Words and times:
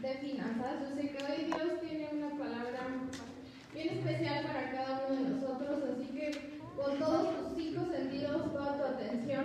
de 0.00 0.14
finanzas. 0.14 0.80
Yo 0.80 0.96
sé 0.96 1.10
que 1.10 1.24
hoy 1.24 1.44
Dios 1.46 1.80
tiene 1.80 2.08
una 2.12 2.30
palabra 2.30 2.80
bien 3.72 3.88
especial 3.88 4.46
para 4.46 4.70
cada 4.72 5.06
uno 5.08 5.22
de 5.22 5.30
nosotros, 5.30 5.82
así 5.92 6.06
que 6.06 6.60
con 6.76 6.98
todos 6.98 7.36
tus 7.36 7.56
cinco 7.56 7.86
sentidos, 7.90 8.52
toda 8.52 8.76
tu 8.76 8.84
atención 8.84 9.44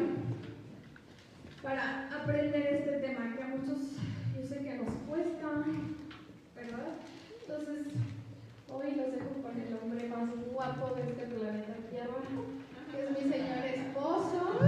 para 1.62 2.10
aprender 2.16 2.74
este 2.74 3.00
tema 3.00 3.36
que 3.36 3.44
a 3.44 3.48
muchos 3.48 3.80
yo 4.36 4.48
sé 4.48 4.64
que 4.64 4.76
nos 4.76 4.94
cuesta, 5.08 5.48
¿verdad? 6.56 6.94
Entonces, 7.42 7.94
hoy 8.72 8.92
los 8.96 9.12
dejo 9.12 9.42
con 9.42 9.60
el 9.60 9.74
hombre 9.74 10.08
más 10.08 10.30
guapo 10.52 10.96
de 10.96 11.02
este 11.04 11.26
planeta 11.26 11.74
Tierra, 11.90 12.20
que 12.92 13.04
es 13.04 13.10
mi 13.12 13.32
señor 13.32 13.66
esposo. 13.66 14.60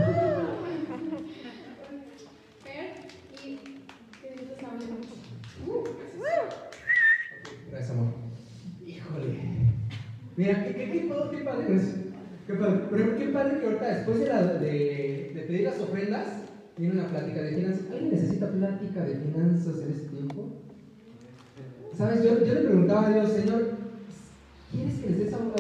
y 3.44 3.56
que 4.22 4.30
Dios 4.36 4.58
te 4.58 4.66
hable 4.66 4.86
mucho. 4.86 5.14
Uh, 5.66 6.21
gracias. 7.70 7.92
amor. 7.92 8.14
Híjole. 8.86 9.52
Mira, 10.38 10.64
qué, 10.64 10.76
qué, 10.76 10.92
qué, 10.92 11.00
padre 11.10 11.82
Qué 12.48 12.54
padre. 12.54 12.82
Pero 12.90 13.18
qué 13.18 13.26
padre 13.28 13.60
que 13.60 13.66
ahorita, 13.66 13.96
después 13.96 14.20
de, 14.20 15.46
pedir 15.48 15.64
las 15.64 15.80
ofrendas, 15.80 16.28
viene 16.78 17.00
una 17.00 17.10
plática 17.10 17.42
de 17.42 17.56
finanzas. 17.56 17.82
¿Alguien 17.92 18.12
necesita 18.12 18.48
plática 18.50 19.04
de 19.04 19.16
finanzas 19.16 19.76
en 19.84 19.92
este 19.92 20.08
tiempo? 20.08 20.48
¿Sabes? 21.98 22.24
Yo, 22.24 22.36
le 22.36 22.62
preguntaba 22.62 23.08
a 23.08 23.10
Dios, 23.14 23.32
Señor, 23.32 23.72
¿quieres 24.72 25.00
que 25.00 25.10
les 25.10 25.20
des 25.20 25.34
algo? 25.34 25.52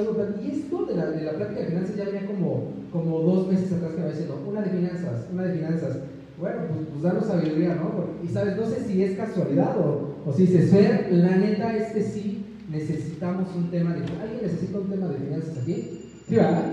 Y 0.41 0.51
esto 0.51 0.85
de 0.85 0.95
la, 0.95 1.05
de 1.11 1.21
la 1.23 1.33
plática 1.33 1.59
de 1.59 1.67
finanzas 1.67 1.95
ya 1.95 2.05
venía 2.05 2.25
como, 2.25 3.19
dos 3.21 3.47
meses 3.47 3.71
atrás 3.73 3.93
que 3.93 4.01
me 4.01 4.09
diciendo, 4.09 4.43
una 4.47 4.61
de 4.61 4.69
finanzas, 4.69 5.27
una 5.31 5.43
de 5.43 5.53
finanzas. 5.53 5.97
Bueno, 6.39 6.61
pues, 6.69 6.87
pues 6.89 7.03
danos 7.03 7.25
sabiduría, 7.27 7.75
¿no? 7.75 8.05
Y 8.23 8.27
sabes, 8.27 8.57
no 8.57 8.65
sé 8.65 8.83
si 8.83 9.03
es 9.03 9.15
casualidad 9.15 9.77
o, 9.77 10.10
o 10.25 10.33
si 10.33 10.47
se 10.47 10.61
Fer, 10.63 11.11
la 11.11 11.35
neta 11.35 11.75
es 11.75 11.93
que 11.93 12.01
sí 12.01 12.45
necesitamos 12.69 13.49
un 13.55 13.69
tema 13.71 13.93
de... 13.93 13.99
¿Alguien 13.99 14.41
necesita 14.43 14.79
un 14.79 14.89
tema 14.89 15.07
de 15.07 15.15
finanzas 15.15 15.57
aquí? 15.57 16.09
¿Sí, 16.27 16.35
verdad? 16.35 16.65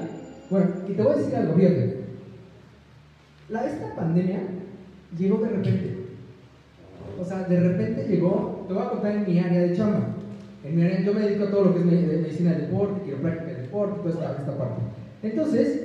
Bueno, 0.50 0.70
y 0.88 0.92
te 0.92 1.02
voy 1.02 1.12
a 1.12 1.16
decir 1.16 1.36
algo, 1.36 1.54
fíjate. 1.54 1.96
La, 3.48 3.66
esta 3.66 3.94
pandemia 3.94 4.41
llegó 5.19 5.38
de 5.38 5.48
repente. 5.48 5.96
O 7.20 7.24
sea, 7.24 7.44
de 7.44 7.60
repente 7.60 8.06
llegó, 8.06 8.64
te 8.69 8.74
voy 8.74 8.82
a 8.82 8.91
contar 8.91 9.16
en 9.16 9.26
mi 9.26 9.38
área 9.38 9.60
de 9.60 9.76
chamba. 9.76 10.14
En 10.64 10.76
mi 10.76 10.82
área, 10.82 11.00
yo 11.00 11.14
me 11.14 11.20
dedico 11.20 11.44
a 11.44 11.50
todo 11.50 11.64
lo 11.64 11.74
que 11.74 11.80
es 11.80 11.86
medicina 11.86 12.52
del 12.52 12.62
deporte, 12.62 13.04
quiropráctica 13.04 13.46
de 13.46 13.62
deporte, 13.62 14.00
toda 14.00 14.10
esta, 14.10 14.41
esta 14.41 14.58
parte. 14.58 14.82
Entonces, 15.22 15.82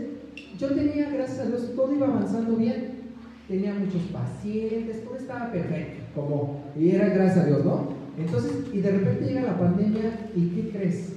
yo 0.59 0.67
tenía, 0.69 1.09
gracias 1.09 1.39
a 1.39 1.45
Dios, 1.45 1.71
todo 1.75 1.93
iba 1.93 2.07
avanzando 2.07 2.55
bien. 2.55 3.02
Tenía 3.47 3.73
muchos 3.73 4.01
pacientes, 4.03 5.03
todo 5.03 5.17
estaba 5.17 5.51
perfecto, 5.51 6.03
como, 6.15 6.63
y 6.79 6.91
era 6.91 7.09
gracias 7.09 7.45
a 7.45 7.47
Dios, 7.47 7.65
¿no? 7.65 7.89
Entonces, 8.17 8.51
y 8.71 8.79
de 8.79 8.91
repente 8.91 9.25
llega 9.25 9.41
la 9.41 9.59
pandemia, 9.59 10.29
¿y 10.35 10.47
qué 10.49 10.69
crees? 10.69 11.13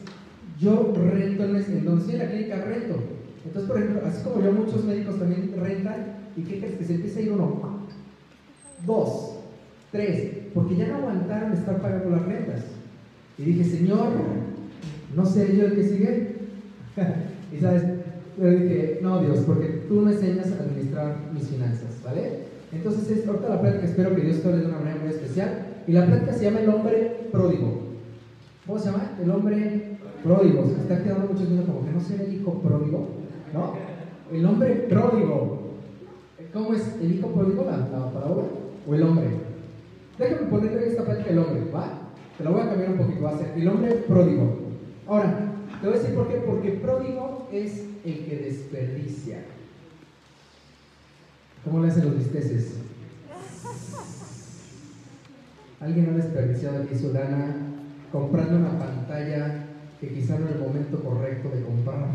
Yo 0.59 0.93
rento 0.95 1.45
en, 1.45 1.57
en 1.57 1.85
donde 1.85 2.01
estoy 2.01 2.15
en 2.15 2.19
la 2.19 2.31
clínica, 2.31 2.65
rento. 2.65 2.97
Entonces, 3.45 3.71
por 3.71 3.79
ejemplo, 3.79 4.03
así 4.07 4.25
como 4.25 4.43
yo, 4.43 4.53
muchos 4.53 4.85
médicos 4.85 5.19
también 5.19 5.53
rentan, 5.57 6.17
¿y 6.37 6.43
qué 6.43 6.59
crees? 6.59 6.79
Que 6.79 6.85
se 6.85 6.95
empieza 6.95 7.19
a 7.21 7.23
ir 7.23 7.33
uno, 7.33 7.81
dos, 8.85 9.39
tres, 9.93 10.31
porque 10.53 10.77
ya 10.77 10.89
no 10.89 10.97
aguantaron 10.97 11.53
estar 11.53 11.81
pagando 11.81 12.11
las 12.11 12.27
rentas. 12.27 12.65
Y 13.39 13.45
dije, 13.45 13.65
Señor, 13.65 14.09
no 15.15 15.27
sé 15.27 15.57
yo 15.57 15.67
el 15.67 15.75
que 15.75 15.85
sigue. 15.85 16.37
y 17.53 17.61
sabes, 17.61 17.83
yo 18.39 18.51
dije, 18.51 18.99
no, 19.03 19.23
Dios, 19.23 19.41
porque 19.47 19.76
tú 19.89 20.01
me 20.01 20.13
enseñas 20.13 20.53
a 20.53 20.63
administrar 20.63 21.17
mis 21.33 21.49
finanzas, 21.49 22.01
¿vale? 22.05 22.47
Entonces, 22.73 23.11
es, 23.11 23.27
ahorita 23.27 23.49
la 23.49 23.61
plática 23.61 23.87
espero 23.87 24.15
que 24.15 24.23
Dios 24.23 24.41
te 24.41 24.49
hable 24.49 24.61
de 24.61 24.67
una 24.67 24.79
manera 24.79 25.01
muy 25.01 25.11
especial. 25.11 25.67
Y 25.87 25.93
la 25.93 26.07
plática 26.07 26.33
se 26.33 26.45
llama 26.45 26.61
El 26.61 26.69
hombre 26.69 27.29
pródigo. 27.31 27.83
¿Cómo 28.67 28.79
se 28.79 28.91
llama? 28.91 29.13
El 29.23 29.31
hombre 29.31 29.99
pródigo. 30.23 30.67
Se 30.67 30.81
está 30.83 31.03
quedando 31.03 31.33
mucho 31.33 31.47
viendo 31.47 31.65
como 31.67 31.85
que 31.87 31.93
no 31.93 32.01
sea 32.01 32.21
el 32.23 32.35
hijo 32.35 32.61
pródigo, 32.61 33.09
¿no? 33.55 33.75
El 34.33 34.45
hombre 34.45 34.87
pródigo. 34.89 35.61
¿Cómo 36.53 36.75
es? 36.75 36.97
¿El 37.01 37.15
hijo 37.15 37.29
pródigo, 37.29 37.65
la, 37.65 37.77
la 37.77 38.13
palabra? 38.13 38.45
¿O 38.89 38.95
el 38.95 39.03
hombre? 39.03 39.27
Déjame 40.19 40.47
ponerle 40.49 40.89
esta 40.89 41.05
plática 41.05 41.31
el 41.31 41.39
hombre, 41.39 41.71
¿va? 41.75 42.07
Te 42.37 42.45
la 42.45 42.51
voy 42.51 42.61
a 42.61 42.69
cambiar 42.69 42.91
un 42.91 42.99
poquito, 42.99 43.23
va 43.23 43.31
a 43.31 43.39
ser 43.39 43.53
el 43.57 43.69
hombre 43.69 43.93
pródigo. 44.09 44.57
Ahora, 45.07 45.53
te 45.81 45.87
voy 45.87 45.97
a 45.97 46.01
decir 46.01 46.15
por 46.15 46.29
qué. 46.29 46.37
Porque 46.39 46.71
pródigo 46.73 47.49
es 47.53 47.87
el 48.05 48.25
que 48.25 48.37
desperdicia. 48.37 49.39
¿Cómo 51.67 51.83
le 51.83 51.89
hacen 51.89 52.05
los 52.05 52.19
bisteces? 52.19 52.75
Alguien 55.81 56.11
ha 56.11 56.17
desperdiciado 56.17 56.85
aquí 56.85 56.95
su 56.95 57.13
lana 57.13 57.57
comprando 58.13 58.57
una 58.57 58.79
pantalla 58.79 59.65
que 60.01 60.15
quizá 60.15 60.39
no 60.39 60.47
es 60.47 60.53
el 60.53 60.61
momento 60.61 61.03
correcto 61.03 61.49
de 61.49 61.63
comprarla. 61.63 62.07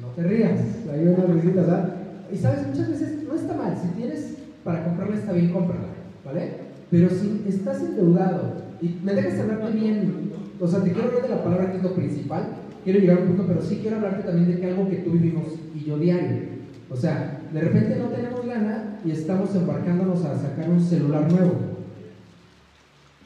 No 0.00 0.08
te 0.14 0.22
rías, 0.22 0.60
hay 0.92 1.08
unas 1.08 1.28
risitas, 1.30 1.66
¿verdad? 1.66 1.96
Y 2.32 2.36
sabes, 2.36 2.68
muchas 2.68 2.88
veces 2.88 3.24
no 3.26 3.34
está 3.34 3.54
mal, 3.54 3.76
si 3.76 3.88
tienes 3.88 4.34
para 4.62 4.84
comprarla 4.84 5.16
está 5.16 5.32
bien, 5.32 5.52
cómprala, 5.52 5.88
¿vale? 6.24 6.52
Pero 6.88 7.10
si 7.10 7.44
estás 7.48 7.82
endeudado 7.82 8.62
y 8.80 9.00
me 9.02 9.14
dejas 9.14 9.40
hablarte 9.40 9.72
bien, 9.72 10.30
o 10.60 10.68
sea, 10.68 10.84
te 10.84 10.92
quiero 10.92 11.08
hablar 11.08 11.22
de 11.22 11.28
la 11.30 11.42
palabra 11.42 11.72
que 11.72 11.78
es 11.78 11.82
lo 11.82 11.94
principal, 11.94 12.48
quiero 12.84 13.00
llegar 13.00 13.18
a 13.18 13.20
un 13.22 13.26
punto, 13.26 13.44
pero 13.48 13.60
sí 13.60 13.80
quiero 13.82 13.96
hablarte 13.96 14.22
también 14.22 14.48
de 14.52 14.60
que 14.60 14.66
algo 14.66 14.88
que 14.88 14.98
tú 14.98 15.10
vivimos 15.10 15.46
y 15.74 15.84
yo 15.84 15.98
diario. 15.98 16.57
O 16.90 16.96
sea, 16.96 17.40
de 17.52 17.60
repente 17.60 17.96
no 17.96 18.08
tenemos 18.08 18.46
gana 18.46 18.98
y 19.04 19.10
estamos 19.10 19.54
embarcándonos 19.54 20.24
a 20.24 20.38
sacar 20.38 20.68
un 20.70 20.80
celular 20.80 21.30
nuevo. 21.30 21.54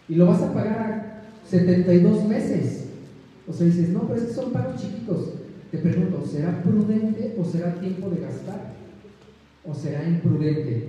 Y 0.09 0.17
lo 0.17 0.27
vas 0.27 0.43
a 0.43 0.53
pagar 0.53 0.78
a 0.78 1.49
72 1.49 2.25
meses. 2.25 2.87
O 3.47 3.53
sea, 3.53 3.67
dices, 3.67 3.91
no, 3.91 4.03
pero 4.03 4.21
es 4.21 4.27
que 4.27 4.34
son 4.34 4.53
pagos 4.53 4.81
chiquitos. 4.81 5.34
Te 5.71 5.78
pregunto, 5.78 6.25
¿será 6.27 6.62
prudente 6.62 7.37
o 7.39 7.45
será 7.45 7.75
tiempo 7.75 8.11
de 8.11 8.21
gastar? 8.21 8.73
¿O 9.65 9.75
será 9.75 10.06
imprudente? 10.09 10.89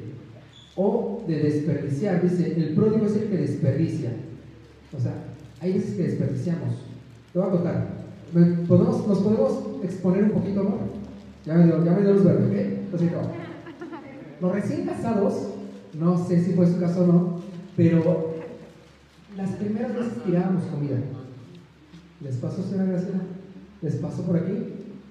O 0.75 1.23
de 1.28 1.40
desperdiciar. 1.40 2.22
Dice, 2.22 2.53
el 2.55 2.73
pródigo 2.73 3.05
es 3.05 3.16
el 3.16 3.29
que 3.29 3.38
desperdicia. 3.38 4.11
O 4.95 5.00
sea, 5.00 5.13
hay 5.61 5.73
veces 5.73 5.95
que 5.95 6.03
desperdiciamos. 6.03 6.75
Te 7.31 7.40
voy 7.40 7.47
a 7.47 7.51
contar. 7.51 7.88
¿Podemos, 8.67 9.07
¿Nos 9.07 9.19
podemos 9.19 9.84
exponer 9.84 10.23
un 10.23 10.31
poquito, 10.31 10.61
amor? 10.61 11.03
Ya 11.45 11.55
me 11.55 11.65
dio, 11.65 11.83
ya 11.83 11.91
me 11.91 12.01
dio 12.01 12.13
luz 12.13 12.23
verde, 12.23 12.79
¿ok? 12.91 13.01
Los 14.41 14.51
recién 14.51 14.85
casados, 14.85 15.49
no 15.99 16.17
sé 16.25 16.43
si 16.43 16.53
fue 16.53 16.67
su 16.67 16.79
caso 16.79 17.03
o 17.03 17.07
no, 17.07 17.39
pero 17.75 18.33
las 19.35 19.49
primeras 19.51 19.95
veces 19.95 20.23
tirábamos 20.25 20.63
comida. 20.65 20.97
¿Les 22.21 22.37
pasó, 22.37 22.63
señora 22.63 22.85
Graciela? 22.85 23.19
¿Les 23.81 23.95
pasó 23.95 24.23
por 24.23 24.37
aquí? 24.37 24.53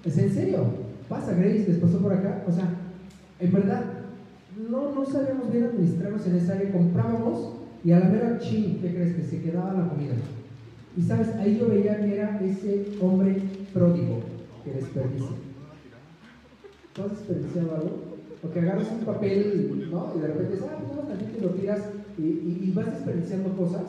¿Es 0.03 0.17
en 0.17 0.33
serio? 0.33 0.65
¿Pasa, 1.07 1.33
Grace? 1.33 1.65
¿Les 1.67 1.77
pasó 1.77 1.99
por 1.99 2.13
acá? 2.13 2.43
O 2.47 2.51
sea, 2.51 2.69
en 3.39 3.51
verdad, 3.51 3.83
no, 4.69 4.91
no 4.93 5.05
sabíamos 5.05 5.51
bien 5.51 5.65
administrarnos 5.65 6.25
en 6.25 6.35
esa 6.35 6.53
área. 6.53 6.71
Comprábamos 6.71 7.53
y 7.83 7.91
a 7.91 7.99
la 7.99 8.09
mera 8.09 8.39
ching, 8.39 8.79
¿qué 8.81 8.93
crees? 8.93 9.15
Que 9.15 9.23
se 9.23 9.41
quedaba 9.41 9.73
la 9.73 9.89
comida. 9.89 10.13
Y 10.95 11.01
sabes, 11.01 11.29
ahí 11.35 11.57
yo 11.59 11.67
veía 11.67 11.99
que 11.99 12.15
era 12.15 12.39
ese 12.41 12.85
hombre 13.01 13.41
pródigo 13.73 14.21
que 14.63 14.71
desperdicia. 14.71 15.52
¿Tú 16.93 17.01
has 17.01 17.09
desperdiciado 17.09 17.75
algo? 17.75 17.91
Porque 18.41 18.59
agarras 18.59 18.91
un 18.91 19.05
papel, 19.05 19.89
¿no? 19.91 20.13
Y 20.15 20.19
de 20.19 20.27
repente 20.27 20.53
dices, 20.53 20.67
ah, 20.69 20.77
pues 20.79 20.95
no, 20.95 21.01
tantito 21.07 21.37
y 21.39 21.41
lo 21.41 21.49
tiras 21.49 21.79
y, 22.17 22.21
y, 22.21 22.71
vas 22.75 22.85
desperdiciando 22.85 23.55
cosas. 23.57 23.81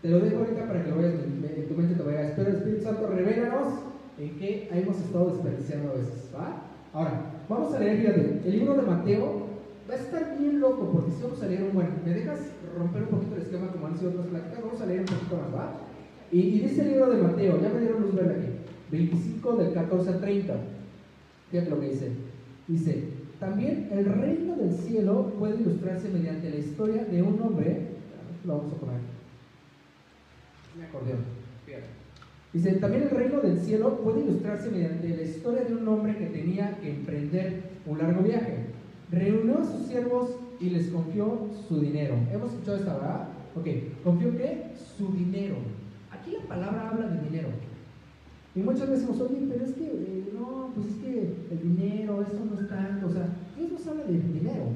Te 0.00 0.10
lo 0.10 0.18
dejo 0.18 0.38
ahorita 0.38 0.66
para 0.66 0.82
que 0.82 0.90
lo 0.90 0.96
vayas 0.96 1.14
en 1.14 1.68
tu 1.68 1.74
mente 1.74 1.94
te 1.94 2.02
vaya. 2.02 2.28
Espera, 2.28 2.50
Espíritu 2.50 2.82
Santo, 2.82 3.06
revélanos 3.06 3.74
en 4.18 4.30
qué 4.38 4.68
hemos 4.72 4.98
estado 4.98 5.30
desperdiciando 5.30 5.90
a 5.90 5.94
veces, 5.94 6.30
¿va? 6.34 6.62
Ahora, 6.92 7.44
vamos 7.48 7.74
a 7.74 7.78
leer, 7.78 7.98
fíjate, 7.98 8.40
el 8.44 8.52
libro 8.52 8.74
de 8.74 8.82
Mateo 8.82 9.46
va 9.88 9.94
a 9.94 9.98
estar 9.98 10.38
bien 10.38 10.60
loco 10.60 10.90
porque 10.92 11.12
si 11.12 11.22
vamos 11.22 11.42
a 11.42 11.46
leer 11.46 11.62
un 11.62 11.74
bueno, 11.74 11.90
¿me 12.04 12.12
dejas 12.12 12.40
romper 12.76 13.02
un 13.02 13.08
poquito 13.08 13.36
el 13.36 13.42
esquema 13.42 13.68
como 13.68 13.86
han 13.86 13.96
sido 13.96 14.10
otras 14.10 14.26
pláticas? 14.26 14.64
Vamos 14.64 14.80
a 14.80 14.86
leer 14.86 15.00
un 15.00 15.06
poquito 15.06 15.36
más, 15.36 15.54
¿va? 15.54 15.72
Y, 16.32 16.40
y 16.40 16.60
dice 16.60 16.82
el 16.82 16.88
libro 16.88 17.10
de 17.10 17.22
Mateo, 17.22 17.60
ya 17.60 17.68
me 17.68 17.80
dieron 17.80 18.02
luz 18.02 18.14
verde 18.14 18.34
aquí, 18.34 18.48
25 18.90 19.56
del 19.56 19.72
14 19.74 20.10
al 20.10 20.20
30. 20.20 20.54
Fíjate 21.50 21.70
lo 21.70 21.80
que 21.80 21.88
dice. 21.90 22.31
Dice, 22.68 23.04
también 23.40 23.88
el 23.90 24.04
reino 24.04 24.56
del 24.56 24.72
cielo 24.72 25.32
puede 25.38 25.60
ilustrarse 25.60 26.08
mediante 26.08 26.48
la 26.48 26.56
historia 26.56 27.04
de 27.04 27.22
un 27.22 27.40
hombre, 27.42 27.88
lo 28.44 28.58
vamos 28.58 28.72
a 28.72 28.76
poner, 28.76 29.00
un 30.76 30.82
acordeón, 30.84 31.42
Dice, 32.52 32.72
también 32.72 33.04
el 33.04 33.10
reino 33.10 33.40
del 33.40 33.58
cielo 33.58 33.98
puede 33.98 34.20
ilustrarse 34.20 34.70
mediante 34.70 35.08
la 35.08 35.22
historia 35.22 35.64
de 35.64 35.74
un 35.74 35.88
hombre 35.88 36.16
que 36.18 36.26
tenía 36.26 36.78
que 36.80 36.90
emprender 36.90 37.62
un 37.86 37.98
largo 37.98 38.22
viaje. 38.22 38.66
Reunió 39.10 39.60
a 39.60 39.64
sus 39.64 39.86
siervos 39.86 40.36
y 40.60 40.68
les 40.68 40.88
confió 40.88 41.48
su 41.66 41.80
dinero. 41.80 42.14
¿Hemos 42.30 42.52
escuchado 42.52 42.76
esta, 42.76 42.94
verdad? 42.94 43.28
Ok, 43.56 43.66
¿confió 44.04 44.36
qué? 44.36 44.64
Su 44.96 45.12
dinero. 45.12 45.56
Aquí 46.10 46.32
la 46.32 46.46
palabra 46.46 46.90
habla 46.90 47.08
de 47.08 47.28
dinero. 47.28 47.48
Y 48.54 48.60
muchas 48.60 48.90
veces 48.90 49.06
decimos, 49.06 49.30
oye, 49.30 49.46
pero 49.48 49.64
es 49.64 49.72
que, 49.72 49.86
eh, 49.86 50.32
no, 50.38 50.70
pues 50.74 50.88
es 50.88 50.96
que 50.96 51.34
el 51.50 51.62
dinero, 51.62 52.20
esto 52.22 52.44
no 52.44 52.54
es 52.54 53.04
O 53.04 53.10
sea, 53.10 53.28
Dios 53.56 53.72
nos 53.72 53.86
habla 53.86 54.04
de 54.04 54.18
dinero. 54.18 54.72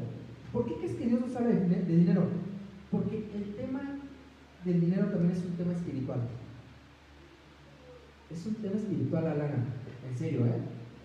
¿Por 0.53 0.65
qué 0.67 0.75
crees 0.77 0.95
que 0.95 1.07
Dios 1.07 1.21
nos 1.21 1.37
habla 1.37 1.51
de, 1.51 1.85
dinero? 1.85 2.23
Porque 2.91 3.29
el 3.35 3.55
tema 3.55 3.83
del 4.65 4.81
dinero 4.81 5.09
también 5.09 5.33
es 5.33 5.45
un 5.45 5.53
tema 5.53 5.73
espiritual. 5.73 6.21
Es 8.31 8.47
un 8.47 8.55
tema 8.55 8.77
espiritual 8.77 9.25
la 9.25 9.35
lana, 9.35 9.65
en 10.11 10.19
serio, 10.19 10.47
¿eh? 10.47 10.55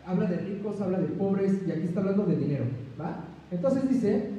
Habla 0.06 0.28
de 0.28 0.38
ricos, 0.38 0.82
habla 0.82 1.00
de 1.00 1.08
pobres, 1.08 1.62
y 1.68 1.72
aquí 1.72 1.84
está 1.84 2.00
hablando 2.00 2.26
de 2.26 2.38
dinero, 2.38 2.64
¿va? 3.00 3.26
Entonces 3.52 3.88
dice 3.90 4.30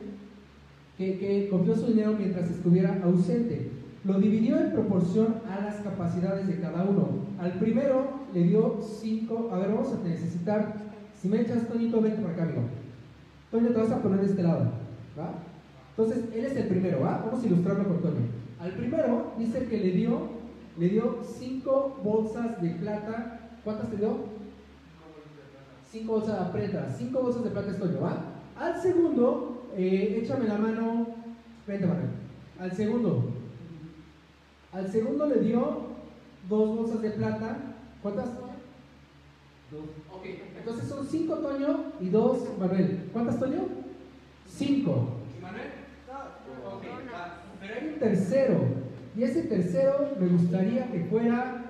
que, 0.96 1.18
que 1.18 1.48
confió 1.50 1.76
su 1.76 1.88
dinero 1.88 2.14
mientras 2.18 2.50
estuviera 2.50 2.98
ausente. 3.04 3.70
Lo 4.04 4.18
dividió 4.18 4.58
en 4.58 4.72
proporción 4.72 5.36
a 5.48 5.60
las 5.60 5.76
capacidades 5.76 6.48
de 6.48 6.58
cada 6.58 6.82
uno. 6.82 7.26
Al 7.38 7.52
primero 7.60 8.21
le 8.32 8.42
dio 8.44 8.78
cinco, 8.80 9.50
a 9.52 9.58
ver, 9.58 9.72
vamos 9.72 9.92
a 9.92 10.08
necesitar, 10.08 10.74
si 11.20 11.28
me 11.28 11.40
echas, 11.40 11.68
Toñito, 11.68 12.00
vente 12.00 12.22
para 12.22 12.34
acá, 12.34 12.42
amigo. 12.44 12.62
Toño, 13.50 13.68
te 13.68 13.78
vas 13.78 13.90
a 13.90 14.02
poner 14.02 14.20
de 14.20 14.26
este 14.26 14.42
lado, 14.42 14.70
¿va? 15.18 15.34
Entonces, 15.90 16.24
él 16.34 16.44
es 16.46 16.56
el 16.56 16.68
primero, 16.68 17.00
¿va? 17.00 17.22
Vamos 17.24 17.42
a 17.42 17.46
ilustrarlo 17.46 17.84
con 17.84 18.00
Toño. 18.00 18.26
Al 18.58 18.70
primero 18.72 19.32
dice 19.38 19.66
que 19.66 19.78
le 19.78 19.90
dio, 19.90 20.20
le 20.78 20.88
dio 20.88 21.18
cinco 21.22 21.98
bolsas 22.02 22.62
de 22.62 22.70
plata. 22.70 23.40
¿Cuántas 23.62 23.90
te 23.90 23.96
dio? 23.98 24.16
Cinco 25.90 26.12
bolsas 26.12 26.46
de 26.46 26.58
plata. 26.58 26.94
Cinco 26.96 27.20
bolsas 27.20 27.44
de 27.44 27.50
plata 27.50 27.70
es 27.70 27.78
Toño, 27.78 28.00
¿va? 28.00 28.24
Al 28.58 28.80
segundo, 28.80 29.68
eh, 29.76 30.20
échame 30.22 30.48
la 30.48 30.56
mano. 30.56 31.08
Vente, 31.66 31.86
Manuel. 31.86 32.08
Al 32.58 32.72
segundo. 32.72 33.32
Al 34.72 34.88
segundo 34.90 35.26
le 35.26 35.40
dio 35.40 35.82
dos 36.48 36.76
bolsas 36.76 37.02
de 37.02 37.10
plata. 37.10 37.71
¿Cuántas? 38.02 38.26
Dos. 39.70 39.84
Ok. 40.12 40.24
Entonces 40.58 40.88
son 40.88 41.06
cinco 41.06 41.36
Toño 41.36 41.92
y 42.00 42.08
dos 42.08 42.38
Manuel. 42.58 43.08
¿Cuántas 43.12 43.38
Toño? 43.38 43.68
Cinco. 44.48 45.08
¿Y 45.38 45.42
Manuel? 45.42 45.68
Ok. 46.66 46.82
Pero 47.60 47.74
hay 47.74 47.88
un 47.94 47.98
tercero. 47.98 48.60
Y 49.16 49.22
ese 49.22 49.42
tercero 49.42 50.10
me 50.18 50.28
gustaría 50.28 50.90
que 50.90 51.04
fuera. 51.04 51.64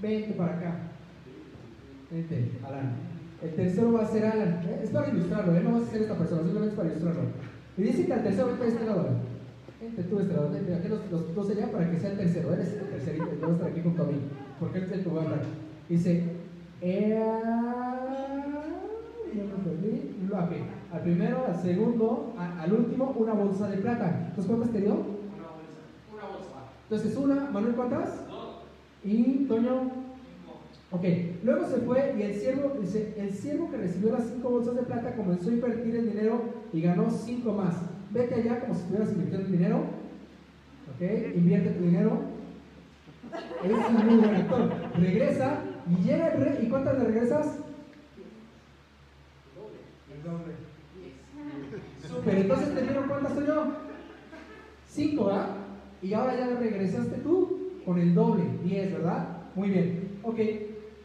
Vente 0.00 0.32
para 0.34 0.56
acá. 0.56 0.76
Vente, 2.10 2.52
Alan. 2.64 2.92
El 3.42 3.54
tercero 3.54 3.92
va 3.92 4.02
a 4.02 4.08
ser 4.08 4.24
Alan. 4.26 4.62
¿eh? 4.66 4.80
Es 4.82 4.90
para 4.90 5.08
ilustrarlo, 5.08 5.54
¿eh? 5.56 5.60
no 5.62 5.72
vas 5.72 5.88
a 5.88 5.90
ser 5.90 6.02
esta 6.02 6.16
persona, 6.16 6.42
simplemente 6.42 6.72
es 6.72 6.76
para 6.76 6.88
ilustrarlo. 6.88 7.22
Y 7.76 7.82
dice 7.82 8.06
que 8.06 8.12
al 8.12 8.22
tercero 8.22 8.46
vente 8.48 8.64
de 8.64 8.70
este 8.70 8.86
lado. 8.86 9.00
Alan. 9.00 9.18
Vente 9.80 10.02
tú 10.02 10.18
este 10.18 10.34
lado, 10.34 10.50
vente 10.50 10.74
aquí 10.74 10.88
los, 10.88 11.10
los 11.10 11.34
dos 11.34 11.50
allá 11.50 11.70
para 11.70 11.90
que 11.90 11.98
sea 11.98 12.10
el 12.12 12.18
tercero. 12.18 12.52
Eres 12.54 12.72
el 12.72 12.88
tercerito, 12.88 13.28
y 13.34 13.40
vas 13.40 13.50
a 13.50 13.54
estar 13.54 13.70
aquí 13.70 13.80
junto 13.82 14.02
a 14.02 14.06
mí. 14.06 14.18
Porque 14.60 14.78
es 14.78 14.90
el 14.92 15.02
que 15.04 15.10
va 15.10 15.20
a 15.22 15.24
hablar. 15.24 15.40
Dice. 15.88 16.22
Eh, 16.80 17.18
yo 19.34 19.44
me 19.44 19.64
perdí. 19.64 20.16
Lo 20.28 20.36
aquí. 20.38 20.56
Al 20.92 21.00
primero, 21.02 21.44
al 21.46 21.60
segundo, 21.60 22.34
a- 22.38 22.62
al 22.62 22.72
último, 22.72 23.14
una 23.18 23.32
bolsa 23.34 23.68
de 23.68 23.76
plata. 23.78 24.24
Entonces, 24.28 24.46
¿cuántas 24.46 24.70
te 24.70 24.80
dio? 24.80 24.92
Una 24.94 25.48
bolsa. 25.48 25.80
Una 26.14 26.24
bolsa. 26.24 26.56
Entonces, 26.84 27.16
una, 27.16 27.50
Manuel, 27.50 27.74
¿cuántas? 27.74 28.26
Dos. 28.28 28.62
Y 29.04 29.44
Toño. 29.48 29.90
Ok, 30.90 31.04
luego 31.44 31.66
se 31.66 31.76
fue 31.78 32.14
y 32.18 32.22
el 32.22 32.34
siervo, 32.34 32.72
dice, 32.80 33.12
el 33.18 33.30
siervo 33.34 33.70
que 33.70 33.76
recibió 33.76 34.10
las 34.12 34.24
cinco 34.26 34.48
bolsas 34.48 34.74
de 34.74 34.82
plata 34.84 35.14
comenzó 35.16 35.50
a 35.50 35.52
invertir 35.52 35.94
el 35.96 36.08
dinero 36.12 36.40
y 36.72 36.80
ganó 36.80 37.10
cinco 37.10 37.52
más. 37.52 37.74
Vete 38.10 38.36
allá 38.36 38.60
como 38.60 38.72
si 38.72 38.80
estuvieras 38.80 39.10
invirtiendo 39.12 39.46
el 39.46 39.52
dinero. 39.52 39.76
Ok, 39.76 41.36
invierte 41.36 41.70
tu 41.72 41.84
dinero. 41.84 42.20
Eres 43.64 43.78
un 43.88 44.06
muy 44.06 44.16
buen 44.16 44.34
actor. 44.34 44.70
Regresa 44.98 45.60
y 45.88 46.02
llega 46.02 46.28
el 46.28 46.40
rey. 46.44 46.58
¿Y 46.62 46.68
cuántas 46.68 46.98
le 46.98 47.04
regresas? 47.04 47.58
El 50.12 50.22
doble. 50.22 50.54
Super, 52.06 52.38
entonces 52.38 52.74
te 52.74 52.82
dieron 52.82 53.08
cuántas 53.08 53.34
soy 53.34 53.46
yo? 53.46 53.66
Cinco, 54.86 55.26
¿verdad? 55.26 55.48
Y 56.02 56.14
ahora 56.14 56.36
ya 56.36 56.58
regresaste 56.58 57.18
tú 57.18 57.72
con 57.84 57.98
el 57.98 58.14
doble, 58.14 58.44
diez, 58.64 58.92
¿verdad? 58.92 59.28
Muy 59.54 59.70
bien. 59.70 60.18
Ok, 60.22 60.38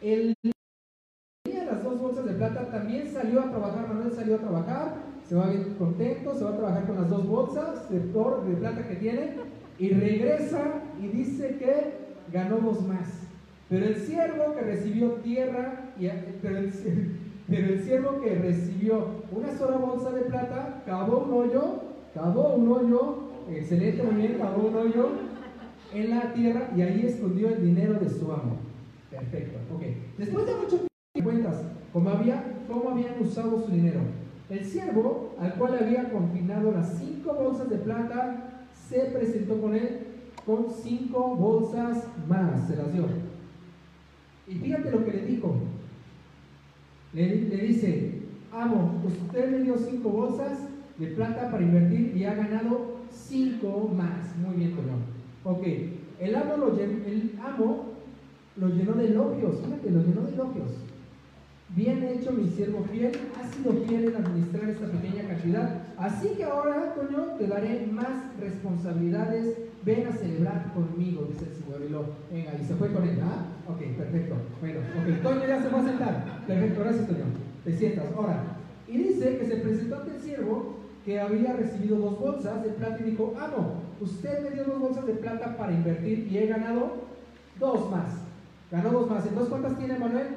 el 0.02 0.34
tenía 1.44 1.64
las 1.64 1.82
dos 1.82 2.00
bolsas 2.00 2.24
de 2.24 2.34
plata 2.34 2.70
también 2.70 3.10
salió 3.12 3.40
a 3.40 3.50
trabajar, 3.50 3.88
Manuel 3.88 4.12
salió 4.12 4.36
a 4.36 4.38
trabajar, 4.38 4.94
se 5.28 5.34
va 5.34 5.48
bien 5.48 5.74
contento, 5.78 6.34
se 6.34 6.44
va 6.44 6.50
a 6.50 6.56
trabajar 6.56 6.86
con 6.86 6.96
las 6.96 7.10
dos 7.10 7.26
bolsas 7.26 7.90
de, 7.90 7.98
de 7.98 8.56
plata 8.56 8.88
que 8.88 8.96
tiene 8.96 9.36
y 9.78 9.90
regresa 9.90 10.82
y 11.00 11.08
dice 11.08 11.56
que 11.56 12.03
ganó 12.32 12.58
dos 12.58 12.86
más. 12.86 13.24
Pero 13.68 13.86
el 13.86 13.96
siervo 13.96 14.54
que 14.54 14.60
recibió 14.60 15.08
tierra, 15.14 15.92
y, 15.98 16.08
pero, 16.42 16.58
el, 16.58 16.72
pero 17.48 17.82
siervo 17.82 18.20
que 18.20 18.34
recibió 18.34 19.06
una 19.32 19.56
sola 19.56 19.76
bolsa 19.78 20.10
de 20.10 20.22
plata, 20.22 20.82
cavó 20.86 21.24
un 21.24 21.32
hoyo, 21.32 21.82
cavó 22.14 22.54
un 22.54 22.70
hoyo, 22.70 23.18
excelente, 23.50 24.02
muy 24.02 24.14
bien, 24.14 24.38
cavó 24.38 24.68
un 24.68 24.76
hoyo 24.76 25.08
en 25.92 26.10
la 26.10 26.32
tierra 26.32 26.70
y 26.76 26.82
ahí 26.82 27.06
escondió 27.06 27.48
el 27.48 27.64
dinero 27.64 27.94
de 27.94 28.10
su 28.10 28.30
amo. 28.30 28.58
Perfecto, 29.10 29.58
ok. 29.74 29.82
Después 30.18 30.46
de 30.46 30.54
mucho 30.54 30.76
tiempo, 30.78 31.30
cuentas 31.30 31.62
cómo, 31.92 32.10
había, 32.10 32.44
cómo 32.68 32.90
habían 32.90 33.14
usado 33.20 33.64
su 33.64 33.70
dinero. 33.70 34.00
El 34.50 34.64
siervo, 34.64 35.34
al 35.40 35.54
cual 35.54 35.78
había 35.80 36.10
confinado 36.10 36.70
las 36.72 36.98
cinco 36.98 37.32
bolsas 37.34 37.70
de 37.70 37.76
plata, 37.76 38.66
se 38.88 39.00
presentó 39.06 39.60
con 39.60 39.74
él 39.74 40.03
con 40.46 40.66
cinco 40.70 41.36
bolsas 41.36 42.04
más, 42.28 42.66
se 42.68 42.76
las 42.76 42.92
dio. 42.92 43.06
Y 44.46 44.54
fíjate 44.56 44.90
lo 44.90 45.04
que 45.04 45.12
le 45.12 45.26
dijo. 45.26 45.56
Le, 47.12 47.26
dice, 47.66 48.20
amo, 48.52 49.00
usted 49.06 49.50
me 49.50 49.58
dio 49.60 49.76
cinco 49.78 50.10
bolsas 50.10 50.58
de 50.98 51.06
plata 51.08 51.50
para 51.50 51.62
invertir 51.62 52.16
y 52.16 52.24
ha 52.24 52.34
ganado 52.34 52.96
cinco 53.10 53.90
más. 53.94 54.36
Muy 54.44 54.56
bien, 54.56 54.72
Toño. 54.74 54.96
Ok, 55.44 55.66
el 56.20 56.34
amo 56.34 56.56
lo, 56.56 56.76
llen- 56.76 57.04
el 57.06 57.38
amo 57.42 57.84
lo 58.56 58.68
llenó 58.68 58.92
de 58.94 59.06
elogios, 59.06 59.60
fíjate, 59.64 59.90
lo 59.90 60.00
llenó 60.02 60.22
de 60.22 60.32
elogios. 60.34 60.70
Bien 61.76 62.02
hecho, 62.04 62.32
mi 62.32 62.48
siervo 62.48 62.84
fiel, 62.84 63.12
has 63.40 63.50
sido 63.54 63.72
fiel 63.84 64.08
en 64.08 64.16
administrar 64.16 64.68
esta 64.68 64.86
pequeña 64.86 65.26
cantidad. 65.26 65.82
Así 65.96 66.28
que 66.36 66.44
ahora, 66.44 66.94
Toño, 66.94 67.34
te 67.38 67.46
daré 67.46 67.86
más 67.90 68.08
responsabilidades. 68.38 69.56
Ven 69.84 70.06
a 70.06 70.12
celebrar 70.12 70.72
conmigo, 70.72 71.28
dice 71.30 71.44
el 71.44 71.56
Señor. 71.56 71.82
Y 71.86 71.90
lo, 71.90 72.04
venga, 72.32 72.52
y 72.60 72.64
se 72.64 72.74
fue 72.74 72.92
con 72.92 73.06
él, 73.06 73.18
¿ah? 73.22 73.70
Ok, 73.70 73.80
perfecto. 73.98 74.34
Bueno, 74.60 74.80
ok, 74.80 75.22
Toño 75.22 75.46
ya 75.46 75.62
se 75.62 75.68
va 75.68 75.80
a 75.80 75.84
sentar. 75.84 76.44
Perfecto, 76.46 76.80
gracias, 76.80 77.06
Toño. 77.06 77.24
Te 77.64 77.72
sientas. 77.76 78.06
Ahora, 78.16 78.42
y 78.88 78.98
dice 78.98 79.38
que 79.38 79.46
se 79.46 79.56
presentó 79.56 79.96
ante 79.96 80.16
el 80.16 80.22
siervo 80.22 80.76
que 81.04 81.20
había 81.20 81.52
recibido 81.52 81.98
dos 81.98 82.18
bolsas 82.18 82.62
de 82.62 82.70
plata 82.70 82.98
y 83.00 83.10
dijo, 83.10 83.34
amo, 83.38 83.82
usted 84.00 84.42
me 84.42 84.50
dio 84.50 84.64
dos 84.64 84.80
bolsas 84.80 85.06
de 85.06 85.14
plata 85.14 85.56
para 85.56 85.72
invertir 85.72 86.28
y 86.30 86.38
he 86.38 86.46
ganado 86.46 87.04
dos 87.58 87.90
más. 87.90 88.14
Ganó 88.70 88.90
dos 88.90 89.10
más. 89.10 89.26
Entonces, 89.26 89.50
¿cuántas 89.50 89.78
tiene 89.78 89.98
Manuel? 89.98 90.28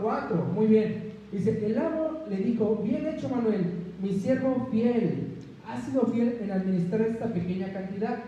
Cuatro. 0.00 0.36
Muy 0.54 0.66
bien. 0.66 1.12
Dice, 1.30 1.64
el 1.64 1.78
amo 1.78 2.22
le 2.28 2.36
dijo, 2.36 2.80
bien 2.82 3.06
hecho 3.06 3.28
Manuel, 3.28 3.64
mi 4.02 4.12
siervo 4.14 4.68
fiel, 4.70 5.28
ha 5.66 5.80
sido 5.80 6.06
fiel 6.06 6.38
en 6.42 6.50
administrar 6.50 7.02
esta 7.02 7.26
pequeña 7.26 7.72
cantidad. 7.72 8.18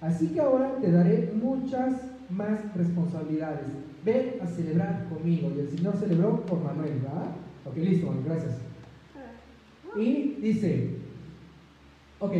Así 0.00 0.28
que 0.28 0.40
ahora 0.40 0.76
te 0.80 0.90
daré 0.90 1.30
muchas 1.34 1.94
más 2.30 2.74
responsabilidades. 2.74 3.66
Ven 4.04 4.36
a 4.40 4.46
celebrar 4.46 5.08
conmigo. 5.08 5.50
Y 5.54 5.60
el 5.60 5.68
Señor 5.68 5.96
celebró 5.96 6.40
por 6.46 6.62
Manuel, 6.62 6.94
¿verdad? 7.02 7.32
Ok, 7.66 7.76
listo, 7.76 8.14
gracias. 8.24 8.54
Y 9.96 10.36
dice, 10.40 10.94
ok, 12.20 12.32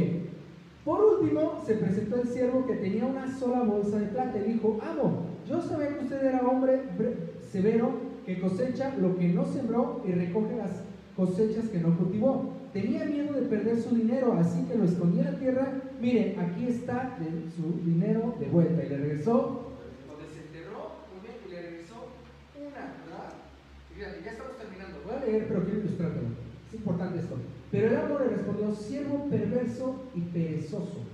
por 0.85 1.05
último 1.05 1.61
se 1.67 1.75
presentó 1.75 2.21
el 2.23 2.29
siervo 2.29 2.64
que 2.67 2.76
tenía 2.76 3.05
una 3.05 3.31
sola 3.37 3.61
bolsa 3.62 3.99
de 3.99 4.07
plata 4.07 4.38
y 4.38 4.52
dijo, 4.52 4.79
amo, 4.83 5.26
yo 5.47 5.61
sabía 5.61 5.99
que 5.99 6.05
usted 6.05 6.25
era 6.25 6.47
hombre 6.47 6.81
bre- 6.97 7.17
severo 7.50 7.90
que 8.25 8.40
cosecha 8.40 8.95
lo 8.97 9.19
que 9.19 9.29
no 9.29 9.45
sembró 9.45 10.02
y 10.07 10.12
recoge 10.12 10.57
las 10.57 10.83
cosechas 11.21 11.69
que 11.69 11.79
no 11.81 11.97
cultivó. 11.99 12.55
Tenía 12.73 13.05
miedo 13.05 13.35
de 13.35 13.43
perder 13.43 13.77
su 13.79 13.95
dinero, 13.95 14.33
así 14.35 14.62
que 14.65 14.79
lo 14.79 14.85
escondió 14.85 15.21
en 15.21 15.33
la 15.33 15.39
tierra. 15.39 15.73
Mire, 16.00 16.37
aquí 16.39 16.67
está 16.67 17.19
su 17.55 17.85
dinero 17.85 18.37
de 18.41 18.47
vuelta. 18.47 18.83
Y 18.85 18.89
le 18.89 18.97
regresó, 18.97 19.77
donde 20.09 20.27
se 20.33 20.41
enterró, 20.47 20.97
muy 21.12 21.21
bien, 21.21 21.37
y 21.47 21.50
le 21.50 21.61
regresó 21.61 22.09
una, 22.57 22.97
¿verdad? 23.05 23.37
Y 23.95 24.25
ya 24.25 24.31
estamos 24.31 24.57
terminando. 24.57 24.97
Voy 25.05 25.15
a 25.15 25.27
leer, 25.27 25.49
pero 25.49 25.65
quiero 25.65 25.81
ilustrártelo. 25.81 26.29
Es 26.69 26.75
importante 26.75 27.19
esto. 27.19 27.37
Pero 27.71 27.87
el 27.89 27.97
amo 27.97 28.19
le 28.19 28.29
respondió, 28.29 28.75
siervo 28.75 29.29
perverso 29.29 30.05
y 30.15 30.21
perezoso. 30.21 31.05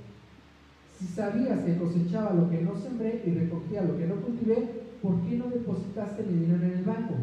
Si 0.98 1.06
sabías 1.06 1.60
que 1.64 1.76
cosechaba 1.76 2.32
lo 2.32 2.48
que 2.48 2.62
no 2.62 2.76
sembré 2.76 3.22
y 3.26 3.30
recogía 3.30 3.82
lo 3.82 3.98
que 3.98 4.06
no 4.06 4.16
cultivé, 4.16 4.68
¿por 5.02 5.20
qué 5.22 5.36
no 5.36 5.48
depositaste 5.48 6.22
mi 6.22 6.44
dinero 6.44 6.64
en 6.64 6.78
el 6.78 6.84
banco? 6.84 7.14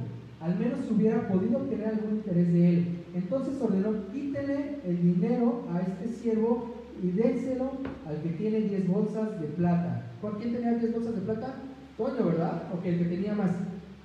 Al 0.43 0.59
menos 0.59 0.91
hubiera 0.91 1.25
podido 1.29 1.57
obtener 1.59 1.87
algún 1.87 2.17
interés 2.17 2.51
de 2.51 2.69
él. 2.69 2.87
Entonces 3.13 3.61
ordenó, 3.61 4.11
quítele 4.11 4.75
el 4.83 5.01
dinero 5.01 5.63
a 5.71 5.79
este 5.81 6.09
siervo 6.09 6.67
y 7.01 7.11
déselo 7.11 7.71
al 8.05 8.21
que 8.21 8.29
tiene 8.31 8.59
10 8.59 8.89
bolsas 8.89 9.39
de 9.39 9.47
plata. 9.47 10.11
¿Cuál- 10.19 10.35
¿Quién 10.37 10.51
tenía 10.51 10.73
10 10.73 10.93
bolsas 10.93 11.15
de 11.15 11.21
plata? 11.21 11.55
Toño, 11.97 12.25
¿verdad? 12.25 12.63
Ok, 12.73 12.85
el 12.85 12.97
que 12.97 13.05
tenía 13.05 13.33
más. 13.35 13.51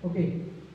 Ok, 0.04 0.14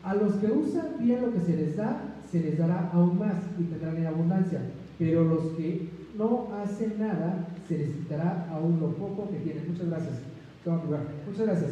a 0.03 0.13
los 0.15 0.34
que 0.34 0.48
usan 0.48 0.98
bien 1.00 1.22
lo 1.22 1.32
que 1.32 1.39
se 1.39 1.55
les 1.55 1.77
da, 1.77 2.13
se 2.29 2.41
les 2.41 2.58
dará 2.58 2.89
aún 2.91 3.17
más 3.17 3.38
y 3.58 3.63
tendrán 3.63 3.96
en 3.98 4.08
abundancia. 4.08 4.60
pero 5.00 5.24
los 5.25 5.43
que 5.58 5.89
no 6.17 6.48
hacen 6.53 7.00
nada 7.00 7.48
se 7.67 7.77
les 7.77 7.89
quitará 7.89 8.48
aún 8.51 8.79
lo 8.79 8.89
poco 8.89 9.29
que 9.32 9.38
tienen. 9.38 9.67
Muchas 9.70 9.88
gracias. 9.88 10.20
Muchas 11.25 11.46
gracias. 11.48 11.72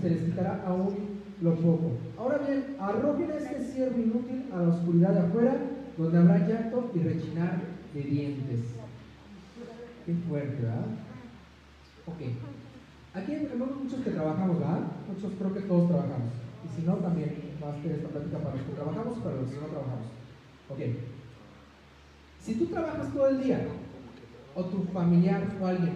Se 0.00 0.08
les 0.10 0.22
quitará 0.22 0.62
aún 0.66 1.15
lo 1.42 1.54
poco. 1.56 1.92
Ahora 2.18 2.38
bien, 2.38 2.76
arrojen 2.78 3.30
a 3.30 3.36
este 3.36 3.72
siervo 3.72 4.00
inútil 4.00 4.46
a 4.52 4.62
la 4.62 4.68
oscuridad 4.68 5.10
de 5.10 5.20
afuera, 5.20 5.56
donde 5.96 6.18
habrá 6.18 6.38
llanto 6.46 6.90
y 6.94 6.98
rechinar 7.00 7.60
de 7.92 8.00
dientes. 8.00 8.60
Qué 10.04 10.14
fuerte, 10.28 10.62
¿verdad? 10.62 10.86
Ok. 12.06 12.20
Aquí 13.14 13.32
hay 13.32 13.48
muchos 13.82 14.00
que 14.00 14.10
trabajamos, 14.10 14.58
¿verdad? 14.58 14.80
Muchos 15.08 15.32
creo 15.38 15.54
que 15.54 15.60
todos 15.60 15.88
trabajamos. 15.88 16.32
Y 16.64 16.80
si 16.80 16.86
no, 16.86 16.94
también 16.96 17.34
va 17.62 17.72
a 17.72 17.82
ser 17.82 17.92
esta 17.92 18.08
plática 18.08 18.38
para 18.38 18.56
los 18.56 18.64
que 18.64 18.72
trabajamos, 18.72 19.18
para 19.18 19.36
los 19.36 19.50
que 19.50 19.56
no 19.56 19.66
trabajamos. 19.66 20.06
Ok. 20.68 20.78
Si 22.40 22.54
tú 22.54 22.66
trabajas 22.66 23.12
todo 23.12 23.28
el 23.28 23.42
día, 23.42 23.66
o 24.54 24.64
tu 24.64 24.84
familiar 24.84 25.42
o 25.60 25.66
alguien, 25.66 25.92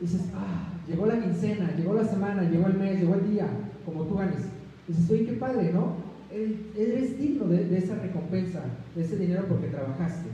dices, 0.00 0.22
ah, 0.34 0.68
llegó 0.86 1.06
la 1.06 1.20
quincena, 1.20 1.74
llegó 1.76 1.94
la 1.94 2.04
semana, 2.04 2.42
llegó 2.42 2.66
el 2.66 2.74
mes, 2.74 3.00
llegó 3.00 3.14
el 3.14 3.30
día, 3.30 3.46
como 3.84 4.04
tú 4.04 4.16
ganes. 4.16 4.46
Dices, 4.88 5.10
oye, 5.10 5.26
qué 5.26 5.32
padre, 5.34 5.72
¿no? 5.72 5.96
Eres 6.30 7.18
digno 7.18 7.46
de, 7.46 7.76
esa 7.78 7.94
recompensa, 7.96 8.64
de 8.94 9.02
ese 9.02 9.16
dinero 9.16 9.46
porque 9.48 9.68
trabajaste. 9.68 10.28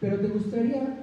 Pero 0.00 0.18
te 0.18 0.28
gustaría 0.28 0.96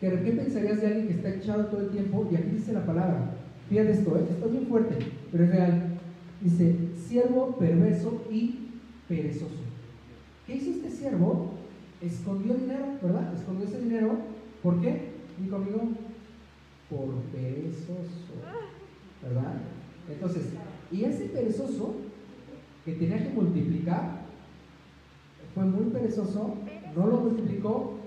que 0.00 0.08
¿qué 0.08 0.32
pensarías 0.32 0.80
de 0.80 0.86
alguien 0.86 1.06
que 1.06 1.14
está 1.14 1.28
echado 1.30 1.66
todo 1.66 1.82
el 1.82 1.90
tiempo? 1.90 2.28
Y 2.30 2.36
aquí 2.36 2.50
dice 2.56 2.72
la 2.72 2.84
palabra. 2.84 3.34
Fíjate 3.68 3.92
esto, 3.92 4.18
¿eh? 4.18 4.26
esto 4.28 4.46
es 4.46 4.52
bien 4.52 4.66
fuerte, 4.66 4.96
pero 5.30 5.44
es 5.44 5.50
real. 5.50 5.98
Dice, 6.40 6.74
siervo 7.06 7.56
perverso 7.58 8.24
y 8.30 8.70
perezoso. 9.08 9.54
¿Qué 10.46 10.56
hizo 10.56 10.70
este 10.70 10.90
siervo? 10.90 11.54
Escondió 12.00 12.54
dinero, 12.54 12.86
¿verdad? 13.02 13.32
Escondió 13.34 13.66
ese 13.66 13.80
dinero. 13.80 14.18
¿Por 14.62 14.80
qué? 14.80 15.10
Dijo 15.38 15.56
conmigo, 15.56 15.90
por 16.88 17.14
perezoso, 17.32 18.34
¿verdad? 19.22 19.54
Entonces, 20.10 20.44
y 20.90 21.04
ese 21.04 21.26
perezoso 21.26 21.94
que 22.84 22.92
tenía 22.94 23.22
que 23.22 23.34
multiplicar, 23.34 24.20
fue 25.54 25.64
muy 25.64 25.90
perezoso, 25.90 26.54
no 26.96 27.06
lo 27.06 27.20
multiplicó 27.20 27.98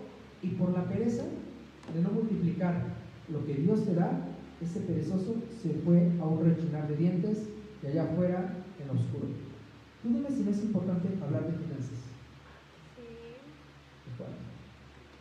y 0.41 0.49
por 0.49 0.73
la 0.73 0.85
pereza 0.85 1.23
de 1.93 2.01
no 2.01 2.09
multiplicar 2.09 2.83
lo 3.29 3.45
que 3.45 3.53
Dios 3.55 3.85
te 3.85 3.95
da, 3.95 4.27
ese 4.61 4.79
perezoso 4.81 5.35
se 5.61 5.73
fue 5.85 6.11
a 6.21 6.25
un 6.25 6.45
rechinar 6.45 6.87
de 6.87 6.95
dientes 6.95 7.49
y 7.81 7.87
allá 7.87 8.03
afuera 8.03 8.53
en 8.79 8.87
lo 8.87 8.93
oscuro. 8.93 9.27
Tú 10.01 10.09
dime 10.09 10.29
si 10.29 10.43
no 10.43 10.51
es 10.51 10.63
importante 10.63 11.07
hablar 11.21 11.45
de 11.45 11.57
finanzas. 11.57 11.99
Qué 14.03 14.11
fuerte, 14.17 14.35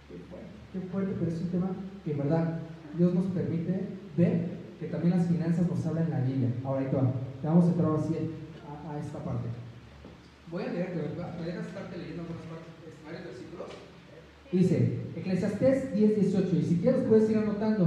qué 0.09 0.19
fuerte, 0.29 0.49
qué 0.73 0.81
fuerte, 0.81 1.15
pero 1.19 1.31
es 1.31 1.41
un 1.41 1.49
tema 1.49 1.71
que 2.05 2.13
en 2.13 2.19
verdad 2.19 2.61
Dios 2.97 3.15
nos 3.15 3.27
permite 3.27 3.89
ver 4.17 4.63
que 4.79 4.87
también 4.89 5.17
las 5.17 5.27
finanzas 5.27 5.69
nos 5.69 5.87
hablan 5.87 6.05
en 6.05 6.11
la 6.11 6.21
Biblia. 6.21 6.49
Ahora 6.65 6.81
ahí 6.81 6.87
te 6.87 6.97
va. 6.97 7.13
Vamos 7.43 7.65
a 7.65 7.69
entrar 7.69 7.91
así 7.97 8.15
a, 8.15 8.99
esta 8.99 9.19
parte. 9.19 9.49
Voy 10.51 10.63
a 10.63 10.73
leerte, 10.73 11.01
¿verdad? 11.01 11.39
¿Me 11.41 11.47
dejas 11.47 11.67
estarte 11.67 11.99
leyendo 11.99 12.23
partes, 12.23 12.95
varios 13.05 13.25
versículos? 13.25 13.69
Dice, 14.53 15.01
Eclesiastés 15.17 15.95
10, 15.95 16.17
18, 16.21 16.57
y 16.57 16.63
si 16.63 16.77
quieres 16.77 17.05
puedes 17.09 17.29
ir 17.31 17.39
anotando. 17.39 17.87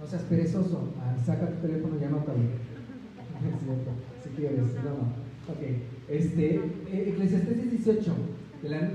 No 0.00 0.06
seas 0.06 0.22
perezoso, 0.22 0.94
ah, 1.00 1.16
saca 1.24 1.48
tu 1.50 1.66
teléfono 1.66 1.96
y 2.00 2.04
anótalo. 2.04 2.38
si 4.22 4.28
quieres, 4.30 4.58
no, 4.58 4.64
no. 4.64 5.28
Ok, 5.48 5.62
este, 6.08 6.54
eh, 6.56 7.08
Eclesiastés 7.08 7.56
10, 7.56 7.70
18, 7.70 8.12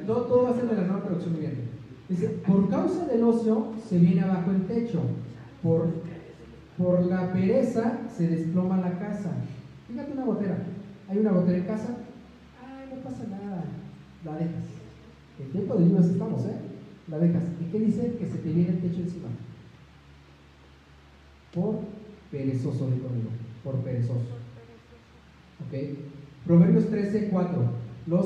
todo, 0.06 0.22
todo, 0.24 0.44
va 0.44 0.50
a 0.52 0.56
ser 0.56 0.70
de 0.70 0.76
la 0.76 0.84
nueva 0.84 1.04
traducción 1.04 1.34
viviente. 1.34 1.64
Dice, 2.08 2.30
por 2.48 2.70
causa 2.70 3.08
del 3.08 3.24
ocio 3.24 3.74
se 3.90 3.98
viene 3.98 4.22
abajo 4.22 4.52
el 4.52 4.68
techo, 4.68 5.02
por, 5.62 5.88
por 6.78 7.06
la 7.06 7.32
pereza 7.34 8.00
se 8.16 8.28
desploma 8.28 8.78
la 8.78 8.98
casa. 9.00 9.32
Fíjate 9.88 10.14
una 10.14 10.26
botera, 10.26 10.58
hay 11.10 11.18
una 11.18 11.32
botera 11.32 11.58
en 11.58 11.66
casa, 11.66 11.98
ay, 12.66 12.96
no 12.96 13.02
pasa 13.02 13.24
nada, 13.30 13.64
la 14.26 14.34
dejas 14.38 14.74
en 15.40 15.52
tiempo 15.52 15.76
de 15.76 15.86
lluvias 15.86 16.06
estamos, 16.08 16.46
¿eh? 16.46 16.56
La 17.10 17.18
dejas. 17.18 17.44
¿Y 17.60 17.72
qué 17.72 17.80
dice? 17.80 18.16
Que 18.18 18.26
se 18.26 18.38
te 18.38 18.52
viene 18.52 18.70
el 18.70 18.82
techo 18.82 19.02
encima. 19.02 19.30
Por 21.54 21.80
perezoso, 22.32 22.90
digo. 22.90 23.10
Por 23.64 23.76
perezoso. 23.78 24.20
¿Ok? 25.66 25.98
Proverbios 26.46 26.90
13, 26.90 27.30
4. 27.30 27.84
Los, 28.08 28.26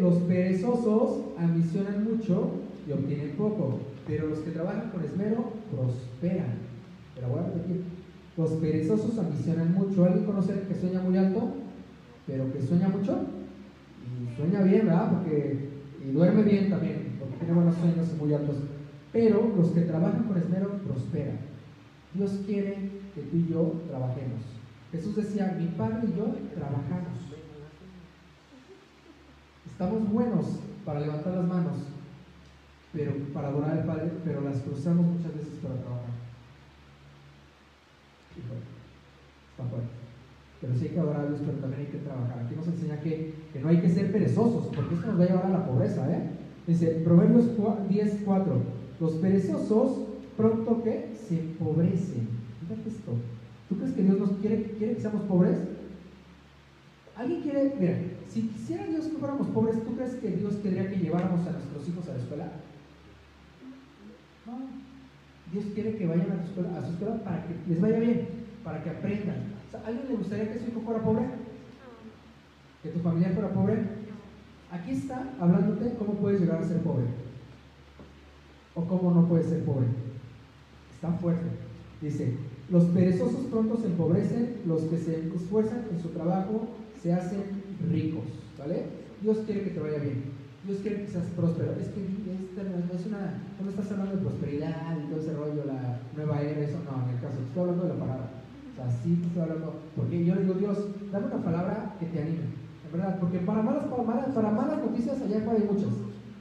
los 0.00 0.14
perezosos 0.24 1.20
ambicionan 1.38 2.04
mucho 2.04 2.50
y 2.86 2.92
obtienen 2.92 3.30
poco, 3.36 3.80
pero 4.06 4.28
los 4.28 4.40
que 4.40 4.50
trabajan 4.50 4.90
con 4.90 5.02
esmero 5.04 5.52
prosperan. 5.70 6.66
Pero 7.16 7.28
voy 7.28 7.40
a 7.40 7.46
repetir. 7.46 7.82
Los 8.36 8.50
perezosos 8.52 9.18
ambicionan 9.18 9.74
mucho. 9.74 10.04
¿Alguien 10.04 10.24
conoce 10.24 10.60
que 10.68 10.74
sueña 10.74 11.00
muy 11.00 11.16
alto? 11.16 11.54
Pero 12.26 12.52
que 12.52 12.62
sueña 12.62 12.88
mucho? 12.88 13.24
Y 14.04 14.36
sueña 14.36 14.62
bien, 14.62 14.86
¿verdad? 14.86 15.10
Porque 15.10 15.76
y 16.06 16.12
duerme 16.12 16.42
bien 16.42 16.70
también, 16.70 17.16
porque 17.18 17.36
tiene 17.36 17.54
buenos 17.54 17.74
sueños 17.76 18.06
muy 18.20 18.32
altos. 18.32 18.56
Pero 19.12 19.52
los 19.56 19.70
que 19.70 19.80
trabajan 19.82 20.24
con 20.24 20.36
esmero 20.36 20.78
prosperan. 20.86 21.38
Dios 22.14 22.40
quiere 22.46 22.90
que 23.14 23.22
tú 23.22 23.36
y 23.36 23.48
yo 23.50 23.82
trabajemos. 23.88 24.42
Jesús 24.92 25.16
decía, 25.16 25.56
mi 25.58 25.66
Padre 25.68 26.08
y 26.08 26.16
yo 26.16 26.26
trabajamos. 26.54 27.18
Estamos 29.66 30.10
buenos 30.10 30.46
para 30.84 31.00
levantar 31.00 31.34
las 31.34 31.46
manos, 31.46 31.76
pero 32.92 33.12
para 33.34 33.48
adorar 33.48 33.78
al 33.78 33.84
Padre, 33.84 34.12
pero 34.24 34.40
las 34.42 34.58
cruzamos 34.58 35.06
muchas 35.06 35.34
veces 35.34 35.58
para 35.60 35.74
trabajar. 35.74 36.05
Está 38.40 39.64
fuerte. 39.70 39.88
Pero 40.60 40.74
sí 40.74 40.84
hay 40.86 40.90
que 40.90 41.00
adorar 41.00 41.22
a 41.22 41.28
Dios, 41.28 41.40
pero 41.44 41.58
también 41.58 41.82
hay 41.82 41.92
que 41.92 41.98
trabajar. 41.98 42.38
Aquí 42.40 42.54
nos 42.56 42.66
enseña 42.66 43.00
que, 43.00 43.34
que 43.52 43.60
no 43.60 43.68
hay 43.68 43.80
que 43.80 43.90
ser 43.90 44.12
perezosos, 44.12 44.66
porque 44.74 44.94
esto 44.94 45.06
nos 45.08 45.20
va 45.20 45.24
a 45.24 45.26
llevar 45.26 45.46
a 45.46 45.50
la 45.50 45.66
pobreza. 45.66 46.10
¿eh? 46.10 46.30
Dice 46.66 47.02
Proverbios 47.04 47.46
10, 47.88 48.18
4. 48.24 48.62
Los 49.00 49.12
perezosos 49.14 50.06
pronto 50.36 50.82
que 50.82 51.14
se 51.28 51.40
empobrecen. 51.40 52.28
Fíjate 52.60 52.88
esto. 52.88 53.12
¿Tú 53.68 53.76
crees 53.76 53.92
que 53.92 54.02
Dios 54.02 54.18
nos 54.18 54.30
quiere, 54.38 54.62
quiere 54.78 54.94
que 54.94 55.00
seamos 55.00 55.22
pobres? 55.22 55.58
¿Alguien 57.16 57.42
quiere, 57.42 57.74
mira, 57.80 57.98
si 58.28 58.42
quisiera 58.42 58.86
Dios 58.86 59.06
que 59.06 59.16
fuéramos 59.16 59.48
pobres, 59.48 59.82
¿tú 59.84 59.96
crees 59.96 60.14
que 60.16 60.30
Dios 60.30 60.56
querría 60.56 60.88
que 60.90 60.98
lleváramos 60.98 61.46
a 61.46 61.52
nuestros 61.52 61.88
hijos 61.88 62.08
a 62.08 62.12
la 62.12 62.18
escuela? 62.18 62.52
No. 64.46 64.86
Dios 65.52 65.64
quiere 65.74 65.96
que 65.96 66.06
vayan 66.06 66.32
a, 66.32 66.42
su 66.42 66.48
escuela, 66.48 66.78
a 66.78 66.82
su 66.82 66.92
escuela 66.92 67.24
para 67.24 67.44
que 67.46 67.54
les 67.68 67.80
vaya 67.80 67.98
bien, 67.98 68.28
para 68.64 68.82
que 68.82 68.90
aprendan, 68.90 69.56
¿A 69.84 69.88
alguien 69.88 70.08
le 70.08 70.16
gustaría 70.16 70.52
que 70.52 70.58
su 70.58 70.68
hijo 70.68 70.80
fuera 70.80 71.02
pobre? 71.02 71.24
¿Que 72.82 72.88
tu 72.90 73.00
familia 73.00 73.30
fuera 73.30 73.52
pobre? 73.52 73.78
Aquí 74.70 74.92
está 74.92 75.32
hablándote 75.40 75.94
cómo 75.98 76.14
puedes 76.14 76.40
llegar 76.40 76.62
a 76.62 76.66
ser 76.66 76.80
pobre. 76.80 77.04
O 78.74 78.84
cómo 78.84 79.10
no 79.12 79.28
puedes 79.28 79.46
ser 79.46 79.64
pobre. 79.64 79.86
Está 80.94 81.12
fuerte. 81.12 81.46
Dice, 82.00 82.36
los 82.70 82.84
perezosos 82.86 83.46
pronto 83.46 83.76
se 83.76 83.86
empobrecen, 83.86 84.56
los 84.66 84.82
que 84.82 84.98
se 84.98 85.28
esfuerzan 85.34 85.84
en 85.92 86.02
su 86.02 86.08
trabajo 86.08 86.68
se 87.02 87.12
hacen 87.12 87.42
ricos. 87.90 88.24
¿Vale? 88.58 88.84
Dios 89.22 89.38
quiere 89.46 89.62
que 89.62 89.70
te 89.70 89.80
vaya 89.80 89.98
bien. 89.98 90.35
Dios 90.66 90.78
quiere 90.82 91.02
que 91.02 91.08
seas 91.08 91.26
próspero. 91.36 91.72
Es 91.80 91.88
que 91.88 92.00
no 92.00 92.98
es 92.98 93.06
una, 93.06 93.40
no 93.62 93.70
estás 93.70 93.90
hablando 93.92 94.16
de 94.16 94.22
prosperidad 94.22 94.98
y 94.98 95.10
todo 95.10 95.20
ese 95.20 95.34
rollo, 95.34 95.64
la 95.64 96.00
nueva 96.14 96.40
era, 96.40 96.60
eso 96.60 96.78
no, 96.84 97.08
en 97.08 97.14
el 97.14 97.20
caso, 97.20 97.38
estoy 97.40 97.60
hablando 97.60 97.84
de 97.84 97.88
la 97.94 98.00
palabra 98.00 98.36
así 98.84 99.18
estoy 99.22 99.42
hablando. 99.42 99.74
Porque 99.94 100.24
yo 100.24 100.36
digo, 100.36 100.54
Dios, 100.54 100.78
dame 101.12 101.26
una 101.26 101.44
palabra 101.44 101.94
que 101.98 102.06
te 102.06 102.20
anime. 102.20 102.44
En 102.84 102.92
verdad, 102.92 103.18
porque 103.20 103.38
para 103.38 103.62
malas, 103.62 103.84
para 103.84 104.02
malas, 104.02 104.26
para 104.34 104.50
malas 104.50 104.78
noticias 104.78 105.20
allá 105.20 105.36
hay 105.36 105.68
muchas. 105.70 105.92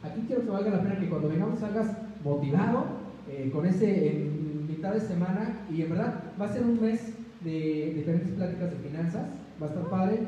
Aquí 0.04 0.24
quiero 0.28 0.44
que 0.44 0.50
valga 0.50 0.70
la 0.72 0.82
pena 0.82 1.00
que 1.00 1.10
cuando 1.10 1.30
vengamos 1.30 1.60
salgas 1.60 1.88
motivado 2.24 2.86
eh, 3.30 3.50
con 3.52 3.66
ese 3.66 4.08
en 4.10 4.68
mitad 4.68 4.94
de 4.94 5.00
semana 5.00 5.66
y 5.72 5.82
en 5.82 5.90
verdad 5.90 6.24
va 6.40 6.46
a 6.46 6.54
ser 6.54 6.64
un 6.64 6.80
mes 6.82 7.14
de 7.44 7.94
diferentes 7.96 8.32
pláticas 8.32 8.72
de 8.72 8.90
finanzas, 8.90 9.26
va 9.62 9.68
a 9.68 9.70
estar 9.70 9.90
padre. 9.90 10.20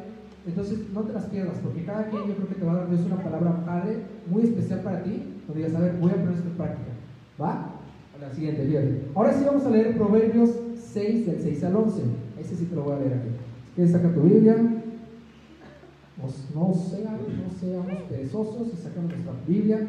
Entonces 0.48 0.80
no 0.94 1.02
te 1.02 1.14
las 1.14 1.26
pierdas, 1.26 1.58
porque 1.62 1.84
cada 1.84 2.10
quien 2.10 2.26
yo 2.26 2.36
creo 2.36 2.48
que 2.48 2.56
te 2.56 2.66
va 2.66 2.72
a 2.72 2.76
dar 2.76 2.90
Dios 2.90 3.06
una 3.06 3.22
palabra 3.22 3.66
padre, 3.66 3.98
muy 4.30 4.44
especial 4.44 4.80
para 4.80 5.04
ti, 5.04 5.42
donde 5.46 5.68
digas, 5.68 5.76
a 5.76 6.00
voy 6.00 6.12
a 6.12 6.16
poner 6.16 6.36
esto 6.36 6.48
en 6.48 6.56
práctica. 6.56 6.92
¿Va? 7.40 7.52
A 8.16 8.22
la 8.22 8.34
siguiente, 8.34 8.66
bien. 8.66 9.10
Ahora 9.14 9.34
sí 9.34 9.44
vamos 9.46 9.66
a 9.66 9.70
leer 9.70 9.98
Proverbios 9.98 10.52
6, 10.94 11.26
del 11.26 11.42
6 11.42 11.64
al 11.66 11.76
11. 11.76 12.02
Ese 12.40 12.56
sí 12.56 12.66
te 12.66 12.76
lo 12.76 12.84
voy 12.84 12.94
a 12.94 13.00
leer 13.00 13.14
aquí. 13.14 13.30
¿Quieres 13.76 13.92
sacar 13.92 14.14
tu 14.14 14.22
Biblia? 14.22 14.56
no, 16.56 16.74
seamos, 16.74 17.22
no 17.30 17.60
seamos 17.60 18.02
perezosos 18.10 18.74
y 18.74 18.78
sacamos 18.78 19.12
nuestra 19.12 19.34
Biblia 19.46 19.88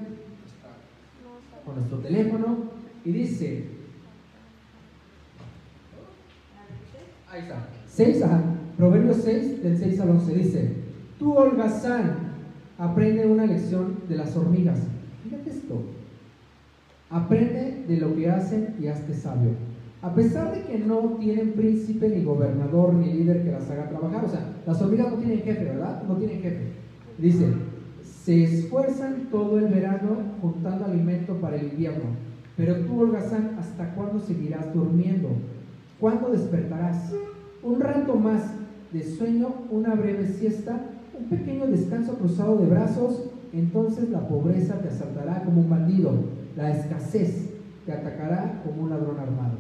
con 1.65 1.77
nuestro 1.77 1.99
teléfono 1.99 2.57
y 3.05 3.13
dice, 3.13 3.65
ahí 7.31 7.43
está, 7.43 7.69
6, 7.87 8.23
ajá, 8.23 8.58
Proverbios 8.79 9.17
6 9.25 9.63
del 9.65 9.77
6 9.77 10.01
al 10.01 10.11
11 10.11 10.35
dice, 10.35 10.73
tú 11.19 11.35
holgazán 11.35 12.29
aprende 12.79 13.27
una 13.27 13.45
lección 13.45 13.97
de 14.09 14.17
las 14.17 14.37
hormigas, 14.37 14.79
Fíjate 15.25 15.51
esto. 15.51 15.83
Aprende 17.11 17.85
de 17.89 17.97
lo 17.97 18.15
que 18.15 18.31
hacen 18.31 18.77
y 18.81 18.87
hazte 18.87 19.15
sabio. 19.15 19.51
A 20.01 20.15
pesar 20.15 20.55
de 20.55 20.63
que 20.63 20.79
no 20.79 21.17
tienen 21.19 21.53
príncipe, 21.53 22.09
ni 22.09 22.23
gobernador, 22.23 22.95
ni 22.95 23.13
líder 23.13 23.43
que 23.43 23.51
las 23.51 23.69
haga 23.69 23.89
trabajar. 23.89 24.25
O 24.25 24.29
sea, 24.29 24.55
las 24.65 24.81
hormigas 24.81 25.11
no 25.11 25.17
tienen 25.17 25.41
jefe, 25.41 25.65
¿verdad? 25.65 26.03
No 26.07 26.17
tienen 26.17 26.41
jefe. 26.41 26.73
Dice, 27.19 27.47
se 28.25 28.45
esfuerzan 28.45 29.29
todo 29.31 29.59
el 29.59 29.67
verano 29.67 30.19
juntando 30.41 30.85
alimento 30.85 31.35
para 31.35 31.57
el 31.57 31.73
invierno. 31.73 32.05
Pero 32.57 32.77
tú, 32.87 33.01
holgazán, 33.01 33.57
¿hasta 33.59 33.93
cuándo 33.95 34.21
seguirás 34.21 34.73
durmiendo? 34.73 35.31
¿Cuándo 35.99 36.31
despertarás? 36.31 37.13
Un 37.63 37.81
rato 37.81 38.15
más 38.15 38.58
de 38.93 39.03
sueño, 39.03 39.49
una 39.71 39.95
breve 39.95 40.27
siesta, 40.27 40.81
un 41.19 41.27
pequeño 41.29 41.67
descanso 41.67 42.15
cruzado 42.15 42.57
de 42.59 42.67
brazos, 42.67 43.31
entonces 43.53 44.11
la 44.11 44.27
pobreza 44.27 44.81
te 44.81 44.89
asaltará 44.89 45.43
como 45.43 45.63
un 45.63 45.71
bandido, 45.71 46.13
la 46.57 46.71
escasez 46.71 47.51
te 47.85 47.93
atacará 47.93 48.63
como 48.65 48.83
un 48.83 48.91
ladrón 48.91 49.19
armado. 49.19 49.59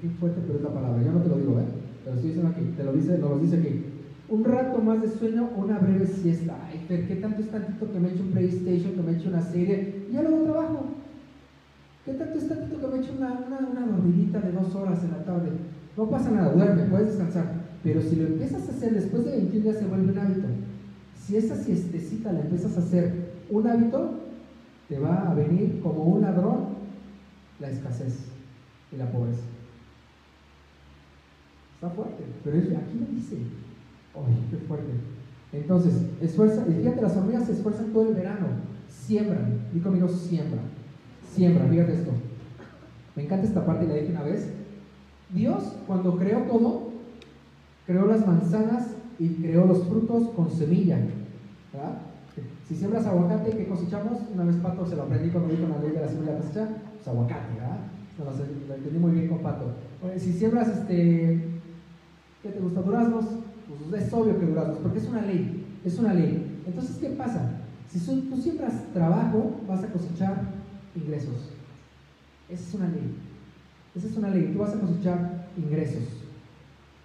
qué 0.00 0.08
fuerte, 0.08 0.40
pero 0.46 0.58
es 0.58 0.64
la 0.64 0.74
palabra, 0.74 1.02
yo 1.02 1.12
no 1.12 1.20
te 1.20 1.28
lo 1.28 1.36
digo, 1.36 1.60
¿eh? 1.60 1.64
Te 2.04 2.10
lo 2.10 2.16
estoy 2.16 2.46
aquí, 2.46 2.74
te 2.76 2.84
lo 2.84 2.92
dice, 2.92 3.18
nos 3.18 3.30
lo 3.30 3.38
dice 3.38 3.58
aquí. 3.58 3.84
Un 4.28 4.44
rato 4.44 4.80
más 4.80 5.02
de 5.02 5.08
sueño, 5.08 5.50
una 5.56 5.78
breve 5.78 6.06
siesta. 6.06 6.56
Ay, 6.66 6.84
Fer, 6.86 7.06
¿qué 7.06 7.16
tanto 7.16 7.42
es 7.42 7.50
tantito 7.50 7.92
que 7.92 8.00
me 8.00 8.08
eche 8.08 8.22
un 8.22 8.30
PlayStation, 8.30 8.92
que 8.92 9.02
me 9.02 9.12
eche 9.12 9.28
una 9.28 9.42
serie? 9.42 10.06
Y 10.08 10.12
ya 10.12 10.22
luego 10.22 10.44
trabajo. 10.44 10.84
¿Qué 12.04 12.14
tanto 12.14 12.38
es 12.38 12.48
tantito 12.48 12.80
que 12.80 12.86
me 12.86 13.02
eche 13.02 13.12
una, 13.16 13.44
una, 13.46 13.58
una 13.58 13.86
dormidita 13.86 14.40
de 14.40 14.52
dos 14.52 14.74
horas 14.74 15.02
en 15.04 15.10
la 15.10 15.24
tarde? 15.24 15.50
No 15.96 16.08
pasa 16.08 16.30
nada, 16.30 16.52
duerme, 16.52 16.84
puedes 16.84 17.08
descansar. 17.08 17.59
Pero 17.82 18.02
si 18.02 18.16
lo 18.16 18.26
empiezas 18.26 18.68
a 18.68 18.72
hacer 18.72 18.92
después 18.94 19.24
de 19.24 19.32
21 19.32 19.64
días 19.64 19.78
se 19.78 19.86
vuelve 19.86 20.12
un 20.12 20.18
hábito. 20.18 20.48
Si 21.14 21.36
esa 21.36 21.56
siestecita 21.56 22.32
la 22.32 22.40
empiezas 22.40 22.76
a 22.76 22.80
hacer 22.80 23.30
un 23.48 23.66
hábito, 23.66 24.20
te 24.88 24.98
va 24.98 25.30
a 25.30 25.34
venir 25.34 25.80
como 25.82 26.04
un 26.04 26.22
ladrón 26.22 26.80
la 27.60 27.70
escasez 27.70 28.14
y 28.92 28.96
la 28.96 29.10
pobreza. 29.10 29.42
Está 31.74 31.90
fuerte, 31.90 32.24
pero 32.44 32.58
aquí 32.58 32.98
lo 32.98 33.06
dice. 33.14 33.36
¡Ay, 34.14 34.46
qué 34.50 34.56
fuerte! 34.66 34.90
Entonces, 35.52 35.94
esfuerza, 36.20 36.64
fíjate, 36.64 37.00
las 37.00 37.16
hormigas 37.16 37.46
se 37.46 37.52
esfuerzan 37.52 37.92
todo 37.92 38.08
el 38.08 38.14
verano, 38.14 38.48
siembran, 38.88 39.68
y 39.74 39.78
conmigo, 39.80 40.08
siembra, 40.08 40.60
siembra, 41.32 41.66
fíjate 41.66 41.94
esto. 41.94 42.12
Me 43.16 43.24
encanta 43.24 43.46
esta 43.46 43.64
parte, 43.64 43.86
la 43.86 43.94
dije 43.94 44.12
una 44.12 44.22
vez. 44.22 44.52
Dios, 45.32 45.76
cuando 45.86 46.16
creó 46.16 46.40
todo, 46.42 46.89
creó 47.90 48.06
las 48.06 48.24
manzanas 48.24 48.86
y 49.18 49.30
creó 49.30 49.66
los 49.66 49.82
frutos 49.84 50.28
con 50.36 50.48
semilla. 50.48 50.96
¿verdad? 51.72 51.98
Si 52.68 52.76
siembras 52.76 53.04
aguacate, 53.04 53.50
¿qué 53.50 53.66
cosechamos? 53.66 54.20
Una 54.32 54.44
vez 54.44 54.56
Pato 54.56 54.86
se 54.86 54.94
lo 54.94 55.02
aprendí 55.02 55.30
cuando 55.30 55.52
dijo 55.52 55.66
la 55.66 55.78
ley 55.78 55.90
de 55.90 56.00
la 56.00 56.08
semilla 56.08 56.38
cosecha, 56.38 56.68
pues 56.94 57.08
aguacate, 57.08 57.54
¿verdad? 57.54 57.78
Lo 58.68 58.74
entendí 58.74 58.98
muy 58.98 59.10
bien 59.12 59.28
con 59.28 59.38
Pato. 59.38 59.72
si 60.18 60.32
siembras, 60.32 60.68
este, 60.68 61.42
¿qué 62.44 62.48
te 62.48 62.60
gusta? 62.60 62.80
Duraznos, 62.82 63.24
pues 63.90 64.04
es 64.04 64.12
obvio 64.12 64.38
que 64.38 64.46
duraznos, 64.46 64.78
porque 64.78 64.98
es 64.98 65.08
una 65.08 65.22
ley, 65.22 65.66
es 65.84 65.98
una 65.98 66.14
ley. 66.14 66.62
Entonces, 66.66 66.96
¿qué 66.98 67.08
pasa? 67.08 67.58
Si 67.90 67.98
tú 67.98 68.36
siembras 68.40 68.74
trabajo, 68.94 69.62
vas 69.66 69.82
a 69.82 69.88
cosechar 69.88 70.42
ingresos. 70.94 71.50
Esa 72.48 72.68
es 72.68 72.74
una 72.74 72.88
ley. 72.88 73.16
Esa 73.96 74.06
es 74.06 74.16
una 74.16 74.30
ley. 74.30 74.50
Tú 74.52 74.60
vas 74.60 74.74
a 74.76 74.80
cosechar 74.80 75.48
ingresos. 75.56 76.19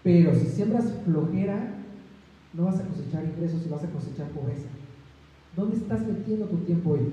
Pero 0.05 0.35
si 0.35 0.45
siembras 0.45 0.85
flojera, 1.03 1.67
no 2.53 2.65
vas 2.65 2.79
a 2.79 2.83
cosechar 2.83 3.25
ingresos 3.25 3.65
y 3.65 3.69
vas 3.69 3.83
a 3.83 3.89
cosechar 3.89 4.27
pobreza. 4.27 4.69
¿Dónde 5.55 5.77
estás 5.77 6.05
metiendo 6.05 6.45
tu 6.45 6.57
tiempo 6.57 6.91
hoy? 6.91 7.11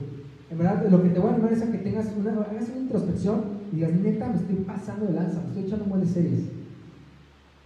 En 0.50 0.58
verdad, 0.58 0.86
lo 0.90 1.02
que 1.02 1.08
te 1.08 1.18
voy 1.18 1.30
a 1.30 1.32
animar 1.32 1.54
es 1.54 1.62
a 1.62 1.72
que 1.72 1.78
tengas 1.78 2.12
una, 2.14 2.32
hagas 2.32 2.68
una 2.68 2.80
introspección 2.80 3.40
y 3.72 3.76
digas, 3.76 3.94
neta, 3.94 4.28
me 4.28 4.34
estoy 4.34 4.56
pasando 4.56 5.06
de 5.06 5.14
lanza, 5.14 5.40
me 5.40 5.46
estoy 5.46 5.64
echando 5.64 5.86
buenas 5.86 6.10
series. 6.10 6.40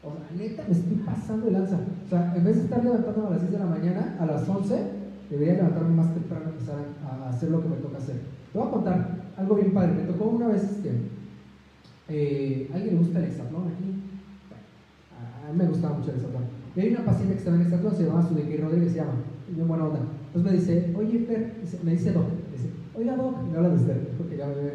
O 0.04 0.12
sea, 0.12 0.46
neta, 0.46 0.62
me 0.68 0.74
estoy 0.74 0.96
pasando 1.04 1.46
de 1.46 1.52
lanza. 1.52 1.76
O 2.06 2.08
sea, 2.08 2.36
en 2.36 2.44
vez 2.44 2.56
de 2.58 2.62
estar 2.62 2.84
levantando 2.84 3.26
a 3.26 3.30
las 3.30 3.40
6 3.40 3.50
de 3.50 3.58
la 3.58 3.66
mañana, 3.66 4.16
a 4.20 4.26
las 4.26 4.48
11, 4.48 4.80
debería 5.28 5.54
levantarme 5.54 5.96
más 5.96 6.14
temprano 6.14 6.44
y 6.46 6.52
empezar 6.52 6.76
a 7.04 7.30
hacer 7.30 7.50
lo 7.50 7.60
que 7.62 7.68
me 7.68 7.76
toca 7.78 7.98
hacer. 7.98 8.14
Te 8.52 8.58
voy 8.60 8.68
a 8.68 8.70
contar 8.70 9.16
algo 9.36 9.56
bien 9.56 9.74
padre. 9.74 9.92
Me 9.92 10.02
tocó 10.04 10.26
una 10.26 10.46
vez, 10.46 10.62
este, 10.62 10.92
eh, 12.10 12.70
¿alguien 12.72 12.94
le 12.94 13.00
gusta 13.00 13.18
el 13.18 13.24
hexatlón 13.24 13.72
aquí? 13.74 14.06
Me 15.54 15.66
gustaba 15.66 15.98
mucho 15.98 16.10
el 16.10 16.16
hexatlón. 16.16 16.42
Y 16.74 16.80
hay 16.80 16.88
una 16.90 17.04
paciente 17.04 17.34
que 17.34 17.38
estaba 17.38 17.56
en 17.56 17.62
hexatlón, 17.62 17.96
se 17.96 18.04
llamaba 18.04 18.28
Sudequi 18.28 18.56
Rodríguez, 18.56 18.92
se 18.92 18.98
llama, 18.98 19.14
y 19.50 19.54
bien 19.54 19.68
buena 19.68 19.84
onda. 19.86 20.00
Entonces 20.34 20.52
me 20.52 20.58
dice, 20.58 20.94
oye, 20.96 21.18
Fer, 21.20 21.52
me 21.82 21.90
dice 21.92 22.12
Doc, 22.12 22.26
dice, 22.52 22.68
oiga 22.94 23.16
Doc, 23.16 23.42
me 23.50 23.56
habla 23.56 23.70
de 23.70 23.76
usted, 23.76 24.08
porque 24.18 24.36
ya 24.36 24.46
me 24.46 24.54
ve 24.54 24.72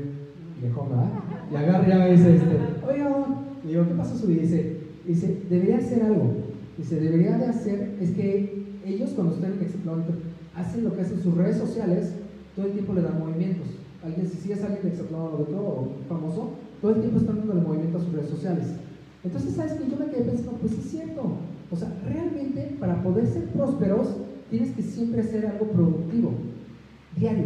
viejón, 0.60 0.90
¿verdad? 0.90 1.10
Y 1.52 1.56
agarra 1.56 1.96
y 1.96 2.00
me 2.00 2.12
dice, 2.12 2.36
este, 2.36 2.58
oiga 2.88 3.10
Doc, 3.10 3.28
y 3.64 3.68
digo, 3.68 3.88
¿qué 3.88 3.94
pasó 3.94 4.18
Sudequi? 4.18 4.40
Dice, 4.40 4.78
dice, 5.06 5.42
debería 5.50 5.78
hacer 5.78 6.04
algo. 6.04 6.34
Dice, 6.78 7.00
debería 7.00 7.38
de 7.38 7.46
hacer, 7.46 7.98
es 8.00 8.12
que 8.12 8.62
ellos 8.86 9.12
cuando 9.12 9.36
están 9.36 9.54
en 9.54 9.62
hexatlón 9.62 10.04
hacen 10.56 10.84
lo 10.84 10.96
que 10.96 11.02
hacen 11.02 11.22
sus 11.22 11.36
redes 11.36 11.58
sociales, 11.58 12.14
todo 12.56 12.66
el 12.66 12.74
tiempo 12.74 12.94
le 12.94 13.02
dan 13.02 13.20
movimientos. 13.20 13.68
Alguien, 14.04 14.28
si 14.28 14.52
a 14.52 14.56
alguien 14.56 14.82
de 14.82 14.90
hexatlón 14.90 15.22
o 15.22 15.90
famoso, 16.10 16.52
todo 16.82 16.96
el 16.96 17.02
tiempo 17.02 17.20
están 17.20 17.38
dando 17.38 17.54
el 17.54 17.62
movimiento 17.62 18.00
a 18.00 18.02
sus 18.02 18.14
redes 18.14 18.30
sociales. 18.30 18.66
Entonces, 19.24 19.54
¿sabes 19.56 19.74
qué? 19.74 19.90
Yo 19.90 19.98
me 19.98 20.12
quedé 20.12 20.24
pensando, 20.24 20.54
pues 20.54 20.74
es 20.74 20.86
cierto. 20.86 21.38
O 21.70 21.76
sea, 21.76 21.94
realmente 22.06 22.76
para 22.80 23.02
poder 23.02 23.28
ser 23.28 23.46
prósperos 23.50 24.08
tienes 24.50 24.72
que 24.72 24.82
siempre 24.82 25.22
hacer 25.22 25.46
algo 25.46 25.68
productivo. 25.68 26.34
Diario. 27.16 27.46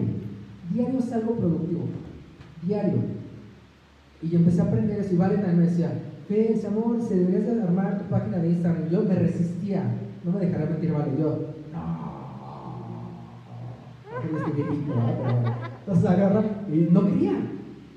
Diario 0.74 1.00
es 1.00 1.12
algo 1.12 1.36
productivo. 1.36 1.84
Diario. 2.64 3.00
Y 4.22 4.30
yo 4.30 4.40
empecé 4.40 4.62
a 4.62 4.66
aprender 4.66 5.00
eso 5.00 5.14
y 5.14 5.18
Vale 5.18 5.36
también 5.36 5.60
me 5.60 5.66
decía, 5.66 5.92
ese 6.30 6.68
amor, 6.68 7.02
se 7.08 7.16
deberías 7.16 7.56
de 7.56 7.62
armar 7.62 8.00
tu 8.00 8.06
página 8.06 8.38
de 8.38 8.50
Instagram. 8.50 8.88
Y 8.88 8.94
yo 8.94 9.04
me 9.04 9.16
resistía. 9.16 9.84
No 10.24 10.32
me 10.32 10.46
dejará 10.46 10.66
mentir, 10.66 10.92
Vale. 10.92 11.12
Yo, 11.20 11.56
no. 11.74 12.06
Entonces 15.80 16.06
agarra 16.06 16.44
y 16.72 16.78
no 16.92 17.06
quería. 17.06 17.34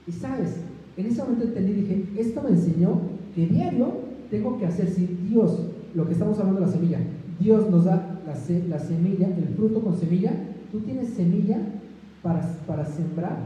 Y 0.07 0.13
sabes, 0.13 0.57
en 0.97 1.07
ese 1.07 1.23
momento 1.23 1.45
entendí, 1.45 1.73
dije, 1.73 2.05
esto 2.19 2.43
me 2.43 2.51
enseñó 2.51 3.01
que 3.39 3.47
diario 3.47 3.93
tengo 4.33 4.59
que 4.59 4.67
hacer, 4.67 4.91
si 4.91 5.07
Dios, 5.07 5.61
lo 5.95 6.07
que 6.07 6.13
estamos 6.13 6.37
hablando 6.41 6.61
de 6.61 6.67
la 6.67 6.73
semilla, 6.73 6.99
Dios 7.39 7.71
nos 7.71 7.85
da 7.85 8.21
la, 8.27 8.35
la 8.35 8.79
semilla, 8.81 9.29
el 9.29 9.55
fruto 9.55 9.81
con 9.81 9.97
semilla, 9.97 10.33
tú 10.73 10.81
tienes 10.81 11.11
semilla 11.11 11.61
para, 12.21 12.41
para 12.67 12.85
sembrar 12.85 13.39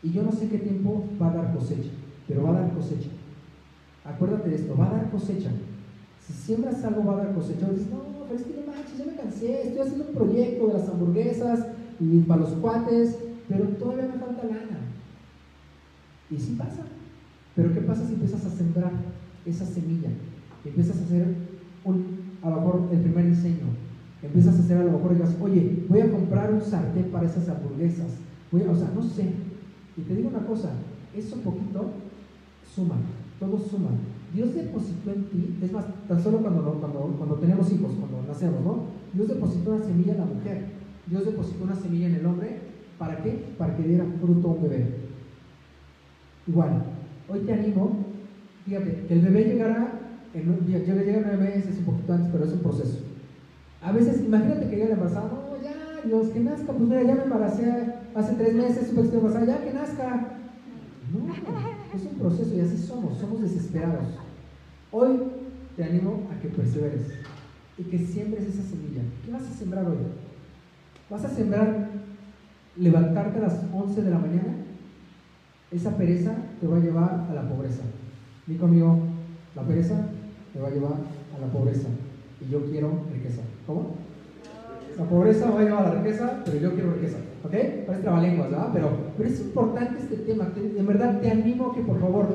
y 0.00 0.12
yo 0.12 0.22
no 0.22 0.30
sé 0.30 0.48
qué 0.48 0.58
tiempo 0.58 1.02
va 1.20 1.32
a 1.32 1.34
dar 1.34 1.52
cosecha, 1.52 1.90
pero 2.28 2.44
va 2.44 2.50
a 2.50 2.60
dar 2.60 2.72
cosecha. 2.72 3.08
Acuérdate 4.04 4.48
de 4.48 4.54
esto, 4.54 4.76
va 4.76 4.86
a 4.86 4.94
dar 4.94 5.10
cosecha. 5.10 5.50
Si 6.24 6.32
siembras 6.32 6.84
algo 6.84 7.04
va 7.04 7.14
a 7.14 7.24
dar 7.24 7.34
cosecha. 7.34 7.68
Dices, 7.68 7.90
no, 7.90 8.02
pero 8.28 8.38
es 8.38 8.46
que 8.46 8.60
no 8.60 8.72
manches, 8.72 8.96
ya 8.96 9.06
me 9.06 9.16
cansé, 9.16 9.62
estoy 9.62 9.80
haciendo 9.80 10.04
un 10.06 10.14
proyecto 10.14 10.68
de 10.68 10.74
las 10.74 10.88
hamburguesas 10.88 11.66
y 11.98 12.20
para 12.20 12.42
los 12.42 12.50
cuates, 12.50 13.18
pero 13.48 13.64
todavía 13.70 14.06
me 14.06 14.20
falta 14.20 14.46
lana. 14.46 14.78
Y 16.30 16.36
sí 16.38 16.54
pasa. 16.56 16.84
Pero 17.56 17.72
¿qué 17.72 17.80
pasa 17.80 18.06
si 18.06 18.12
empiezas 18.12 18.44
a 18.44 18.50
sembrar 18.50 18.92
esa 19.46 19.64
semilla? 19.64 20.10
Empiezas 20.64 21.00
a 21.00 21.04
hacer 21.04 21.26
un, 21.84 22.04
a 22.42 22.50
lo 22.50 22.88
el 22.92 23.00
primer 23.00 23.30
diseño. 23.30 23.66
Empiezas 24.22 24.56
a 24.56 24.60
hacer 24.60 24.78
a 24.78 24.84
lo 24.84 24.92
mejor 24.92 25.14
digas, 25.14 25.34
oye, 25.40 25.84
voy 25.88 26.00
a 26.00 26.10
comprar 26.10 26.52
un 26.52 26.60
sartén 26.60 27.06
para 27.10 27.26
esas 27.26 27.48
hamburguesas. 27.48 28.18
Voy 28.52 28.62
a, 28.62 28.70
o 28.70 28.76
sea, 28.76 28.90
no 28.94 29.02
sé. 29.02 29.30
Y 29.96 30.02
te 30.02 30.14
digo 30.14 30.28
una 30.28 30.46
cosa, 30.46 30.72
eso 31.14 31.36
poquito 31.36 31.92
suma, 32.74 32.96
todo 33.40 33.58
suma. 33.58 33.90
Dios 34.34 34.54
depositó 34.54 35.12
en 35.12 35.24
ti, 35.30 35.56
es 35.62 35.72
más, 35.72 35.86
tan 36.06 36.22
solo 36.22 36.38
cuando, 36.38 36.62
cuando, 36.62 37.14
cuando 37.16 37.36
tenemos 37.36 37.72
hijos, 37.72 37.92
cuando 37.98 38.26
nacemos, 38.28 38.62
¿no? 38.62 38.84
Dios 39.14 39.28
depositó 39.28 39.74
una 39.74 39.84
semilla 39.84 40.12
en 40.12 40.18
la 40.18 40.26
mujer, 40.26 40.66
Dios 41.06 41.24
depositó 41.24 41.64
una 41.64 41.76
semilla 41.76 42.08
en 42.08 42.16
el 42.16 42.26
hombre, 42.26 42.58
¿para 42.98 43.22
qué? 43.22 43.54
Para 43.56 43.76
que 43.76 43.84
diera 43.84 44.04
fruto 44.20 44.48
a 44.48 44.52
un 44.52 44.62
bebé. 44.62 44.94
Igual, 46.46 46.82
hoy 47.28 47.40
te 47.40 47.52
animo, 47.52 48.04
fíjate, 48.64 49.04
que 49.06 49.14
el 49.14 49.20
bebé 49.20 49.44
llegará, 49.44 49.92
en, 50.34 50.66
llega, 50.66 51.02
llega 51.02 51.22
nueve 51.24 51.54
meses, 51.54 51.78
un 51.78 51.84
poquito 51.84 52.12
antes, 52.12 52.28
pero 52.32 52.44
es 52.44 52.52
un 52.52 52.60
proceso. 52.60 52.98
A 53.82 53.92
veces, 53.92 54.22
imagínate 54.24 54.68
que 54.68 54.76
llega 54.76 54.88
la 54.88 54.94
embarazada, 54.94 55.30
no, 55.30 55.62
ya, 55.62 56.08
los 56.08 56.28
que 56.28 56.40
nazca, 56.40 56.72
pues 56.72 56.88
mira, 56.88 57.02
ya 57.02 57.14
me 57.14 57.22
embaracé 57.24 57.94
hace 58.14 58.34
tres 58.34 58.54
meses, 58.54 58.88
supe 58.88 59.08
que 59.08 59.16
embarazada, 59.16 59.46
ya 59.46 59.64
que 59.64 59.72
nazca. 59.72 60.38
No, 61.12 61.32
es 61.94 62.02
un 62.02 62.18
proceso 62.18 62.54
y 62.54 62.60
así 62.60 62.76
somos, 62.78 63.18
somos 63.18 63.40
desesperados. 63.40 64.06
Hoy 64.90 65.20
te 65.76 65.84
animo 65.84 66.28
a 66.32 66.40
que 66.40 66.48
perseveres 66.48 67.12
y 67.78 67.84
que 67.84 67.98
siembres 67.98 68.44
esa 68.46 68.62
semilla. 68.62 69.02
¿Qué 69.24 69.30
vas 69.30 69.42
a 69.42 69.54
sembrar 69.54 69.86
hoy? 69.86 69.98
¿Vas 71.10 71.24
a 71.24 71.28
sembrar 71.28 71.90
levantarte 72.76 73.38
a 73.38 73.42
las 73.42 73.60
11 73.72 74.02
de 74.02 74.10
la 74.10 74.18
mañana 74.18 74.65
esa 75.70 75.96
pereza 75.96 76.32
te 76.60 76.66
va 76.66 76.76
a 76.76 76.80
llevar 76.80 77.26
a 77.30 77.34
la 77.34 77.48
pobreza. 77.48 77.82
Di 78.46 78.56
conmigo, 78.56 78.98
la 79.54 79.62
pereza 79.62 79.94
te 80.52 80.60
va 80.60 80.68
a 80.68 80.70
llevar 80.70 80.92
a 80.92 81.40
la 81.40 81.52
pobreza. 81.52 81.88
Y 82.40 82.50
yo 82.50 82.64
quiero 82.70 82.90
riqueza. 83.12 83.42
¿Cómo? 83.66 83.94
La 84.96 85.04
pobreza 85.04 85.50
va 85.50 85.60
a 85.60 85.64
llevar 85.64 85.86
a 85.86 85.94
la 85.94 86.02
riqueza, 86.02 86.42
pero 86.44 86.58
yo 86.58 86.72
quiero 86.74 86.92
riqueza. 86.94 87.18
¿Ok? 87.44 87.52
Parece 87.86 88.02
trabalenguas, 88.02 88.50
¿verdad? 88.50 88.70
Pero, 88.72 88.90
pero 89.16 89.28
es 89.28 89.40
importante 89.40 90.00
este 90.00 90.16
tema. 90.16 90.48
en 90.56 90.86
verdad 90.86 91.20
te 91.20 91.30
animo 91.30 91.70
a 91.70 91.74
que 91.74 91.82
por 91.82 92.00
favor 92.00 92.26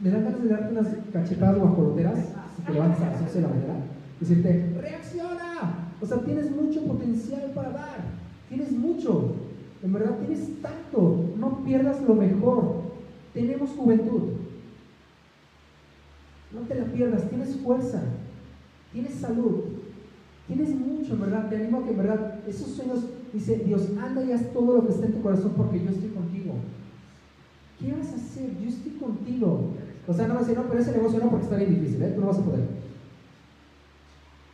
me 0.00 0.10
dan 0.10 0.24
ganas 0.24 0.42
de 0.42 0.48
darte 0.48 0.72
unas 0.72 0.88
cachetadas 1.12 1.58
guajoloteras 1.58 2.18
si 2.56 2.62
te 2.62 2.72
levantas 2.72 3.00
a 3.00 3.10
las 3.12 3.22
11 3.22 3.34
de 3.34 3.42
la 3.42 3.48
mañana. 3.48 3.74
Decirte, 4.20 4.72
reacciona. 4.80 5.88
O 6.00 6.06
sea, 6.06 6.18
tienes 6.18 6.50
mucho 6.50 6.84
potencial 6.84 7.52
para 7.54 7.70
dar. 7.70 7.98
Tienes 8.48 8.72
mucho. 8.72 9.36
En 9.82 9.92
verdad 9.92 10.18
tienes 10.18 10.60
tanto. 10.60 11.30
No 11.36 11.64
pierdas 11.64 12.02
lo 12.02 12.14
mejor. 12.14 12.82
Tenemos 13.34 13.70
juventud. 13.70 14.22
No 16.52 16.60
te 16.60 16.74
la 16.74 16.84
pierdas. 16.84 17.28
Tienes 17.28 17.56
fuerza. 17.56 18.02
Tienes 18.92 19.14
salud. 19.14 19.64
Tienes 20.46 20.70
mucho, 20.70 21.14
en 21.14 21.20
verdad. 21.20 21.48
Te 21.48 21.56
animo 21.56 21.78
a 21.78 21.84
que, 21.84 21.90
en 21.90 21.98
verdad, 21.98 22.40
esos 22.46 22.68
sueños, 22.68 23.04
dice 23.32 23.56
Dios, 23.56 23.90
anda 24.00 24.22
y 24.24 24.32
haz 24.32 24.52
todo 24.52 24.76
lo 24.76 24.86
que 24.86 24.92
está 24.92 25.06
en 25.06 25.14
tu 25.14 25.22
corazón 25.22 25.52
porque 25.56 25.82
yo 25.82 25.90
estoy 25.90 26.10
contigo. 26.10 26.54
¿Qué 27.80 27.92
vas 27.92 28.12
a 28.12 28.16
hacer? 28.16 28.50
Yo 28.60 28.68
estoy 28.68 28.92
contigo. 28.92 29.70
O 30.06 30.12
sea, 30.12 30.28
no 30.28 30.34
vas 30.34 30.44
a 30.44 30.46
decir, 30.46 30.62
no, 30.62 30.68
pero 30.68 30.80
ese 30.80 30.92
negocio 30.92 31.18
no 31.20 31.30
porque 31.30 31.44
está 31.44 31.56
bien 31.56 31.80
difícil, 31.80 32.02
¿eh? 32.02 32.12
Tú 32.14 32.20
no 32.20 32.26
vas 32.28 32.38
a 32.38 32.44
poder. 32.44 32.64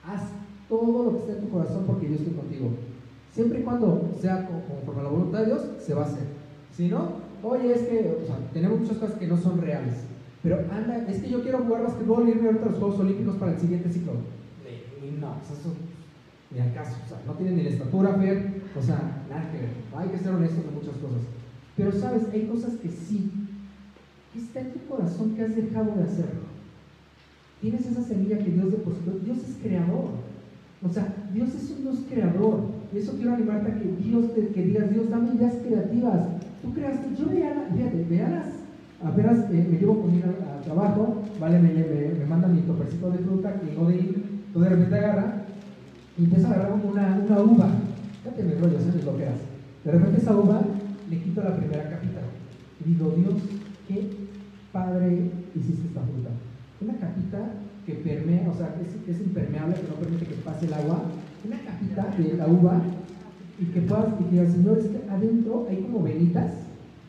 Haz 0.06 0.22
todo 0.68 1.04
lo 1.04 1.12
que 1.12 1.18
está 1.18 1.32
en 1.32 1.40
tu 1.40 1.50
corazón 1.50 1.84
porque 1.86 2.08
yo 2.08 2.14
estoy 2.14 2.32
contigo. 2.34 2.70
Siempre 3.32 3.60
y 3.60 3.62
cuando 3.62 4.10
sea 4.20 4.46
conforme 4.46 5.00
a 5.00 5.04
la 5.04 5.10
voluntad 5.10 5.40
de 5.40 5.46
Dios, 5.46 5.62
se 5.78 5.94
va 5.94 6.02
a 6.02 6.06
hacer. 6.06 6.24
Si 6.76 6.88
no, 6.88 7.12
oye, 7.42 7.72
es 7.72 7.82
que, 7.82 8.18
tenemos 8.52 8.80
muchas 8.80 8.98
cosas 8.98 9.18
que 9.18 9.26
no 9.26 9.36
son 9.36 9.60
reales. 9.60 9.94
Pero 10.42 10.58
anda, 10.72 11.04
es 11.08 11.20
que 11.20 11.30
yo 11.30 11.42
quiero 11.42 11.58
jugar 11.58 11.82
basquetbol 11.82 12.28
y 12.28 12.30
irme 12.32 12.46
ahorita 12.46 12.66
a 12.66 12.68
los 12.70 12.78
Juegos 12.78 13.00
Olímpicos 13.00 13.36
para 13.36 13.52
el 13.52 13.60
siguiente 13.60 13.90
ciclo. 13.90 14.12
No, 15.20 15.30
o 15.30 15.44
sea, 15.44 15.56
eso 15.58 15.74
ni 16.50 16.60
al 16.60 16.72
caso. 16.72 16.96
O 17.04 17.08
sea, 17.08 17.18
no 17.26 17.32
tiene 17.34 17.52
ni 17.56 17.62
la 17.64 17.70
estatura, 17.70 18.14
Fer. 18.14 18.62
O 18.78 18.82
sea, 18.82 19.24
nada 19.28 19.50
que 19.50 19.58
ver. 19.58 19.70
Hay 19.96 20.08
que 20.08 20.18
ser 20.18 20.32
honestos 20.32 20.64
en 20.64 20.74
muchas 20.74 20.96
cosas. 20.96 21.22
Pero 21.76 21.92
sabes, 21.92 22.22
hay 22.32 22.46
cosas 22.46 22.74
que 22.74 22.88
sí. 22.88 23.30
¿Qué 24.32 24.38
está 24.38 24.60
en 24.60 24.72
tu 24.72 24.86
corazón 24.86 25.34
que 25.34 25.42
has 25.42 25.56
dejado 25.56 25.94
de 25.96 26.04
hacer? 26.04 26.30
Tienes 27.60 27.86
esa 27.86 28.02
semilla 28.02 28.38
que 28.38 28.50
Dios 28.50 28.70
depositó. 28.70 29.18
Dios 29.18 29.38
es 29.38 29.56
creador. 29.62 30.10
O 30.82 30.88
sea, 30.88 31.12
Dios 31.32 31.54
es 31.54 31.70
un 31.70 31.82
Dios 31.82 31.98
creador. 32.08 32.77
Y 32.92 32.98
eso 32.98 33.12
quiero 33.16 33.34
animarte 33.34 33.72
a 33.72 33.74
que 33.74 33.96
Dios 34.02 34.34
te, 34.34 34.48
que 34.48 34.62
digas, 34.62 34.90
Dios, 34.90 35.10
dame 35.10 35.34
ideas 35.34 35.54
creativas. 35.66 36.26
Tú 36.62 36.72
creaste, 36.72 37.14
yo 37.18 37.28
veía, 37.28 37.68
fíjate, 37.74 38.06
veía 38.08 38.28
las, 38.28 38.46
apenas 39.02 39.50
me 39.50 39.78
llevo 39.78 40.02
comida 40.02 40.26
al 40.26 40.62
trabajo, 40.62 41.22
¿vale? 41.38 41.58
Me, 41.58 41.72
me, 41.72 42.18
me 42.18 42.26
mandan 42.26 42.54
mi 42.54 42.62
topercito 42.62 43.10
de 43.10 43.18
fruta 43.18 43.60
que 43.60 43.74
no 43.74 43.88
de 43.88 43.96
ir, 43.96 44.24
tú 44.52 44.60
de 44.60 44.68
repente 44.70 44.94
agarra 44.96 45.44
y 46.18 46.24
empieza 46.24 46.48
a 46.48 46.52
agarrar 46.52 46.72
una, 46.72 47.20
una 47.24 47.40
uva. 47.40 47.68
Fíjate 48.22 48.42
mi 48.42 48.54
rollo, 48.54 48.78
eso 48.78 48.98
es 48.98 49.04
lo 49.04 49.16
que 49.16 49.26
hace. 49.26 49.44
De 49.84 49.92
repente 49.92 50.20
esa 50.20 50.36
uva 50.36 50.60
le 51.08 51.22
quito 51.22 51.42
la 51.42 51.56
primera 51.56 51.90
capita. 51.90 52.20
Y 52.84 52.90
digo, 52.90 53.14
Dios, 53.16 53.34
qué 53.86 54.10
padre 54.72 55.30
hiciste 55.54 55.86
esta 55.88 56.00
fruta. 56.00 56.30
Una 56.80 56.94
capita 56.94 57.38
que 57.86 57.94
permea, 57.94 58.48
o 58.50 58.56
sea, 58.56 58.74
que 58.74 59.10
es, 59.10 59.20
impermeable, 59.20 59.74
que 59.74 59.88
no 59.88 59.94
permite 59.94 60.26
que 60.26 60.34
pase 60.42 60.66
el 60.66 60.74
agua. 60.74 61.02
Una 61.44 61.58
capita 61.60 62.14
de 62.16 62.36
la 62.36 62.46
uva 62.48 62.82
y 63.60 63.64
que 63.66 63.80
puedas, 63.82 64.06
y 64.20 64.24
que 64.24 64.46
Señor, 64.46 64.78
es 64.78 64.86
que 64.86 65.10
adentro 65.10 65.66
hay 65.68 65.82
como 65.82 66.02
venitas, 66.02 66.52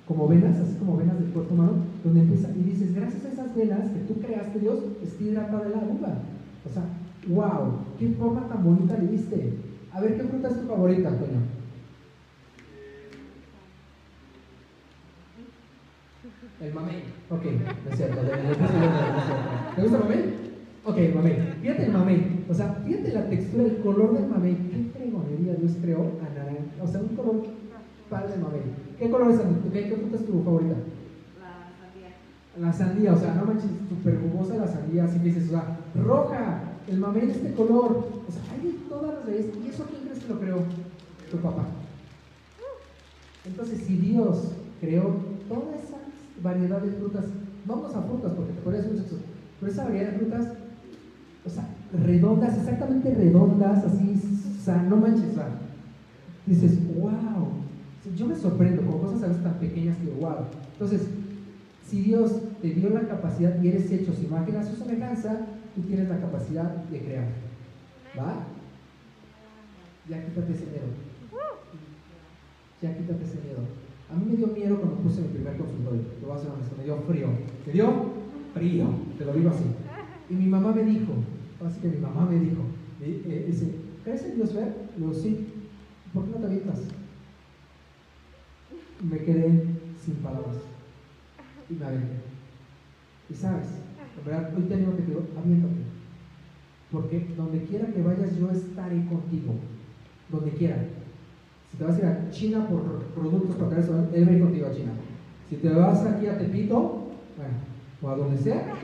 como 0.08 0.28
venas, 0.28 0.58
así 0.58 0.76
como 0.80 0.98
venas 0.98 1.20
del 1.20 1.30
cuerpo 1.30 1.54
humano, 1.54 1.74
donde 2.04 2.22
empieza, 2.22 2.50
y 2.50 2.64
dices, 2.64 2.96
gracias 2.96 3.26
a 3.26 3.30
esas 3.30 3.56
venas 3.56 3.90
que 3.92 4.00
tú 4.02 4.20
creaste, 4.20 4.60
Dios, 4.60 4.80
está 5.04 5.24
hidratada 5.24 5.70
la 5.70 5.78
uva. 5.78 6.18
O 6.66 6.70
sea, 6.74 6.84
wow, 7.28 7.74
qué 7.98 8.10
forma 8.10 8.48
tan 8.48 8.64
bonita 8.64 8.98
le 8.98 9.08
diste. 9.08 9.54
A 9.92 10.02
ver, 10.02 10.18
¿qué 10.18 10.24
fruta 10.24 10.50
es 10.50 10.62
tu 10.62 10.68
favorita, 10.68 11.10
Antonio? 11.10 11.40
El 16.62 16.74
mamey. 16.74 17.04
Ok, 17.30 17.46
no 17.46 17.92
es 17.92 17.98
cierto. 17.98 18.22
¿Te 19.76 19.82
gusta 19.82 19.98
el 19.98 20.04
mamey? 20.04 20.49
Ok, 20.86 20.98
el 20.98 21.16
mamey. 21.16 21.38
Fíjate 21.62 21.86
el 21.86 21.92
mamey. 21.92 22.46
O 22.50 22.54
sea, 22.54 22.82
fíjate 22.86 23.12
la 23.14 23.30
textura, 23.30 23.64
el 23.64 23.78
color 23.78 24.14
del 24.14 24.28
mamey. 24.28 24.56
¿Qué 24.56 24.98
fregonería 24.98 25.54
Dios 25.56 25.74
creó 25.82 26.00
a 26.22 26.34
naranja? 26.34 26.62
O 26.82 26.88
sea, 26.88 27.02
un 27.02 27.16
color 27.16 27.44
padre 28.10 28.32
del 28.32 28.42
mamey. 28.42 28.62
¿Qué 28.98 29.10
color 29.10 29.32
es 29.32 29.40
¿Qué, 29.72 29.90
¿Qué 29.90 29.96
fruta 29.96 30.16
es 30.16 30.26
tu 30.26 30.44
favorita? 30.44 30.76
La 31.40 31.72
sandía. 31.80 32.10
La 32.58 32.74
sandía, 32.74 33.14
o 33.14 33.18
sea, 33.18 33.36
no 33.36 33.46
manches, 33.46 33.72
súper 33.88 34.20
jugosa 34.20 34.58
la 34.58 34.68
sandía, 34.68 35.06
así 35.06 35.20
dices, 35.20 35.48
o 35.48 35.52
sea, 35.52 35.78
roja, 35.96 36.64
el 36.88 36.98
mamey 36.98 37.28
de 37.28 37.32
este 37.34 37.54
color. 37.54 38.08
O 38.28 38.32
sea, 38.32 38.42
hay 38.54 38.72
de 38.72 38.78
todas 38.90 39.16
las 39.16 39.26
veces. 39.26 39.52
¿Y 39.64 39.70
eso 39.70 39.86
quién 39.90 40.04
crees 40.04 40.24
que 40.24 40.34
lo 40.34 40.40
creó? 40.40 40.64
Tu 41.30 41.38
papá. 41.38 41.66
Entonces, 43.46 43.80
si 43.86 43.98
Dios 43.98 44.54
creó 44.80 45.16
toda 45.48 45.76
esa 45.76 45.98
variedad 46.42 46.82
de 46.82 46.92
frutas. 46.92 47.26
Vamos 47.66 47.96
a 47.96 48.02
frutas 48.02 48.32
porque 48.34 48.54
te 48.54 48.62
podría 48.62 48.82
decir 48.82 49.00
mucho 49.00 49.16
Pero 49.60 49.72
esa 49.72 49.84
variedad 49.84 50.12
de 50.12 50.18
frutas, 50.20 50.48
o 51.46 51.50
sea, 51.50 51.68
redondas, 52.06 52.58
exactamente 52.58 53.14
redondas, 53.14 53.84
así, 53.86 54.22
o 54.68 54.90
no 54.90 54.98
manches, 54.98 55.36
dices, 56.46 56.78
wow. 56.96 57.48
Yo 58.16 58.26
me 58.26 58.36
sorprendo 58.36 58.82
con 58.84 59.00
cosas 59.02 59.24
a 59.24 59.28
veces 59.28 59.44
tan 59.44 59.54
pequeñas 59.56 59.98
que, 59.98 60.10
wow. 60.20 60.46
Entonces, 60.74 61.08
si 61.86 62.02
Dios 62.02 62.34
te 62.62 62.70
dio 62.70 62.90
la 62.90 63.08
capacidad 63.08 63.62
y 63.62 63.68
eres 63.68 63.92
hecho 63.92 64.14
su 64.14 64.24
imagen 64.24 64.56
a 64.56 64.64
su 64.64 64.76
semejanza, 64.76 65.46
tú 65.76 65.82
tienes 65.82 66.10
la 66.10 66.20
capacidad 66.20 66.76
de 66.86 67.00
crear. 67.00 67.28
¿Va? 68.18 68.46
Ya 70.10 70.26
quítate 70.26 70.54
ese 70.54 70.66
miedo. 70.66 70.88
Ya 72.82 72.98
quítate 72.98 73.24
ese 73.24 73.42
miedo. 73.42 73.60
A 74.12 74.16
mí 74.16 74.26
me 74.32 74.38
dio 74.38 74.48
miedo 74.48 74.80
cuando 74.80 74.98
puse 74.98 75.22
mi 75.22 75.28
primer 75.28 75.58
consultorio, 75.58 76.02
te 76.02 76.26
voy 76.26 76.36
a 76.36 76.40
ser 76.40 76.50
honesto, 76.50 76.76
me 76.78 76.84
dio 76.84 76.98
frío. 76.98 77.28
Me 77.66 77.74
dio 77.74 77.94
frío, 78.54 78.86
te 79.18 79.26
lo 79.26 79.34
digo 79.34 79.50
así. 79.50 79.66
Y 80.30 80.34
mi 80.34 80.46
mamá 80.46 80.72
me 80.72 80.84
dijo, 80.84 81.14
así 81.66 81.80
que 81.80 81.88
mi 81.88 81.98
mamá 81.98 82.26
me 82.30 82.40
dijo, 82.40 82.62
eh, 83.02 83.46
dice, 83.48 83.74
¿crees 84.04 84.24
en 84.24 84.36
Dios 84.36 84.54
ver? 84.54 84.76
Le 84.96 85.06
digo, 85.06 85.14
sí. 85.14 85.48
¿Por 86.14 86.26
qué 86.26 86.32
no 86.32 86.38
te 86.38 86.46
avientas? 86.46 86.82
Me 89.02 89.18
quedé 89.20 89.64
sin 90.04 90.16
palabras. 90.16 90.58
Y 91.70 91.74
me 91.74 91.86
aventé. 91.86 92.16
Y 93.30 93.34
sabes, 93.34 93.68
en 94.18 94.26
verdad, 94.26 94.54
hoy 94.56 94.64
te 94.64 94.74
animo 94.74 94.96
que 94.96 95.04
te 95.04 95.08
digo, 95.08 95.28
aviéntate. 95.38 95.74
Porque 96.92 97.28
donde 97.38 97.64
quiera 97.64 97.88
que 97.88 98.02
vayas, 98.02 98.38
yo 98.38 98.50
estaré 98.50 99.06
contigo. 99.06 99.54
Donde 100.32 100.52
quiera. 100.52 100.78
Si 101.72 101.78
te 101.78 101.84
vas 101.84 101.96
a 101.96 102.00
ir 102.00 102.06
a 102.06 102.30
China 102.32 102.68
por 102.68 103.04
productos 103.14 103.56
para 103.56 103.70
traer 103.70 103.86
él 104.14 104.28
va 104.28 104.32
a 104.32 104.36
ir 104.36 104.42
contigo 104.42 104.68
a 104.68 104.72
China. 104.72 104.92
Si 105.50 105.56
te 105.58 105.70
vas 105.70 106.06
aquí 106.06 106.28
a 106.28 106.38
Tepito, 106.38 107.08
bueno, 107.38 107.54
o 108.02 108.10
a 108.10 108.16
donde 108.16 108.38
sea, 108.38 108.76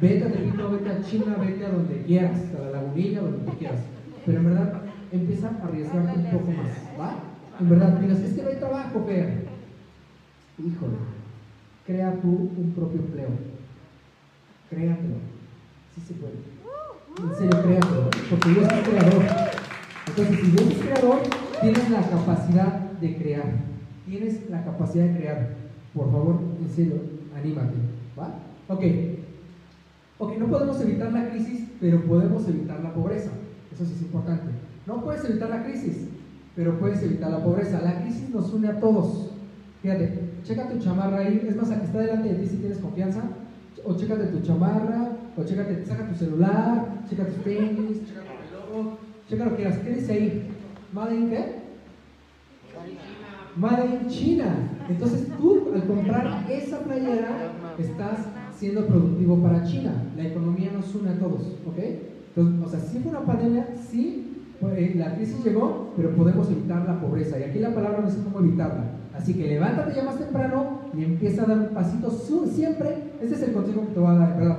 vete 0.00 0.24
a 0.24 0.32
Tepito, 0.32 0.70
vete 0.70 0.90
a 0.90 1.02
China, 1.02 1.36
vete 1.40 1.66
a 1.66 1.70
donde 1.70 2.02
quieras, 2.02 2.40
a 2.56 2.62
la 2.62 2.70
lagunilla, 2.70 3.20
donde 3.20 3.50
tú 3.50 3.58
quieras. 3.58 3.80
Pero 4.24 4.38
en 4.38 4.44
verdad, 4.44 4.82
empieza 5.10 5.48
a 5.48 5.66
arriesgarte 5.66 6.18
un 6.18 6.30
poco 6.30 6.52
más, 6.52 7.00
¿va? 7.00 7.16
En 7.60 7.68
verdad, 7.68 7.98
digas, 7.98 8.20
es 8.20 8.34
que 8.34 8.42
no 8.42 8.48
hay 8.48 8.56
trabajo, 8.56 9.04
Fer. 9.04 9.46
Híjole, 10.58 10.94
crea 11.86 12.12
tú 12.20 12.50
un 12.56 12.72
propio 12.74 13.00
empleo. 13.00 13.28
Créatelo. 14.70 15.16
Sí 15.94 16.00
se 16.02 16.14
puede. 16.14 16.34
En 17.20 17.34
serio, 17.36 17.62
créatelo. 17.62 18.10
Porque 18.30 18.48
Dios 18.50 18.68
es 18.72 18.88
creador. 18.88 19.22
Entonces, 20.06 20.40
si 20.40 20.50
Dios 20.50 20.70
es 20.70 20.78
creador, 20.78 21.22
tienes 21.60 21.90
la 21.90 22.02
capacidad 22.02 22.72
de 23.00 23.16
crear. 23.16 23.44
Tienes 24.06 24.50
la 24.50 24.64
capacidad 24.64 25.06
de 25.06 25.16
crear. 25.16 25.48
Por 25.94 26.10
favor, 26.12 26.40
en 26.60 26.68
serio, 26.68 26.94
anímate. 27.34 27.74
¿Va? 28.18 28.34
Ok. 28.68 28.82
Ok, 30.18 30.36
no 30.36 30.46
podemos 30.46 30.80
evitar 30.80 31.12
la 31.12 31.30
crisis, 31.30 31.68
pero 31.80 32.02
podemos 32.02 32.48
evitar 32.48 32.80
la 32.80 32.92
pobreza. 32.92 33.30
Eso 33.72 33.84
sí 33.84 33.92
es 33.94 34.02
importante. 34.02 34.46
No 34.86 35.02
puedes 35.02 35.24
evitar 35.24 35.48
la 35.50 35.62
crisis, 35.62 36.08
pero 36.56 36.78
puedes 36.78 37.02
evitar 37.02 37.30
la 37.30 37.42
pobreza. 37.42 37.80
La 37.80 38.02
crisis 38.02 38.28
nos 38.30 38.52
une 38.52 38.68
a 38.68 38.80
todos. 38.80 39.30
Fíjate, 39.80 40.18
checa 40.42 40.68
tu 40.68 40.78
chamarra 40.78 41.18
ahí. 41.18 41.46
Es 41.48 41.54
más, 41.54 41.70
aquí 41.70 41.84
está 41.84 42.00
delante 42.00 42.30
de 42.30 42.34
ti 42.34 42.46
si 42.48 42.56
tienes 42.56 42.78
confianza. 42.78 43.22
O 43.84 43.94
chécate 43.94 44.26
tu 44.26 44.40
chamarra, 44.40 45.12
o 45.36 45.44
chécate, 45.44 45.86
saca 45.86 46.08
tu 46.08 46.14
celular, 46.16 47.04
checa 47.08 47.24
tus 47.24 47.44
tenis, 47.44 48.04
checa 48.08 48.20
tu 48.22 48.72
reloj, 48.74 48.98
checa 49.28 49.44
lo 49.44 49.50
que 49.52 49.56
quieras. 49.56 49.78
¿Qué 49.78 49.90
dice 49.90 50.12
ahí? 50.12 50.50
¿Made 50.92 51.28
qué? 51.28 51.58
Made 53.56 53.86
in 53.86 54.08
China. 54.08 54.56
Entonces 54.88 55.28
tú 55.38 55.70
al 55.72 55.84
comprar 55.84 56.50
esa 56.50 56.80
playera 56.80 57.52
estás 57.78 58.26
siendo 58.58 58.86
productivo 58.86 59.40
para 59.40 59.62
China. 59.64 59.92
La 60.16 60.26
economía 60.26 60.70
nos 60.72 60.92
une 60.94 61.10
a 61.10 61.18
todos, 61.18 61.42
¿ok? 61.66 61.78
Entonces, 62.34 62.66
o 62.66 62.68
sea, 62.68 62.80
si 62.80 62.98
fue 62.98 63.10
una 63.10 63.24
pandemia, 63.24 63.68
sí, 63.88 64.46
pues, 64.60 64.96
la 64.96 65.14
crisis 65.14 65.44
llegó, 65.44 65.92
pero 65.96 66.14
podemos 66.16 66.50
evitar 66.50 66.84
la 66.84 67.00
pobreza. 67.00 67.38
Y 67.38 67.44
aquí 67.44 67.60
la 67.60 67.72
palabra 67.72 68.00
no 68.00 68.08
es 68.08 68.14
cómo 68.14 68.40
evitarla. 68.40 68.84
Así 69.14 69.34
que 69.34 69.46
levántate 69.46 69.94
ya 69.94 70.04
más 70.04 70.18
temprano 70.18 70.80
y 70.96 71.04
empieza 71.04 71.42
a 71.42 71.46
dar 71.46 71.58
un 71.58 71.68
pasito 71.68 72.10
siempre. 72.10 73.12
Ese 73.22 73.34
es 73.34 73.42
el 73.42 73.52
consejo 73.52 73.82
que 73.86 73.94
te 73.94 74.00
voy 74.00 74.10
a 74.10 74.18
dar, 74.18 74.38
¿verdad? 74.38 74.58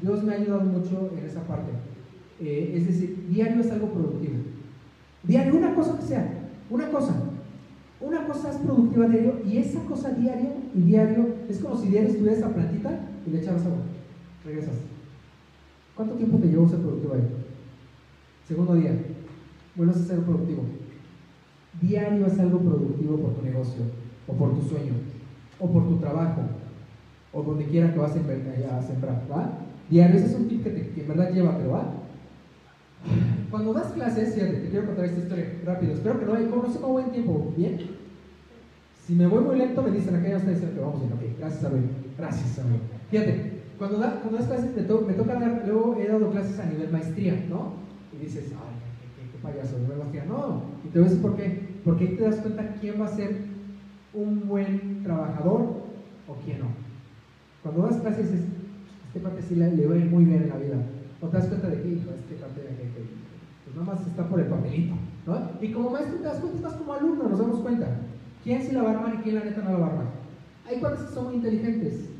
Dios 0.00 0.22
me 0.22 0.32
ha 0.32 0.36
ayudado 0.36 0.62
mucho 0.62 1.10
en 1.16 1.24
esa 1.24 1.42
parte. 1.42 1.70
Eh, 2.40 2.74
es 2.76 2.86
decir, 2.86 3.26
diario 3.28 3.60
es 3.60 3.70
algo 3.70 3.88
productivo. 3.88 4.36
Diario, 5.24 5.56
una 5.56 5.74
cosa 5.74 5.96
que 5.96 6.06
sea, 6.06 6.50
una 6.70 6.88
cosa. 6.88 7.14
Una 8.00 8.26
cosa 8.26 8.50
es 8.50 8.56
productiva 8.56 9.08
diario 9.08 9.40
y 9.44 9.58
esa 9.58 9.80
cosa 9.80 10.10
diario 10.10 10.50
y 10.74 10.80
diario 10.82 11.34
es 11.50 11.58
como 11.58 11.76
si 11.76 11.88
diario 11.88 12.08
estuvieras 12.08 12.38
esa 12.38 12.54
plantita 12.54 12.98
y 13.26 13.30
le 13.30 13.38
echabas 13.40 13.66
agua. 13.66 13.78
Regresas. 14.44 14.74
¿Cuánto 15.94 16.14
tiempo 16.14 16.38
te 16.38 16.48
llevó 16.48 16.68
ser 16.68 16.78
productivo 16.78 17.14
ahí? 17.14 17.28
Segundo 18.46 18.74
día. 18.74 18.92
Vuelves 19.76 19.96
a 19.96 20.04
ser 20.04 20.18
productivo. 20.20 20.64
Diario 21.80 22.26
es 22.26 22.38
algo 22.38 22.58
productivo 22.58 23.18
por 23.18 23.34
tu 23.34 23.42
negocio, 23.42 23.82
o 24.26 24.32
por 24.34 24.54
tu 24.54 24.62
sueño, 24.68 24.92
o 25.58 25.70
por 25.70 25.88
tu 25.88 25.96
trabajo, 25.96 26.42
o 27.32 27.42
donde 27.42 27.66
quiera 27.66 27.92
que 27.92 27.98
vas 27.98 28.10
a 28.10 28.82
sembrar, 28.82 29.22
¿va? 29.30 29.58
Diario, 29.88 30.16
ese 30.16 30.26
es 30.26 30.34
un 30.34 30.48
tip 30.48 30.64
que, 30.64 30.70
te, 30.70 31.00
en 31.00 31.08
verdad 31.08 31.32
lleva, 31.32 31.56
pero 31.56 31.70
¿va? 31.70 31.92
Cuando 33.50 33.72
das 33.72 33.92
clases, 33.92 34.34
fíjate, 34.34 34.56
te 34.56 34.68
quiero 34.68 34.86
contar 34.86 35.04
esta 35.06 35.20
historia 35.20 35.46
rápido. 35.64 35.92
Espero 35.94 36.20
que 36.20 36.26
no, 36.26 36.34
hay, 36.34 36.44
no 36.44 36.72
sé 36.72 36.80
cómo 36.80 36.92
voy 36.94 37.04
en 37.04 37.12
tiempo, 37.12 37.52
¿bien? 37.56 37.78
Si 39.06 39.14
me 39.14 39.26
voy 39.26 39.42
muy 39.42 39.56
lento, 39.56 39.82
me 39.82 39.90
dicen, 39.90 40.14
acá 40.14 40.28
ya 40.28 40.36
está 40.36 40.50
diciendo 40.50 40.74
que 40.74 40.80
vamos 40.80 41.00
bien, 41.00 41.12
ok, 41.12 41.38
gracias 41.38 41.64
a 41.64 41.70
gracias 42.18 42.58
a 42.58 42.99
Fíjate, 43.10 43.62
cuando, 43.76 43.98
da, 43.98 44.20
cuando 44.20 44.38
das 44.38 44.46
clases, 44.46 44.76
me, 44.76 44.82
toca 44.82 45.34
dar, 45.34 45.64
luego 45.66 45.96
he 45.98 46.06
dado 46.06 46.30
clases 46.30 46.60
a 46.60 46.66
nivel 46.66 46.92
maestría, 46.92 47.44
¿no? 47.48 47.72
Y 48.12 48.24
dices, 48.24 48.52
ay, 48.52 48.76
qué, 49.16 49.32
qué, 49.32 49.38
payaso, 49.42 49.78
nivel 49.78 49.98
maestría. 49.98 50.26
No, 50.26 50.62
y 50.84 50.88
te 50.88 51.00
decir 51.00 51.20
por 51.20 51.34
qué. 51.34 51.70
Porque 51.84 52.06
ahí 52.06 52.16
te 52.16 52.22
das 52.22 52.36
cuenta 52.36 52.76
quién 52.80 53.00
va 53.00 53.06
a 53.06 53.16
ser 53.16 53.36
un 54.14 54.46
buen 54.46 55.02
trabajador 55.02 55.60
o 56.28 56.34
quién 56.44 56.60
no. 56.60 56.66
Cuando 57.62 57.82
das 57.82 58.00
clases, 58.00 58.30
dices, 58.30 58.46
este 59.08 59.20
parte 59.20 59.42
sí 59.42 59.56
le, 59.56 59.74
le 59.74 59.86
muy 59.86 60.24
bien 60.24 60.42
en 60.42 60.48
la 60.50 60.56
vida. 60.56 60.76
O 61.20 61.26
te 61.26 61.36
das 61.36 61.46
cuenta 61.46 61.68
de 61.68 61.82
que, 61.82 61.88
hijo, 61.88 62.10
este 62.14 62.34
parte 62.36 62.60
de 62.60 62.68
que, 62.68 62.86
pues 63.64 63.76
nada 63.76 63.92
más 63.92 64.06
está 64.06 64.28
por 64.28 64.38
el 64.38 64.46
papelito, 64.46 64.94
¿no? 65.26 65.50
Y 65.60 65.72
como 65.72 65.90
maestro 65.90 66.18
te 66.18 66.24
das 66.24 66.38
cuenta, 66.38 66.58
estás 66.58 66.74
como 66.74 66.94
alumno, 66.94 67.28
nos 67.28 67.38
damos 67.40 67.60
cuenta. 67.60 67.88
¿Quién 68.44 68.62
sí 68.62 68.72
la 68.72 68.82
va 68.82 68.90
a 68.90 68.94
armar 68.94 69.14
y 69.14 69.22
quién 69.22 69.34
la 69.34 69.44
neta 69.44 69.62
no 69.62 69.72
la 69.72 69.78
va 69.78 69.86
a 69.86 69.90
armar? 69.90 70.06
Hay 70.68 70.78
cuates 70.78 71.00
que 71.00 71.14
son 71.14 71.24
muy 71.24 71.34
inteligentes. 71.34 72.19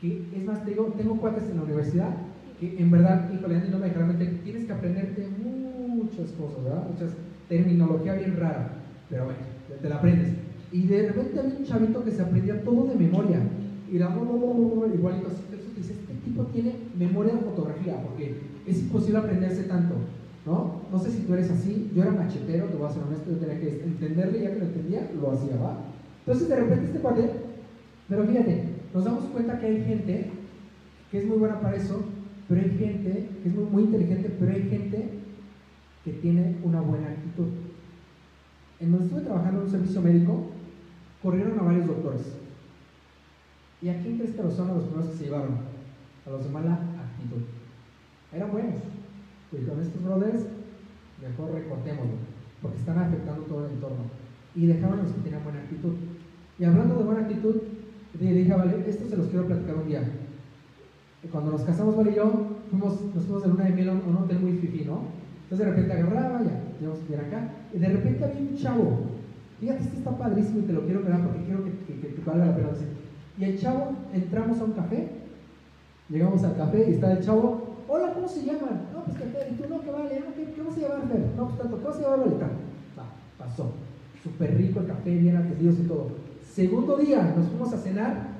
Que, 0.00 0.24
es 0.36 0.44
más, 0.44 0.64
te 0.64 0.70
digo, 0.70 0.94
tengo 0.96 1.16
cuates 1.16 1.44
en 1.50 1.56
la 1.56 1.62
universidad 1.62 2.14
que 2.60 2.76
en 2.78 2.90
verdad, 2.90 3.30
híjole, 3.32 3.62
no 3.70 3.78
me 3.78 3.90
tienes 3.90 4.64
que 4.64 4.72
aprenderte 4.72 5.28
muchas 5.38 6.32
cosas, 6.32 6.64
¿verdad? 6.64 6.88
Muchas 6.90 7.12
terminología 7.48 8.14
bien 8.14 8.36
rara, 8.36 8.68
pero 9.08 9.24
bueno, 9.24 9.40
te 9.80 9.88
la 9.88 9.96
aprendes. 9.96 10.28
Y 10.70 10.86
de 10.86 11.08
repente 11.08 11.40
hay 11.40 11.56
un 11.58 11.64
chavito 11.64 12.04
que 12.04 12.10
se 12.10 12.22
aprendía 12.22 12.62
todo 12.62 12.86
de 12.86 12.94
memoria. 12.94 13.40
Y 13.90 13.98
la 13.98 14.10
igualito 14.94 15.28
así, 15.28 15.42
dice, 15.76 15.94
este 15.94 16.14
tipo 16.24 16.44
tiene 16.46 16.74
memoria 16.98 17.34
de 17.34 17.40
fotografía, 17.40 18.02
porque 18.02 18.36
es 18.66 18.78
imposible 18.80 19.18
aprenderse 19.18 19.62
tanto, 19.62 19.94
¿no? 20.44 20.82
No 20.92 20.98
sé 20.98 21.10
si 21.10 21.20
tú 21.20 21.32
eres 21.32 21.50
así, 21.50 21.90
yo 21.94 22.02
era 22.02 22.10
machetero, 22.10 22.66
te 22.66 22.76
voy 22.76 22.86
a 22.86 22.92
ser 22.92 23.02
honesto, 23.04 23.30
yo 23.30 23.38
tenía 23.38 23.60
que 23.60 23.82
entenderle, 23.82 24.42
ya 24.42 24.52
que 24.52 24.58
lo 24.58 24.66
entendía, 24.66 25.10
lo 25.18 25.32
hacía, 25.32 25.56
¿va? 25.56 25.78
Entonces 26.26 26.48
de 26.50 26.56
repente 26.56 26.84
este 26.84 26.98
cuate, 26.98 27.30
pero 28.10 28.26
fíjate, 28.26 28.64
nos 28.94 29.04
damos 29.04 29.24
cuenta 29.24 29.58
que 29.58 29.66
hay 29.66 29.84
gente 29.84 30.30
que 31.10 31.18
es 31.18 31.26
muy 31.26 31.38
buena 31.38 31.60
para 31.60 31.76
eso, 31.76 32.04
pero 32.48 32.60
hay 32.60 32.70
gente 32.70 33.28
que 33.42 33.48
es 33.48 33.54
muy, 33.54 33.64
muy 33.64 33.82
inteligente, 33.84 34.34
pero 34.38 34.52
hay 34.52 34.62
gente 34.68 35.10
que 36.04 36.12
tiene 36.12 36.56
una 36.62 36.80
buena 36.80 37.08
actitud. 37.08 37.48
En 38.80 38.92
donde 38.92 39.06
estuve 39.06 39.22
trabajando 39.22 39.60
en 39.60 39.66
un 39.66 39.70
servicio 39.70 40.00
médico, 40.00 40.46
corrieron 41.22 41.58
a 41.58 41.62
varios 41.62 41.86
doctores. 41.86 42.22
¿Y 43.82 43.88
a 43.88 44.00
quién 44.00 44.16
crees 44.16 44.32
que 44.32 44.42
son 44.50 44.68
los 44.68 44.84
primeros 44.84 45.10
que 45.10 45.16
se 45.16 45.24
llevaron? 45.24 45.58
A 46.26 46.30
los 46.30 46.44
de 46.44 46.50
mala 46.50 46.74
actitud. 46.74 47.42
Eran 48.32 48.52
buenos. 48.52 48.74
Y 49.52 49.64
con 49.64 49.80
estos 49.80 50.02
brothers, 50.02 50.46
mejor 51.22 51.54
recortémoslo, 51.54 52.14
porque 52.60 52.78
están 52.78 52.98
afectando 52.98 53.42
todo 53.42 53.66
el 53.66 53.72
entorno. 53.72 54.04
Y 54.54 54.66
dejaban 54.66 55.00
a 55.00 55.02
los 55.02 55.12
que 55.12 55.20
tenían 55.20 55.44
buena 55.44 55.60
actitud. 55.60 55.94
Y 56.58 56.64
hablando 56.64 56.96
de 56.96 57.04
buena 57.04 57.20
actitud, 57.22 57.56
le 58.20 58.34
dije, 58.34 58.52
vale, 58.52 58.84
esto 58.86 59.08
se 59.08 59.16
los 59.16 59.26
quiero 59.28 59.46
platicar 59.46 59.76
un 59.76 59.88
día. 59.88 60.02
cuando 61.30 61.52
nos 61.52 61.62
casamos, 61.62 61.96
Vale 61.96 62.10
y 62.10 62.14
yo, 62.14 62.32
fuimos, 62.70 63.00
nos 63.14 63.24
fuimos 63.24 63.42
de 63.42 63.48
luna 63.48 63.64
de 63.64 63.72
miel 63.72 63.88
a 63.90 63.92
un 63.92 64.16
hotel 64.16 64.40
muy 64.40 64.52
fifi, 64.54 64.84
¿no? 64.84 65.02
Entonces 65.44 65.66
de 65.66 65.72
repente 65.72 65.92
agarraba, 65.92 66.42
ya, 66.42 66.60
vamos 66.82 66.98
a 67.00 67.12
ir 67.12 67.20
acá, 67.20 67.48
y 67.72 67.78
de 67.78 67.88
repente 67.88 68.24
había 68.24 68.40
un 68.40 68.56
chavo. 68.56 68.98
Fíjate, 69.60 69.82
este 69.82 69.96
está 69.98 70.10
padrísimo 70.10 70.58
y 70.60 70.62
te 70.62 70.72
lo 70.72 70.82
quiero 70.82 71.04
quedar 71.04 71.22
porque 71.24 71.44
quiero 71.44 71.64
que, 71.64 71.70
que, 71.86 72.08
te 72.08 72.30
valga 72.30 72.46
la 72.46 72.56
pena. 72.56 72.68
Y 73.38 73.44
el 73.44 73.58
chavo, 73.58 73.92
entramos 74.12 74.60
a 74.60 74.64
un 74.64 74.72
café, 74.72 75.08
llegamos 76.08 76.42
al 76.44 76.56
café 76.56 76.90
y 76.90 76.94
está 76.94 77.12
el 77.12 77.24
chavo, 77.24 77.76
hola, 77.88 78.12
¿cómo 78.12 78.28
se 78.28 78.44
llaman? 78.44 78.88
No, 78.92 79.04
pues 79.04 79.16
que 79.16 79.24
y 79.24 79.54
tú 79.54 79.68
no, 79.68 79.80
que 79.80 79.90
vale, 79.90 80.22
¿qué, 80.36 80.44
qué 80.52 80.62
vas 80.62 80.76
a 80.76 80.80
llevar, 80.80 81.08
Fer? 81.08 81.26
No, 81.36 81.46
pues 81.46 81.58
tanto, 81.58 81.78
¿qué 81.78 81.84
vas 81.84 81.96
a 81.96 82.00
llevar, 82.00 82.18
vale? 82.18 82.36
Va, 82.36 83.04
pasó. 83.38 83.72
Súper 84.22 84.56
rico 84.56 84.80
el 84.80 84.86
café, 84.86 85.16
bien 85.16 85.36
atendidos 85.36 85.78
y 85.78 85.82
todo. 85.84 86.27
Segundo 86.58 86.96
día, 86.96 87.34
nos 87.36 87.46
fuimos 87.46 87.72
a 87.72 87.78
cenar 87.78 88.30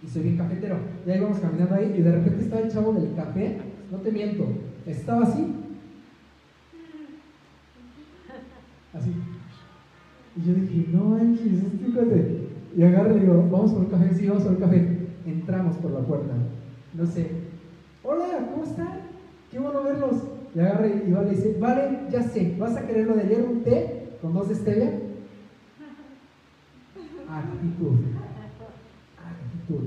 y 0.00 0.06
soy 0.06 0.22
bien 0.22 0.36
cafetero. 0.36 0.76
Ya 1.04 1.16
íbamos 1.16 1.40
caminando 1.40 1.74
ahí 1.74 1.92
y 1.98 2.02
de 2.02 2.12
repente 2.12 2.44
estaba 2.44 2.62
el 2.62 2.70
chavo 2.70 2.92
del 2.92 3.12
café, 3.16 3.58
no 3.90 3.98
te 3.98 4.12
miento, 4.12 4.46
estaba 4.86 5.24
así. 5.24 5.44
Así. 8.92 9.12
Y 10.36 10.46
yo 10.46 10.54
dije, 10.54 10.88
no 10.92 11.04
manches, 11.06 11.64
este 11.64 12.48
Y 12.76 12.82
agarro 12.84 13.16
y 13.16 13.18
digo, 13.18 13.44
vamos 13.50 13.72
por 13.72 13.80
un 13.80 13.90
café, 13.90 14.14
sí, 14.14 14.28
vamos 14.28 14.44
por 14.44 14.52
un 14.52 14.60
café. 14.60 15.08
Entramos 15.26 15.76
por 15.78 15.90
la 15.90 16.00
puerta. 16.06 16.32
No 16.96 17.06
sé, 17.06 17.28
hola, 18.04 18.50
¿cómo 18.52 18.62
están? 18.62 19.00
Qué 19.50 19.58
bueno 19.58 19.82
verlos. 19.82 20.22
Y 20.54 20.60
agarra 20.60 20.86
y 20.86 21.10
vale 21.10 21.30
dice, 21.30 21.56
vale, 21.58 21.98
ya 22.12 22.22
sé, 22.22 22.54
¿vas 22.56 22.76
a 22.76 22.86
querer 22.86 23.08
lo 23.08 23.14
de 23.16 23.22
ayer 23.22 23.42
un 23.42 23.64
té 23.64 24.10
con 24.22 24.32
dos 24.32 24.48
de 24.48 24.54
stevia? 24.54 24.92
Actitud. 27.38 27.96
Actitud. 29.18 29.84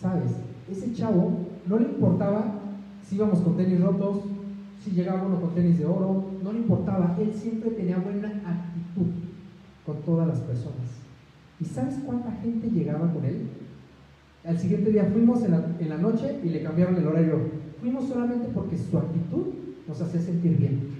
¿Sabes? 0.00 0.32
Ese 0.70 0.92
chavo 0.94 1.46
no 1.66 1.78
le 1.78 1.84
importaba 1.84 2.54
si 3.02 3.16
íbamos 3.16 3.40
con 3.40 3.56
tenis 3.56 3.80
rotos, 3.80 4.24
si 4.82 4.90
llegaba 4.90 5.26
uno 5.26 5.40
con 5.40 5.54
tenis 5.54 5.78
de 5.78 5.86
oro, 5.86 6.24
no 6.42 6.52
le 6.52 6.58
importaba. 6.60 7.16
Él 7.20 7.32
siempre 7.32 7.70
tenía 7.70 7.98
buena 7.98 8.28
actitud 8.28 9.12
con 9.84 10.02
todas 10.02 10.26
las 10.26 10.40
personas. 10.40 10.96
¿Y 11.60 11.64
sabes 11.64 11.96
cuánta 12.04 12.32
gente 12.42 12.68
llegaba 12.68 13.12
con 13.12 13.24
él? 13.24 13.48
Al 14.44 14.58
siguiente 14.58 14.90
día 14.90 15.04
fuimos 15.04 15.42
en 15.44 15.88
la, 15.88 15.98
noche 15.98 16.40
y 16.44 16.48
le 16.48 16.62
cambiaron 16.62 16.96
el 16.96 17.06
horario. 17.06 17.38
Fuimos 17.80 18.08
solamente 18.08 18.48
porque 18.54 18.76
su 18.76 18.96
actitud 18.96 19.46
nos 19.88 20.00
hacía 20.00 20.20
sentir 20.20 20.56
bien. 20.56 20.96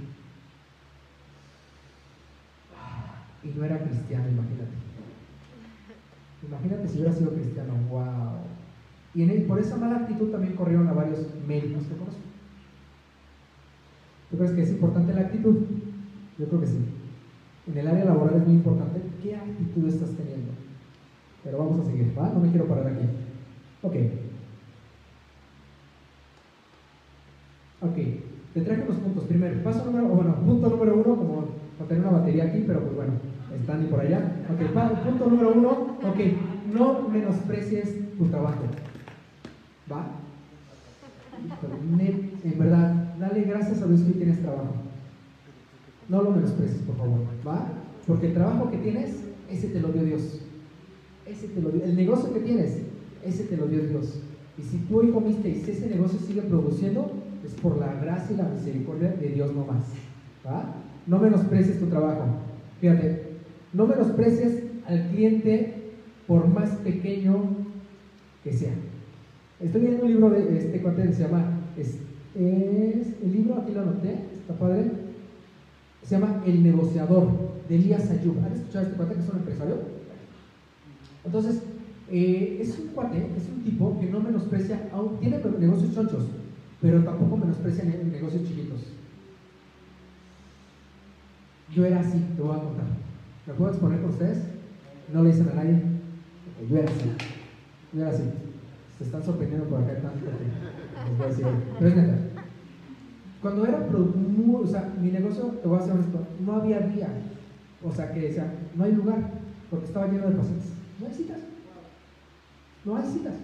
Y 3.44 3.48
no 3.56 3.64
era 3.64 3.78
cristiano, 3.78 4.28
imagínate. 4.28 4.85
Imagínate 6.42 6.88
si 6.88 6.98
hubiera 6.98 7.12
sido 7.12 7.32
cristiano, 7.32 7.72
wow. 7.90 8.46
Y 9.14 9.24
por 9.40 9.58
esa 9.58 9.76
mala 9.76 9.96
actitud 9.96 10.30
también 10.30 10.54
corrieron 10.54 10.88
a 10.88 10.92
varios 10.92 11.20
médicos 11.46 11.84
que 11.84 11.96
conozco. 11.96 12.20
¿Tú 14.30 14.36
crees 14.36 14.52
que 14.52 14.62
es 14.62 14.70
importante 14.70 15.14
la 15.14 15.22
actitud? 15.22 15.56
Yo 16.38 16.46
creo 16.46 16.60
que 16.60 16.66
sí. 16.66 16.78
En 17.66 17.78
el 17.78 17.88
área 17.88 18.04
laboral 18.04 18.36
es 18.36 18.46
muy 18.46 18.56
importante 18.56 19.00
qué 19.22 19.34
actitud 19.36 19.88
estás 19.88 20.10
teniendo. 20.10 20.52
Pero 21.42 21.58
vamos 21.58 21.80
a 21.80 21.84
seguir, 21.84 22.12
¿va? 22.18 22.28
No 22.28 22.40
me 22.40 22.50
quiero 22.50 22.66
parar 22.66 22.88
aquí. 22.88 23.06
Ok. 23.82 23.94
Ok. 27.80 27.96
Te 28.52 28.60
traje 28.60 28.82
unos 28.82 28.96
puntos. 28.96 29.24
Primero, 29.24 29.62
paso 29.62 29.84
número, 29.84 30.08
bueno, 30.08 30.34
punto 30.44 30.68
número 30.68 30.94
uno, 30.94 31.16
como 31.16 31.48
para 31.78 31.88
tener 31.88 32.04
una 32.06 32.18
batería 32.18 32.44
aquí, 32.44 32.64
pero 32.66 32.80
pues 32.80 32.94
bueno, 32.94 33.12
están 33.58 33.84
y 33.84 33.86
por 33.86 34.00
allá. 34.00 34.36
Ok, 34.52 35.04
punto 35.04 35.30
número 35.30 35.52
uno, 35.54 35.70
ok, 36.02 36.18
no 36.72 37.08
menosprecies 37.08 38.16
tu 38.16 38.26
trabajo. 38.26 38.62
¿Va? 39.90 40.06
En 42.44 42.58
verdad, 42.58 43.14
dale 43.18 43.42
gracias 43.42 43.82
a 43.82 43.86
Dios 43.86 44.00
que 44.02 44.12
tienes 44.12 44.40
trabajo. 44.40 44.74
No 46.08 46.22
lo 46.22 46.30
menosprecies, 46.30 46.82
por 46.82 46.96
favor. 46.96 47.20
¿Va? 47.46 47.66
Porque 48.06 48.28
el 48.28 48.34
trabajo 48.34 48.70
que 48.70 48.78
tienes, 48.78 49.16
ese 49.50 49.68
te 49.68 49.80
lo 49.80 49.88
dio 49.88 50.04
Dios. 50.04 50.40
Ese 51.26 51.48
te 51.48 51.60
lo 51.60 51.70
dio. 51.70 51.84
El 51.84 51.96
negocio 51.96 52.32
que 52.32 52.40
tienes, 52.40 52.78
ese 53.24 53.44
te 53.44 53.56
lo 53.56 53.66
dio 53.66 53.80
Dios. 53.80 54.20
Y 54.58 54.62
si 54.62 54.78
tú 54.78 55.00
hoy 55.00 55.10
comiste 55.10 55.48
y 55.48 55.56
si 55.56 55.72
ese 55.72 55.88
negocio 55.88 56.18
sigue 56.20 56.42
produciendo, 56.42 57.10
es 57.44 57.52
por 57.54 57.78
la 57.78 57.92
gracia 57.94 58.34
y 58.34 58.38
la 58.38 58.48
misericordia 58.48 59.12
de 59.12 59.28
Dios 59.28 59.54
no 59.54 59.66
más. 59.66 59.84
¿va? 60.46 60.74
No 61.06 61.18
menosprecies 61.18 61.78
tu 61.78 61.86
trabajo. 61.86 62.24
Fíjate, 62.80 63.22
no 63.72 63.86
menosprecies 63.86 64.62
al 64.86 65.08
cliente 65.08 65.74
por 66.26 66.48
más 66.48 66.70
pequeño 66.76 67.44
que 68.42 68.52
sea. 68.52 68.74
Estoy 69.60 69.82
leyendo 69.82 70.04
un 70.04 70.12
libro 70.12 70.30
de 70.30 70.58
este 70.58 70.82
cuate 70.82 71.02
que 71.02 71.12
se 71.14 71.22
llama, 71.22 71.60
es, 71.76 71.98
el 72.34 73.32
libro, 73.32 73.60
aquí 73.60 73.72
lo 73.72 73.82
anoté, 73.82 74.18
está 74.38 74.54
padre, 74.54 74.90
se 76.02 76.14
llama 76.14 76.42
El 76.46 76.62
negociador 76.62 77.28
de 77.68 77.74
Elías 77.74 78.10
Ayub. 78.10 78.36
¿Han 78.44 78.52
escuchado 78.52 78.84
este 78.84 78.96
cuate 78.96 79.14
que 79.14 79.20
es 79.20 79.28
un 79.28 79.38
empresario? 79.38 79.76
Entonces, 81.24 81.62
eh, 82.10 82.58
es 82.60 82.78
un 82.78 82.88
cuate, 82.88 83.18
es 83.18 83.48
un 83.48 83.64
tipo 83.64 83.98
que 83.98 84.06
no 84.06 84.20
menosprecia, 84.20 84.80
tiene 85.20 85.40
negocios 85.58 85.94
chonchos, 85.94 86.26
pero 86.80 87.02
tampoco 87.02 87.36
menosprecia 87.36 87.84
negocios 87.84 88.44
chiquitos. 88.44 88.80
Yo 91.74 91.84
era 91.84 92.00
así, 92.00 92.18
te 92.36 92.42
voy 92.42 92.56
a 92.56 92.62
contar. 92.62 92.86
¿Me 93.46 93.54
puedo 93.54 93.70
exponer 93.70 94.00
con 94.00 94.10
ustedes? 94.10 94.38
No 95.12 95.22
le 95.22 95.30
dicen 95.30 95.48
a 95.50 95.54
nadie. 95.54 95.82
Yo 96.68 96.76
era 96.76 96.90
así. 96.90 97.12
Yo 97.92 98.00
era 98.00 98.10
así. 98.10 98.22
Se 98.98 99.04
están 99.04 99.22
sorprendiendo 99.22 99.68
por 99.68 99.82
acá 99.82 99.94
tanto 100.00 100.24
que 100.24 101.10
les 101.10 101.18
voy 101.18 101.26
a 101.26 101.28
decir. 101.28 101.46
Pero 101.78 101.88
es 101.88 101.96
neta. 101.96 102.18
Cuando 103.42 103.66
era 103.66 103.78
muy, 103.78 104.64
o 104.64 104.66
sea, 104.66 104.92
mi 105.00 105.10
negocio, 105.10 105.44
te 105.44 105.68
voy 105.68 105.78
a 105.78 105.80
hacer 105.82 105.92
honesto, 105.94 106.26
no 106.44 106.52
había 106.54 106.80
día. 106.80 107.08
O 107.84 107.92
sea, 107.92 108.12
que 108.12 108.20
decía, 108.20 108.52
no 108.74 108.84
hay 108.84 108.92
lugar, 108.92 109.30
porque 109.70 109.86
estaba 109.86 110.06
lleno 110.08 110.28
de 110.28 110.36
pacientes. 110.36 110.70
No 110.98 111.06
hay 111.06 111.14
citas. 111.14 111.38
No 112.84 112.96
hay 112.96 113.04
citas. 113.12 113.34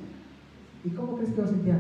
¿Y 0.85 0.91
cómo 0.91 1.17
crees 1.17 1.33
que 1.33 1.37
yo 1.37 1.47
sentía? 1.47 1.79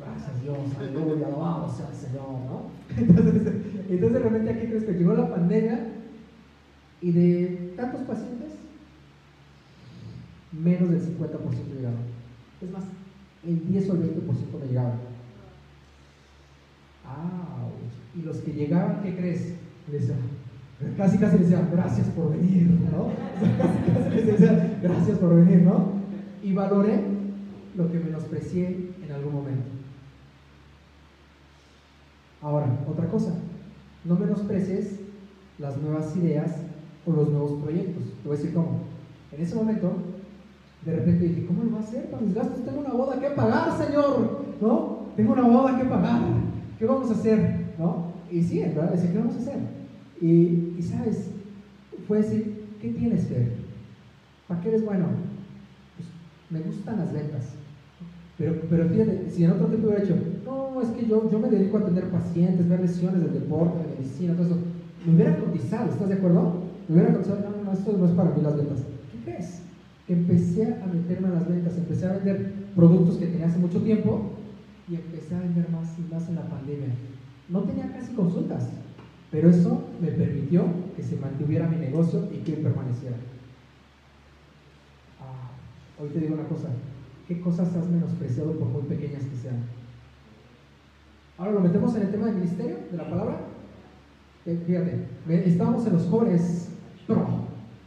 Gracias 0.00 0.42
Dios, 0.42 0.58
aleluya, 0.78 1.28
sea 1.74 1.88
el 1.88 1.94
Señor, 1.94 2.28
¿no? 2.44 2.62
Entonces, 2.96 3.52
entonces 3.94 4.22
de 4.22 4.28
repente 4.28 4.50
aquí 4.50 4.66
crees 4.66 4.84
que 4.84 4.92
llegó 4.92 5.14
la 5.14 5.28
pandemia 5.28 5.80
y 7.00 7.10
de 7.10 7.72
tantos 7.76 8.02
pacientes, 8.02 8.52
menos 10.52 10.90
del 10.90 11.00
50% 11.00 11.74
llegaron. 11.74 11.98
Es 12.60 12.70
más, 12.70 12.84
el 13.44 13.66
10 13.66 13.90
o 13.90 13.92
el 13.94 14.02
20% 14.02 14.26
no 14.60 14.66
llegaban. 14.66 14.98
Ah, 17.04 17.68
y 18.16 18.22
los 18.22 18.36
que 18.38 18.52
llegaban, 18.52 19.02
¿qué 19.02 19.16
crees? 19.16 19.54
casi 20.96 21.18
casi 21.18 21.38
les 21.38 21.50
decían, 21.50 21.68
gracias 21.72 22.06
por 22.08 22.30
venir, 22.30 22.68
¿no? 22.92 23.10
casi 23.92 23.92
casi 23.92 24.16
les 24.16 24.26
decían, 24.26 24.78
gracias 24.82 25.18
por 25.18 25.34
venir, 25.34 25.62
¿no? 25.62 25.92
Y 26.42 26.52
valoré 26.52 27.00
lo 27.76 27.90
que 27.90 27.98
menosprecié 27.98 28.90
en 29.04 29.12
algún 29.12 29.34
momento. 29.34 29.68
Ahora, 32.40 32.66
otra 32.88 33.06
cosa, 33.08 33.32
no 34.04 34.16
menosprecies 34.16 35.00
las 35.58 35.76
nuevas 35.78 36.16
ideas 36.16 36.52
o 37.06 37.12
los 37.12 37.28
nuevos 37.28 37.62
proyectos. 37.62 38.02
Te 38.22 38.28
voy 38.28 38.36
a 38.36 38.40
decir 38.40 38.54
cómo. 38.54 38.80
En 39.32 39.42
ese 39.42 39.54
momento, 39.54 39.92
de 40.84 40.96
repente 40.96 41.28
dije, 41.28 41.46
¿cómo 41.46 41.64
lo 41.64 41.70
voy 41.70 41.80
a 41.80 41.84
hacer 41.84 42.10
para 42.10 42.22
mis 42.22 42.34
gastos? 42.34 42.64
Tengo 42.64 42.80
una 42.80 42.92
boda 42.92 43.20
que 43.20 43.30
pagar, 43.30 43.76
Señor, 43.76 44.44
¿no? 44.60 45.06
Tengo 45.16 45.32
una 45.32 45.42
boda 45.42 45.78
que 45.78 45.84
pagar. 45.84 46.20
¿Qué 46.78 46.86
vamos 46.86 47.10
a 47.10 47.14
hacer? 47.14 47.74
¿No? 47.78 48.12
Y 48.30 48.42
sí, 48.42 48.60
en 48.60 48.74
verdad, 48.74 48.92
decía, 48.92 49.12
¿qué 49.12 49.18
vamos 49.18 49.36
a 49.36 49.38
hacer? 49.38 49.58
Y, 50.20 50.74
y 50.78 50.82
sabes, 50.82 51.30
fue 52.08 52.18
decir, 52.18 52.66
¿qué 52.80 52.90
tienes, 52.90 53.26
Fer? 53.26 53.52
¿Para 54.48 54.60
qué 54.60 54.68
eres 54.68 54.84
bueno? 54.84 55.06
Pues 55.96 56.08
me 56.50 56.60
gustan 56.60 56.98
las 56.98 57.12
ventas. 57.12 57.54
Pero, 58.42 58.56
pero 58.68 58.88
fíjate, 58.88 59.30
si 59.30 59.44
en 59.44 59.52
otro 59.52 59.66
tiempo 59.66 59.86
hubiera 59.86 60.02
dicho, 60.02 60.16
no, 60.44 60.82
es 60.82 60.88
que 60.88 61.06
yo, 61.06 61.30
yo 61.30 61.38
me 61.38 61.48
dedico 61.48 61.76
a 61.76 61.80
atender 61.82 62.08
pacientes, 62.08 62.68
ver 62.68 62.80
lesiones 62.80 63.22
del 63.22 63.34
deporte, 63.34 63.78
de 63.78 63.94
medicina, 63.94 64.34
todo 64.34 64.46
eso, 64.46 64.58
me 65.06 65.14
hubiera 65.14 65.36
cotizado, 65.36 65.88
¿estás 65.88 66.08
de 66.08 66.14
acuerdo? 66.14 66.54
Me 66.88 66.94
hubiera 66.96 67.12
cotizado, 67.14 67.38
no, 67.38 67.62
no, 67.62 67.72
esto 67.72 67.96
no 67.96 68.04
es 68.04 68.10
para 68.10 68.30
mí 68.34 68.42
las 68.42 68.56
ventas. 68.56 68.78
¿Qué 69.12 69.30
crees? 69.30 69.62
Empecé 70.08 70.74
a 70.74 70.86
meterme 70.92 71.28
en 71.28 71.34
las 71.34 71.48
ventas, 71.48 71.76
empecé 71.76 72.04
a 72.04 72.14
vender 72.14 72.52
productos 72.74 73.16
que 73.18 73.26
tenía 73.26 73.46
hace 73.46 73.60
mucho 73.60 73.80
tiempo 73.80 74.32
y 74.90 74.96
empecé 74.96 75.36
a 75.36 75.38
vender 75.38 75.68
más 75.70 75.96
y 75.96 76.12
más 76.12 76.28
en 76.28 76.34
la 76.34 76.48
pandemia. 76.48 76.88
No 77.48 77.60
tenía 77.60 77.92
casi 77.92 78.12
consultas, 78.12 78.66
pero 79.30 79.50
eso 79.50 79.84
me 80.00 80.08
permitió 80.08 80.64
que 80.96 81.04
se 81.04 81.14
mantuviera 81.14 81.68
mi 81.68 81.76
negocio 81.76 82.26
y 82.34 82.38
que 82.38 82.54
permaneciera. 82.54 83.18
Ah, 85.20 85.52
hoy 86.02 86.08
te 86.08 86.18
digo 86.18 86.34
una 86.34 86.48
cosa, 86.48 86.70
¿Qué 87.28 87.40
cosas 87.40 87.74
has 87.74 87.88
menospreciado 87.88 88.52
por 88.52 88.68
muy 88.68 88.82
pequeñas 88.82 89.22
que 89.24 89.36
sean? 89.36 89.56
Ahora 91.38 91.52
lo 91.52 91.60
metemos 91.60 91.94
en 91.96 92.02
el 92.02 92.10
tema 92.10 92.26
del 92.26 92.36
ministerio, 92.36 92.76
de 92.90 92.96
la 92.96 93.08
palabra. 93.08 93.36
Eh, 94.44 94.60
fíjate, 94.66 95.06
estábamos 95.48 95.86
en 95.86 95.92
los 95.94 96.06
jóvenes 96.06 96.68
pro. 97.06 97.24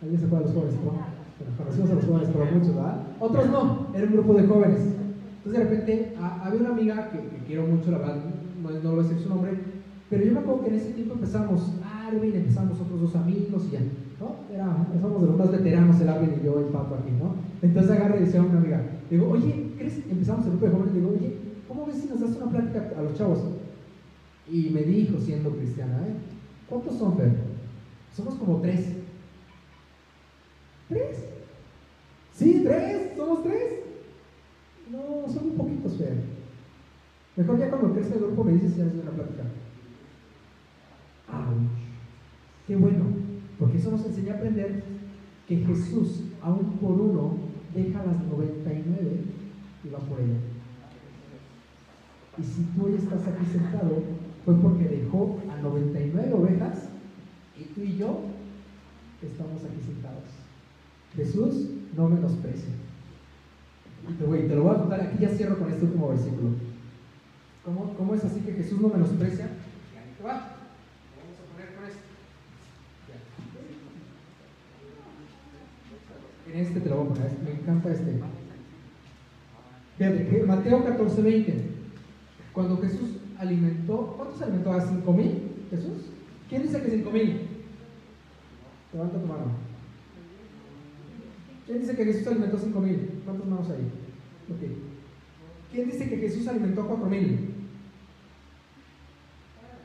¿Alguien 0.02 0.19
se 0.19 0.26
acuerda 0.26 0.48
de 0.48 0.54
los 0.54 0.62
jóvenes 0.62 0.80
pro? 0.80 0.91
Bueno, 0.91 1.58
conocimos 1.58 1.89
a 1.89 1.93
los 1.95 2.06
jóvenes 2.06 2.30
pro 2.30 2.45
muchos, 2.45 2.76
¿verdad? 2.76 3.02
Otros 3.19 3.50
no, 3.50 3.88
era 3.93 4.08
un 4.08 4.13
grupo 4.13 4.34
de 4.34 4.48
jóvenes. 4.48 4.80
Entonces 5.38 5.63
de 5.63 5.69
repente 5.69 6.15
había 6.17 6.60
una 6.60 6.69
amiga 6.69 7.10
que, 7.10 7.19
quiero 7.45 7.67
mucho, 7.67 7.91
la 7.91 7.98
verdad, 8.00 8.24
no, 8.63 8.69
no 8.71 8.91
voy 8.91 9.00
a 9.00 9.04
decir 9.04 9.19
su 9.21 9.30
nombre, 9.30 9.52
pero 10.10 10.24
yo 10.24 10.34
me 10.34 10.39
acuerdo 10.39 10.63
que 10.63 10.69
en 10.69 10.76
ese 10.76 10.93
tiempo 10.93 11.13
empezamos, 11.15 11.74
Arvin, 12.06 12.36
empezamos 12.36 12.80
otros 12.80 13.02
dos 13.02 13.15
amigos 13.15 13.63
y 13.68 13.72
ya, 13.72 13.80
¿no? 14.20 14.36
Era, 14.54 14.88
somos 15.02 15.22
de 15.22 15.28
los 15.28 15.38
más 15.38 15.52
veteranos, 15.52 16.00
el 16.00 16.10
Arvin 16.10 16.39
y 16.39 16.46
yo, 16.46 16.60
el 16.60 16.65
Pato 16.65 16.96
aquí, 16.96 17.12
¿no? 17.12 17.36
Entonces 17.62 17.91
agarré 17.91 18.18
y 18.20 18.26
decía 18.26 18.41
a 18.41 18.44
una 18.44 18.60
amiga, 18.60 18.82
digo, 19.10 19.30
oye, 19.30 19.72
¿crees? 19.78 19.98
Empezamos 20.10 20.46
el 20.46 20.52
grupo 20.52 20.65
de 20.68 20.72
jóvenes, 20.72 20.94
digo, 20.94 21.10
oye, 21.10 21.36
¿cómo 21.68 21.86
ves 21.86 21.98
si 21.98 22.08
nos 22.08 22.20
das 22.20 22.38
una 22.38 22.52
plática 22.52 22.91
a 22.98 23.02
los 23.02 23.18
chavos? 23.18 23.39
Y 24.52 24.70
me 24.70 24.84
dijo, 24.84 25.20
siendo 25.20 25.50
cristiana, 25.52 25.98
¿eh? 26.08 26.13
¿Cuántos 26.70 26.96
son, 26.96 27.18
Fer? 27.18 27.32
Somos 28.15 28.36
como 28.36 28.62
tres. 28.62 28.86
¿Tres? 30.89 31.26
Sí, 32.34 32.62
tres, 32.63 33.13
somos 33.18 33.44
tres. 33.44 33.80
No, 34.91 35.34
son 35.34 35.50
un 35.50 35.58
poquitos, 35.58 35.98
Fer. 35.98 36.15
Mejor 37.36 37.60
ya 37.60 37.70
cuando 37.70 37.94
crezca 37.94 38.15
el 38.15 38.22
grupo 38.22 38.44
me 38.44 38.54
dices 38.54 38.74
si 38.74 38.82
haces 38.82 39.02
una 39.02 39.12
plática. 39.12 39.44
Qué 42.67 42.75
bueno, 42.75 43.06
porque 43.60 43.78
eso 43.78 43.91
nos 43.91 44.06
enseña 44.06 44.34
a 44.34 44.38
aprender 44.38 44.84
que 45.47 45.58
Jesús, 45.58 46.23
aún 46.41 46.78
por 46.82 46.99
uno, 46.99 47.38
deja 47.73 48.04
las 48.04 48.23
99 48.25 49.21
y 49.84 49.89
va 49.89 49.99
por 49.99 50.19
ella. 50.19 50.39
Y 52.38 52.43
si 52.43 52.63
tú 52.75 52.86
hoy 52.86 52.95
estás 52.95 53.28
aquí 53.28 53.45
sentado, 53.51 54.04
fue 54.43 54.56
porque 54.56 54.86
dejó 54.86 55.39
a 55.51 55.62
99 55.62 56.34
ovejas 56.34 56.89
y 57.58 57.63
tú 57.65 57.82
y 57.82 57.97
yo 57.97 58.19
estamos 59.21 59.63
aquí 59.63 59.82
sentados. 59.86 60.23
Jesús 61.15 61.69
no 61.95 62.10
menosprecia. 62.10 62.73
Te, 64.19 64.25
te 64.25 64.56
lo 64.56 64.63
voy 64.63 64.75
a 64.75 64.80
contar, 64.80 65.01
aquí 65.01 65.17
ya 65.19 65.30
cierro 65.30 65.58
con 65.58 65.71
este 65.71 65.86
último 65.86 66.10
versículo. 66.10 66.49
¿Cómo, 67.63 67.93
cómo 67.95 68.13
es 68.13 68.23
así 68.23 68.41
que 68.41 68.54
Jesús 68.54 68.80
no 68.80 68.89
menosprecia? 68.89 69.49
va. 70.23 70.51
En 76.45 76.45
este 76.62 76.80
te 76.80 76.89
lo 76.89 76.98
voy 76.98 77.06
a 77.06 77.13
poner, 77.13 77.32
me 77.44 77.52
encanta 77.52 77.91
este. 77.91 78.20
Fíjate, 79.98 80.44
Mateo 80.46 80.84
14, 80.84 81.22
20. 81.22 81.54
Cuando 82.54 82.78
Jesús 82.82 83.18
alimentó, 83.38 84.13
¿cuántos 84.18 84.41
alimentó 84.41 84.74
a 84.74 84.82
5 84.82 85.13
mil? 85.13 85.41
Jesús. 85.70 86.12
¿Quién 86.50 86.63
dice 86.63 86.82
que 86.82 86.89
5 86.89 87.12
mil? 87.12 87.41
Levanta 88.94 89.20
tu 89.20 89.28
mano. 89.28 89.46
¿Quién 91.65 91.80
dice 91.80 91.96
que 91.96 92.06
Jesús 92.06 92.28
alimentó 92.28 92.58
a 92.58 92.60
5 92.60 92.80
mil? 92.80 93.22
¿Cuántas 93.26 93.48
manos 93.48 93.70
hay? 93.70 94.56
Okay. 94.56 94.78
¿Quién 95.72 95.88
dice 95.89 96.10
que 96.10 96.18
Jesús 96.18 96.48
alimentó 96.48 96.84
a 96.84 96.88
4 96.88 97.06
mil? 97.08 97.56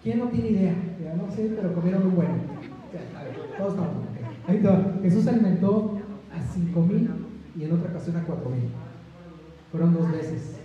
¿Quién 0.03 0.19
no 0.19 0.29
tiene 0.29 0.51
idea? 0.51 0.75
Ya 1.03 1.15
no 1.15 1.31
sé, 1.31 1.53
pero 1.57 1.75
comieron 1.75 2.05
muy 2.05 2.17
bueno. 2.17 2.35
Todos 3.59 3.75
estamos. 3.75 4.05
Ahí 4.47 4.57
está. 4.57 4.99
Jesús 5.03 5.27
alimentó 5.27 6.00
5 6.53 6.81
mil 6.83 7.11
y 7.59 7.65
en 7.65 7.73
otra 7.73 7.91
ocasión 7.91 8.17
a 8.17 8.25
4 8.25 8.51
mil. 8.51 8.69
Fueron 9.71 9.95
dos 9.95 10.11
veces. 10.11 10.57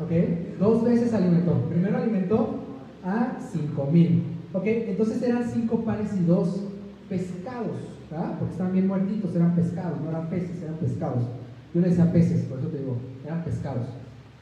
¿Ok? 0.00 0.10
Dos 0.58 0.84
veces 0.84 1.12
alimentó. 1.14 1.52
Primero 1.68 1.98
alimentó 1.98 2.60
a 3.04 3.38
5 3.52 3.86
mil. 3.86 4.24
¿Ok? 4.52 4.64
Entonces 4.66 5.22
eran 5.22 5.48
5 5.48 5.84
panes 5.84 6.16
y 6.16 6.24
dos 6.24 6.60
pescados. 7.08 7.76
¿verdad? 8.10 8.38
Porque 8.38 8.52
estaban 8.52 8.72
bien 8.72 8.88
muertitos, 8.88 9.34
eran 9.36 9.54
pescados, 9.54 10.00
no 10.00 10.10
eran 10.10 10.28
peces, 10.28 10.62
eran 10.62 10.76
pescados. 10.76 11.24
Yo 11.72 11.80
le 11.80 11.88
decía 11.88 12.12
peces, 12.12 12.42
por 12.44 12.58
eso 12.58 12.68
te 12.68 12.78
digo, 12.78 12.96
eran 13.24 13.44
pescados. 13.44 13.86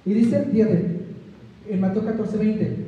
Y 0.06 0.14
dice, 0.14 0.42
fíjate, 0.44 1.02
en 1.68 1.80
Mateo 1.80 2.04
14, 2.04 2.38
20, 2.38 2.86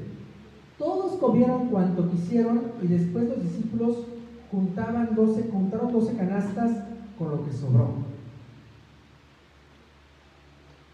todos 0.79 1.19
comieron 1.19 1.69
cuanto 1.69 2.11
quisieron 2.11 2.63
y 2.83 2.87
después 2.87 3.29
los 3.29 3.43
discípulos 3.43 4.07
juntaban 4.51 5.15
12, 5.15 5.51
juntaron 5.53 5.93
12 5.93 6.17
canastas 6.17 6.71
con 7.21 7.31
lo 7.33 7.45
que 7.45 7.53
sobró. 7.53 7.91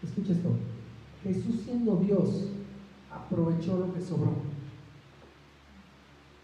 Escucha 0.03 0.33
esto. 0.33 0.49
Jesús 1.23 1.61
siendo 1.63 1.95
Dios 1.95 2.49
aprovechó 3.09 3.77
lo 3.77 3.93
que 3.93 4.01
sobró. 4.01 4.31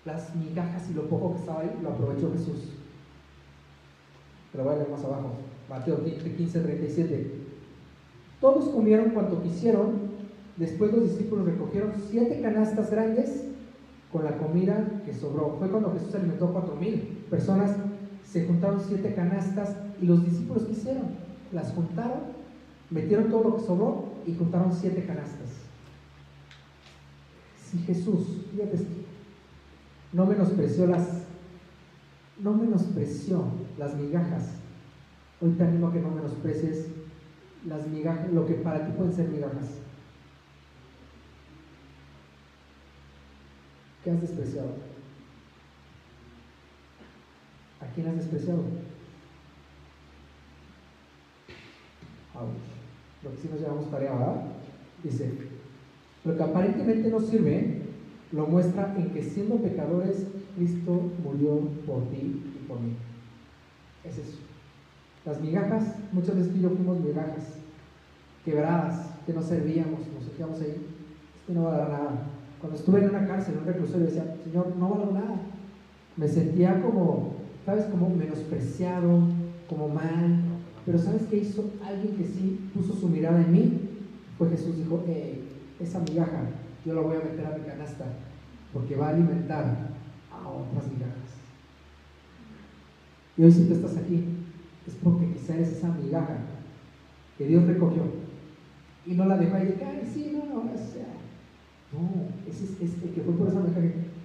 Las 0.05 0.34
migajas 0.38 0.89
y 0.89 0.93
lo 0.93 1.09
poco 1.09 1.34
que 1.34 1.39
estaba 1.39 1.59
ahí 1.59 1.77
lo 1.81 1.89
aprovechó 1.89 2.31
Jesús. 2.31 2.69
A 4.53 4.75
leer 4.75 4.89
más 4.89 5.03
abajo. 5.03 5.34
Mateo 5.69 6.01
15, 6.05 6.59
37. 6.61 7.31
Todos 8.39 8.69
comieron 8.69 9.09
cuanto 9.09 9.43
quisieron. 9.43 10.13
Después 10.55 10.93
los 10.93 11.09
discípulos 11.09 11.45
recogieron 11.45 11.91
siete 12.09 12.39
canastas 12.41 12.89
grandes 12.89 13.43
con 14.13 14.23
la 14.23 14.38
comida 14.38 15.01
que 15.05 15.13
sobró. 15.13 15.57
Fue 15.59 15.69
cuando 15.69 15.91
Jesús 15.91 16.15
alimentó 16.15 16.53
cuatro 16.53 16.75
mil 16.75 17.25
personas 17.29 17.75
se 18.34 18.47
juntaron 18.47 18.81
siete 18.88 19.13
canastas 19.13 19.75
y 20.01 20.07
los 20.07 20.25
discípulos 20.25 20.63
¿qué 20.63 20.71
hicieron? 20.71 21.05
Las 21.51 21.71
juntaron, 21.71 22.21
metieron 22.89 23.29
todo 23.29 23.43
lo 23.43 23.57
que 23.57 23.63
sobró 23.63 24.05
y 24.25 24.34
juntaron 24.34 24.73
siete 24.73 25.05
canastas. 25.05 25.49
Si 27.63 27.77
Jesús, 27.77 28.47
fíjate 28.51 29.03
no 30.13 30.25
menospreció 30.25 30.88
las 30.88 31.07
no 32.39 32.53
menospreció 32.53 33.45
las 33.77 33.95
migajas. 33.95 34.55
Hoy 35.39 35.51
te 35.51 35.63
animo 35.63 35.88
a 35.88 35.93
que 35.93 36.01
no 36.01 36.09
menosprecies 36.09 36.88
las 37.67 37.88
migajas, 37.88 38.34
lo 38.34 38.47
que 38.47 38.55
para 38.55 38.84
ti 38.84 38.93
pueden 38.97 39.13
ser 39.13 39.29
migajas. 39.29 39.77
¿Qué 44.03 44.09
has 44.09 44.21
despreciado? 44.21 44.92
¿A 47.84 47.93
quién 47.93 48.07
has 48.07 48.15
despreciado? 48.15 48.63
Lo 53.23 53.31
que 53.31 53.38
sí 53.38 53.49
nos 53.51 53.59
llevamos 53.59 53.91
tarea, 53.91 54.13
¿verdad? 54.13 54.43
Dice, 55.03 55.34
lo 56.23 56.38
que 56.38 56.43
aparentemente 56.43 57.09
no 57.09 57.19
sirve, 57.19 57.81
lo 58.31 58.47
muestra 58.47 58.95
en 58.97 59.09
que 59.11 59.21
siendo 59.21 59.57
pecadores, 59.57 60.25
Cristo 60.55 61.11
murió 61.23 61.59
por 61.86 62.09
ti 62.09 62.41
y 62.55 62.67
por 62.67 62.79
mí. 62.79 62.95
Es 64.03 64.17
eso. 64.17 64.38
Las 65.25 65.41
migajas, 65.41 65.95
muchas 66.11 66.36
veces 66.36 66.51
tú 66.51 66.59
y 66.59 66.61
yo 66.61 66.69
fuimos 66.69 66.99
migajas, 66.99 67.59
quebradas, 68.43 69.09
que 69.25 69.34
no 69.34 69.41
servíamos, 69.41 69.99
nos 70.13 70.23
sentíamos 70.23 70.61
ahí. 70.61 70.86
Esto 71.39 71.53
no 71.53 71.63
va 71.63 71.75
a 71.75 71.77
dar 71.77 71.89
nada. 71.89 72.11
Cuando 72.59 72.77
estuve 72.77 72.99
en 72.99 73.09
una 73.09 73.27
cárcel, 73.27 73.55
en 73.55 73.59
un 73.59 73.65
reclusorio, 73.65 74.05
decía, 74.07 74.36
Señor, 74.43 74.75
no 74.77 74.89
valgo 74.89 75.11
nada. 75.11 75.36
Me 76.15 76.27
sentía 76.27 76.81
como, 76.81 77.32
¿sabes? 77.66 77.86
Como 77.86 78.09
menospreciado, 78.09 79.22
como 79.70 79.89
mal. 79.89 80.39
Pero 80.86 80.99
¿sabes 80.99 81.24
qué 81.30 81.38
hizo 81.38 81.72
alguien 81.86 82.16
que 82.16 82.26
sí 82.26 82.70
puso 82.74 82.93
su 82.93 83.07
mirada 83.07 83.41
en 83.41 83.51
mí? 83.51 83.80
Fue 84.38 84.49
Jesús 84.49 84.78
dijo, 84.78 85.03
esa 85.80 85.99
migaja 85.99 86.49
yo 86.86 86.93
la 86.93 87.01
voy 87.01 87.16
a 87.16 87.24
meter 87.24 87.45
a 87.45 87.57
mi 87.57 87.64
canasta 87.64 88.05
porque 88.74 88.95
va 88.95 89.07
a 89.07 89.09
alimentar 89.11 89.89
a 90.32 90.49
otras 90.49 90.91
migajas. 90.91 91.14
Y 93.38 93.43
hoy 93.43 93.51
si 93.51 93.66
tú 93.66 93.74
estás 93.74 93.97
aquí, 93.97 94.26
es 94.86 94.95
porque 95.01 95.32
quizá 95.32 95.55
eres 95.55 95.72
esa 95.72 95.89
migaja 95.89 96.38
que 97.38 97.47
Dios 97.47 97.66
recogió 97.66 98.03
y 99.05 99.14
no 99.14 99.26
la 99.26 99.38
dejó 99.38 99.55
ahí 99.55 99.68
que, 99.80 100.07
sí, 100.11 100.34
no, 100.34 100.45
no, 100.45 100.72
o 100.72 100.78
sea, 100.78 101.07
no, 101.93 102.09
ese 102.49 102.66
es, 102.66 103.03
el 103.03 103.09
que 103.11 103.22
fue 103.22 103.34
por 103.34 103.47
esa 103.47 103.61
migaja 103.61 103.80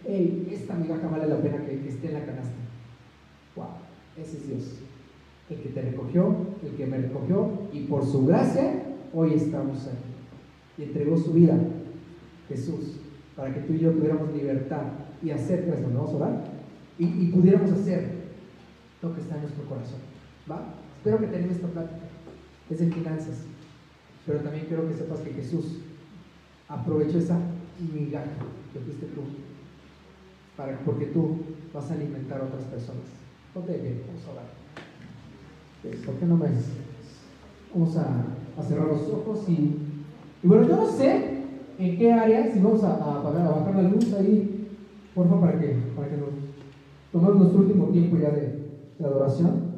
hey, 0.07 0.49
esta 0.53 0.75
migaja 0.75 1.09
vale 1.09 1.27
la 1.29 1.41
pena 1.41 1.65
que, 1.65 1.81
que 1.81 1.89
esté 1.89 2.09
en 2.09 2.15
la 2.15 2.27
canasta. 2.27 2.68
Ese 4.17 4.37
es 4.37 4.49
Dios. 4.49 4.63
El 5.51 5.63
que 5.63 5.69
te 5.71 5.83
recogió, 5.83 6.35
el 6.63 6.71
que 6.77 6.87
me 6.87 6.99
recogió, 6.99 7.51
y 7.73 7.85
por 7.85 8.05
su 8.05 8.27
gracia, 8.27 8.83
hoy 9.15 9.35
estamos 9.35 9.87
aquí. 9.87 9.97
Y 10.79 10.83
entregó 10.85 11.17
su 11.17 11.33
vida, 11.33 11.59
Jesús, 12.49 13.01
para 13.35 13.55
que 13.55 13.61
tú 13.61 13.73
y 13.73 13.79
yo 13.79 13.93
tuviéramos 13.93 14.33
libertad 14.33 14.83
y 15.23 15.31
hacer, 15.31 15.67
pues, 15.67 15.83
vamos 15.83 16.13
a 16.13 16.17
orar, 16.17 16.45
y, 16.99 17.05
y 17.05 17.31
pudiéramos 17.33 17.71
hacer 17.73 18.19
lo 19.03 19.15
que 19.15 19.21
está 19.21 19.37
en 19.37 19.43
nuestro 19.43 19.65
corazón. 19.65 20.01
¿Va? 20.51 20.75
Espero 20.99 21.19
que 21.19 21.27
tengas 21.27 21.53
esta 21.53 21.69
plática. 21.69 22.07
Es 22.69 22.79
de 22.81 22.91
finanzas. 22.91 23.45
Pero 24.27 24.41
también 24.41 24.67
quiero 24.67 24.87
que 24.87 24.95
sepas 24.95 25.21
que 25.21 25.33
Jesús 25.33 25.79
aprovechó 26.69 27.19
esa 27.19 27.39
migaja 27.95 28.27
que 28.73 28.81
fuiste 28.81 29.07
tú, 29.07 29.23
para, 30.57 30.79
porque 30.81 31.07
tú 31.07 31.39
vas 31.73 31.91
a 31.91 31.95
alimentar 31.95 32.41
a 32.41 32.45
otras 32.45 32.65
personas. 32.65 33.18
Bien, 33.67 34.03
vamos 34.07 34.25
a 34.25 34.31
orar. 34.33 36.07
¿Por 36.07 36.15
qué 36.15 36.27
no 36.27 36.37
me 36.37 36.47
Vamos 37.75 37.97
a, 37.97 38.63
cerrar 38.63 38.87
los 38.87 39.03
ojos 39.11 39.49
y, 39.49 39.53
y, 40.43 40.47
bueno, 40.47 40.67
yo 40.67 40.77
no 40.77 40.87
sé 40.87 41.43
en 41.79 41.99
qué 41.99 42.13
área, 42.13 42.53
si 42.53 42.61
vamos 42.61 42.83
a, 42.85 42.95
a, 42.95 43.21
bajar 43.21 43.75
la 43.75 43.83
luz 43.83 44.13
ahí, 44.15 44.69
por 45.15 45.29
favor, 45.29 45.49
para 45.49 45.61
que, 45.61 45.77
para 45.97 46.09
que 46.09 46.17
nos 46.17 46.29
tomemos 47.13 47.37
nuestro 47.37 47.61
último 47.61 47.87
tiempo 47.89 48.17
ya 48.17 48.31
de, 48.31 48.69
adoración. 49.01 49.69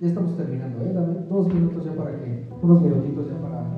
Ya 0.00 0.08
estamos 0.08 0.36
terminando, 0.36 0.84
¿eh? 0.84 1.26
Dos 1.28 1.52
minutos 1.52 1.84
ya 1.84 1.92
para 1.94 2.12
que, 2.12 2.46
unos 2.62 2.82
minutitos 2.82 3.28
ya 3.28 3.40
para 3.40 3.77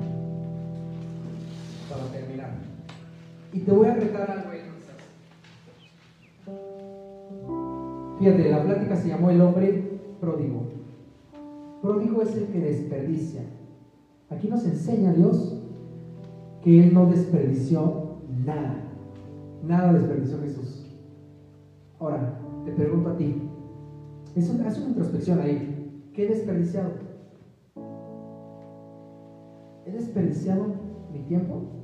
Y 3.53 3.59
te 3.59 3.71
voy 3.71 3.87
a 3.87 3.95
retar 3.95 4.31
algo 4.31 4.51
entonces. 4.53 4.71
Fíjate, 8.19 8.49
la 8.49 8.63
plática 8.63 8.95
se 8.95 9.09
llamó 9.09 9.29
El 9.29 9.41
hombre 9.41 9.99
pródigo. 10.19 10.63
Pródigo 11.81 12.21
es 12.21 12.35
el 12.35 12.45
que 12.45 12.59
desperdicia. 12.59 13.41
Aquí 14.29 14.47
nos 14.47 14.65
enseña 14.65 15.11
Dios 15.13 15.57
que 16.61 16.83
Él 16.83 16.93
no 16.93 17.07
desperdició 17.07 18.17
nada. 18.45 18.75
Nada 19.63 19.93
desperdició 19.93 20.39
Jesús. 20.39 20.85
Ahora, 21.99 22.39
te 22.65 22.71
pregunto 22.71 23.09
a 23.09 23.17
ti, 23.17 23.41
haz 24.37 24.79
una 24.79 24.89
introspección 24.89 25.39
ahí. 25.39 26.09
¿Qué 26.13 26.25
he 26.25 26.29
desperdiciado? 26.29 26.91
¿He 29.85 29.91
desperdiciado 29.91 30.67
mi 31.11 31.19
tiempo? 31.23 31.80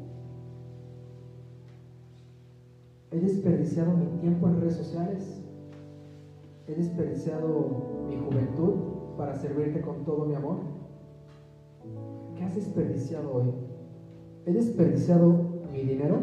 ¿He 3.11 3.19
desperdiciado 3.19 3.91
mi 3.91 4.05
tiempo 4.19 4.47
en 4.47 4.59
redes 4.59 4.75
sociales? 4.75 5.41
¿He 6.67 6.75
desperdiciado 6.75 8.05
mi 8.07 8.17
juventud 8.17 8.73
para 9.17 9.35
servirte 9.35 9.81
con 9.81 10.03
todo 10.03 10.25
mi 10.25 10.35
amor? 10.35 10.57
¿Qué 12.35 12.43
has 12.43 12.55
desperdiciado 12.55 13.33
hoy? 13.33 13.51
¿He 14.45 14.53
desperdiciado 14.53 15.33
mi 15.71 15.83
dinero? 15.83 16.17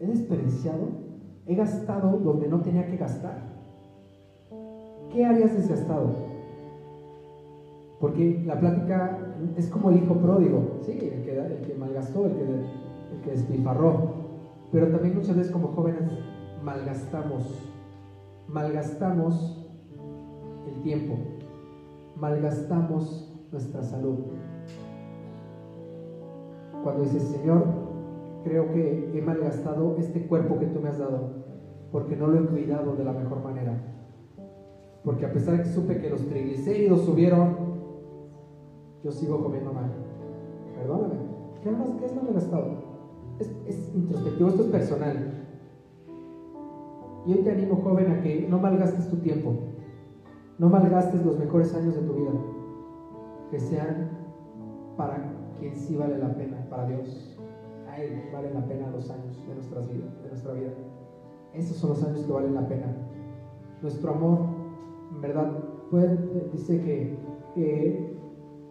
¿He 0.00 0.06
desperdiciado? 0.06 0.88
¿He 1.46 1.54
gastado 1.54 2.18
donde 2.18 2.48
no 2.48 2.60
tenía 2.60 2.86
que 2.86 2.96
gastar? 2.96 3.54
¿qué 5.14 5.24
harías 5.24 5.56
desgastado? 5.56 6.10
Porque 8.00 8.42
la 8.44 8.58
plática 8.58 9.16
es 9.56 9.68
como 9.68 9.90
el 9.90 9.98
hijo 9.98 10.14
pródigo, 10.14 10.78
sí, 10.82 10.92
el 10.92 11.22
que, 11.22 11.38
el 11.38 11.66
que 11.66 11.74
malgastó, 11.74 12.26
el 12.26 12.32
que, 12.32 13.30
el 13.30 13.46
que. 13.46 14.23
Pero 14.72 14.88
también 14.88 15.14
muchas 15.14 15.36
veces 15.36 15.52
como 15.52 15.68
jóvenes 15.68 16.02
malgastamos, 16.62 17.72
malgastamos 18.48 19.68
el 20.68 20.82
tiempo, 20.82 21.14
malgastamos 22.16 23.32
nuestra 23.52 23.82
salud. 23.82 24.18
Cuando 26.82 27.02
dices, 27.04 27.22
Señor, 27.22 27.64
creo 28.42 28.72
que 28.72 29.18
he 29.18 29.22
malgastado 29.22 29.96
este 29.96 30.26
cuerpo 30.26 30.58
que 30.58 30.66
tú 30.66 30.80
me 30.80 30.88
has 30.88 30.98
dado, 30.98 31.44
porque 31.92 32.16
no 32.16 32.26
lo 32.26 32.40
he 32.40 32.46
cuidado 32.46 32.96
de 32.96 33.04
la 33.04 33.12
mejor 33.12 33.42
manera 33.42 33.94
porque 35.04 35.26
a 35.26 35.32
pesar 35.32 35.58
de 35.58 35.64
que 35.64 35.68
supe 35.68 35.98
que 35.98 36.08
los 36.08 36.26
triglicéridos 36.26 37.02
subieron, 37.02 37.56
yo 39.04 39.12
sigo 39.12 39.42
comiendo 39.42 39.72
mal. 39.72 39.92
Perdóname. 40.74 41.14
¿Qué, 41.62 41.70
qué 41.98 42.06
es 42.06 42.14
malgastado? 42.14 42.83
Es, 43.38 43.90
introspectivo, 43.94 44.48
esto 44.48 44.62
es 44.64 44.68
personal. 44.70 45.46
Y 47.26 47.32
hoy 47.32 47.38
te 47.38 47.50
animo, 47.50 47.76
joven, 47.76 48.10
a 48.12 48.22
que 48.22 48.46
no 48.48 48.58
malgastes 48.58 49.10
tu 49.10 49.16
tiempo. 49.16 49.54
No 50.58 50.68
malgastes 50.68 51.24
los 51.24 51.38
mejores 51.38 51.74
años 51.74 51.94
de 51.94 52.02
tu 52.02 52.12
vida. 52.14 52.30
Que 53.50 53.58
sean 53.58 54.10
para 54.96 55.32
quien 55.58 55.74
sí 55.76 55.96
vale 55.96 56.18
la 56.18 56.34
pena, 56.34 56.66
para 56.68 56.86
Dios. 56.86 57.38
A 57.88 58.00
Él 58.00 58.30
valen 58.32 58.54
la 58.54 58.66
pena 58.66 58.90
los 58.90 59.10
años 59.10 59.46
de, 59.46 59.54
nuestras 59.54 59.92
vidas, 59.92 60.22
de 60.22 60.28
nuestra 60.28 60.52
vida. 60.52 60.70
Esos 61.54 61.76
son 61.76 61.90
los 61.90 62.04
años 62.04 62.24
que 62.24 62.32
valen 62.32 62.54
la 62.54 62.68
pena. 62.68 62.86
Nuestro 63.82 64.12
amor 64.12 64.64
¿verdad? 65.20 65.52
Pues, 65.90 66.10
dice 66.52 66.80
que, 67.54 68.13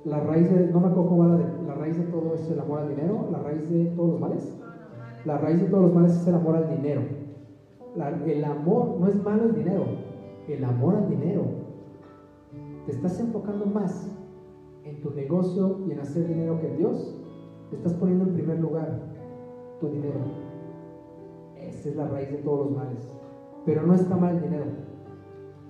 la 0.06 0.20
raíz 0.20 0.49
de, 0.51 0.68
no 0.68 0.80
me 0.80 0.88
acuerdo 0.88 1.10
raíz 1.76 1.97
de 1.97 2.04
todo 2.06 2.34
es 2.34 2.49
el 2.49 2.60
amor 2.60 2.80
al 2.80 2.89
dinero, 2.89 3.28
la 3.32 3.39
raíz 3.39 3.70
de 3.70 3.86
todos 3.95 4.12
los 4.12 4.20
males. 4.20 4.58
La 5.26 5.38
raíz 5.38 5.62
de 5.62 5.68
todos 5.68 5.84
los 5.84 5.93
males 5.93 6.14
es 6.16 6.28
el 6.28 6.36
amor 6.36 6.56
al 6.56 6.70
dinero. 6.70 7.01
el 8.26 8.43
amor 8.43 8.97
no 8.99 9.08
es 9.08 9.24
malo 9.24 9.43
el 9.45 9.56
dinero, 9.56 9.86
el 10.47 10.64
amor 10.64 10.95
al 10.95 11.10
dinero. 11.10 11.43
Te 12.86 12.91
estás 12.91 13.20
enfocando 13.20 13.66
más 13.66 14.10
en 14.84 15.01
tu 15.01 15.12
negocio 15.12 15.80
y 15.88 15.91
en 15.91 15.99
hacer 15.99 16.28
dinero 16.28 16.60
que 16.60 16.68
en 16.68 16.78
Dios. 16.78 17.16
Te 17.70 17.78
estás 17.78 17.93
poniendo 17.93 18.26
en 18.26 18.34
primer 18.34 18.60
lugar 18.60 18.99
tu 19.80 19.88
dinero. 19.88 20.20
Esa 21.58 21.89
es 21.89 21.95
la 21.95 22.08
raíz 22.08 22.30
de 22.30 22.38
todos 22.38 22.68
los 22.68 22.78
males. 22.78 23.14
Pero 23.66 23.84
no 23.84 23.93
está 23.93 24.18
mal 24.18 24.36
el 24.36 24.41
dinero 24.41 24.66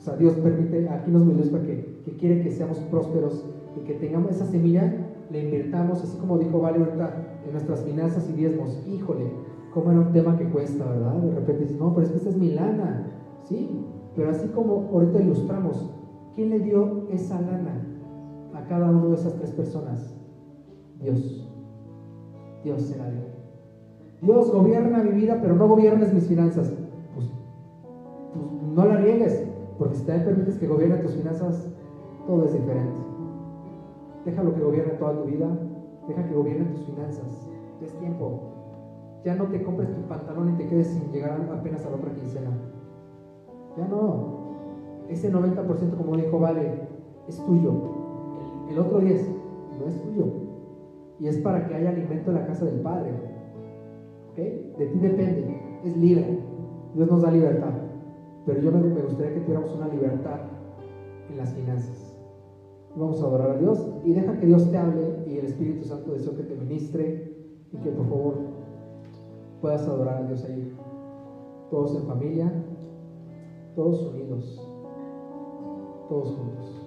o 0.04 0.06
sea, 0.06 0.18
Dios 0.18 0.34
permite, 0.34 0.90
aquí 0.90 1.10
nos 1.12 1.24
medios 1.24 1.48
para 1.48 1.64
que, 1.64 2.02
que 2.04 2.18
quiere 2.18 2.44
que 2.44 2.52
seamos 2.52 2.78
prósperos 2.92 3.46
y 3.76 3.82
que 3.86 3.94
tengamos 3.96 4.32
esa 4.32 4.46
semilla, 4.46 4.94
le 5.30 5.44
invirtamos, 5.44 6.04
así 6.04 6.18
como 6.18 6.38
dijo 6.38 6.60
Vale 6.60 6.80
ahorita, 6.80 7.42
en 7.46 7.52
nuestras 7.52 7.82
finanzas 7.82 8.30
y 8.30 8.34
diezmos. 8.34 8.82
Híjole, 8.88 9.32
cómo 9.74 9.92
era 9.92 10.02
un 10.02 10.12
tema 10.12 10.38
que 10.38 10.50
cuesta, 10.50 10.86
¿verdad? 10.86 11.16
De 11.16 11.36
repente 11.36 11.64
dices, 11.64 11.80
no, 11.80 11.94
pero 11.94 12.06
es 12.06 12.12
que 12.12 12.18
esta 12.18 12.30
es 12.30 12.38
mi 12.38 12.52
lana. 12.52 13.08
Sí, 13.44 13.86
pero 14.16 14.30
así 14.30 14.48
como 14.50 14.90
ahorita 14.94 15.22
ilustramos, 15.22 15.90
¿quién 16.36 16.50
le 16.50 16.60
dio 16.60 17.08
esa 17.10 17.42
lana 17.42 17.86
a 18.54 18.66
cada 18.68 18.90
una 18.90 19.08
de 19.08 19.16
esas 19.16 19.36
tres 19.36 19.52
personas? 19.52 20.16
Dios. 21.02 21.50
Dios 22.64 22.82
se 22.82 22.98
la 22.98 23.10
dio. 23.10 23.22
Dios 24.22 24.52
gobierna 24.52 25.04
mi 25.04 25.12
vida, 25.12 25.40
pero 25.42 25.56
no 25.56 25.68
gobiernes 25.68 26.14
mis 26.14 26.28
finanzas. 26.28 26.72
Pues, 27.14 27.30
pues 28.34 28.46
no 28.74 28.86
la 28.86 28.98
riegues, 28.98 29.48
porque 29.78 29.96
si 29.96 30.06
también 30.06 30.26
permites 30.26 30.58
que 30.58 30.68
gobierne 30.68 30.98
tus 30.98 31.14
finanzas, 31.14 31.70
todo 32.26 32.46
es 32.46 32.54
diferente. 32.54 33.13
Déjalo 34.26 34.56
que 34.56 34.62
gobierne 34.62 34.94
toda 34.94 35.22
tu 35.22 35.26
vida, 35.26 35.48
deja 36.08 36.28
que 36.28 36.36
gobierne 36.36 36.66
tus 36.66 36.86
finanzas. 36.86 37.50
Es 37.82 37.94
tiempo. 38.00 38.40
Ya 39.26 39.36
no 39.36 39.46
te 39.46 39.64
compres 39.64 39.94
tu 39.94 40.02
pantalón 40.02 40.54
y 40.54 40.58
te 40.58 40.68
quedes 40.68 40.88
sin 40.88 41.12
llegar 41.12 41.50
apenas 41.52 41.86
a 41.86 41.90
la 41.90 41.96
otra 41.96 42.14
quincena. 42.14 42.52
Ya 43.78 43.88
no. 43.88 44.44
Ese 45.10 45.32
90%, 45.32 45.98
como 45.98 46.16
dijo 46.16 46.40
Vale, 46.40 46.88
es 47.28 47.46
tuyo. 47.46 47.74
El, 48.70 48.80
otro 48.80 49.00
10 49.00 49.30
no 49.80 49.88
es 49.88 50.02
tuyo. 50.02 50.26
Y 51.20 51.28
es 51.28 51.38
para 51.38 51.68
que 51.68 51.76
haya 51.76 51.90
alimento 51.90 52.32
en 52.32 52.36
la 52.36 52.46
casa 52.46 52.66
del 52.66 52.80
Padre. 52.82 53.12
¿Ok? 54.32 54.38
De 54.38 54.86
ti 54.88 55.00
depende. 55.00 55.80
Es 55.84 55.98
libre. 55.98 56.40
Dios 56.94 57.10
nos 57.10 57.22
da 57.22 57.32
libertad. 57.32 57.74
Pero 58.46 58.60
yo 58.60 58.72
me, 58.72 58.80
me 58.80 59.02
gustaría 59.02 59.34
que 59.34 59.42
tuviéramos 59.42 59.74
una 59.76 59.88
libertad 59.88 60.40
en 61.30 61.38
las 61.38 61.54
finanzas. 61.54 62.13
Vamos 62.96 63.22
a 63.22 63.26
adorar 63.26 63.52
a 63.52 63.58
Dios 63.58 63.88
y 64.06 64.14
deja 64.14 64.40
que 64.40 64.46
Dios 64.46 64.70
te 64.70 64.78
hable 64.78 65.24
y 65.28 65.38
el 65.38 65.46
Espíritu 65.46 65.84
Santo 65.84 66.12
deseo 66.12 66.36
que 66.36 66.44
te 66.44 66.56
ministre 66.56 67.34
y 67.72 67.78
que 67.78 67.90
por 67.90 68.08
favor 68.08 68.36
puedas 69.62 69.88
adorar 69.88 70.24
a 70.24 70.28
Dios 70.28 70.46
ahí. 70.46 70.72
Todos 71.72 71.96
en 71.96 72.04
familia, 72.04 72.52
todos 73.76 74.00
unidos, 74.14 74.62
todos 76.08 76.36
juntos. 76.36 76.80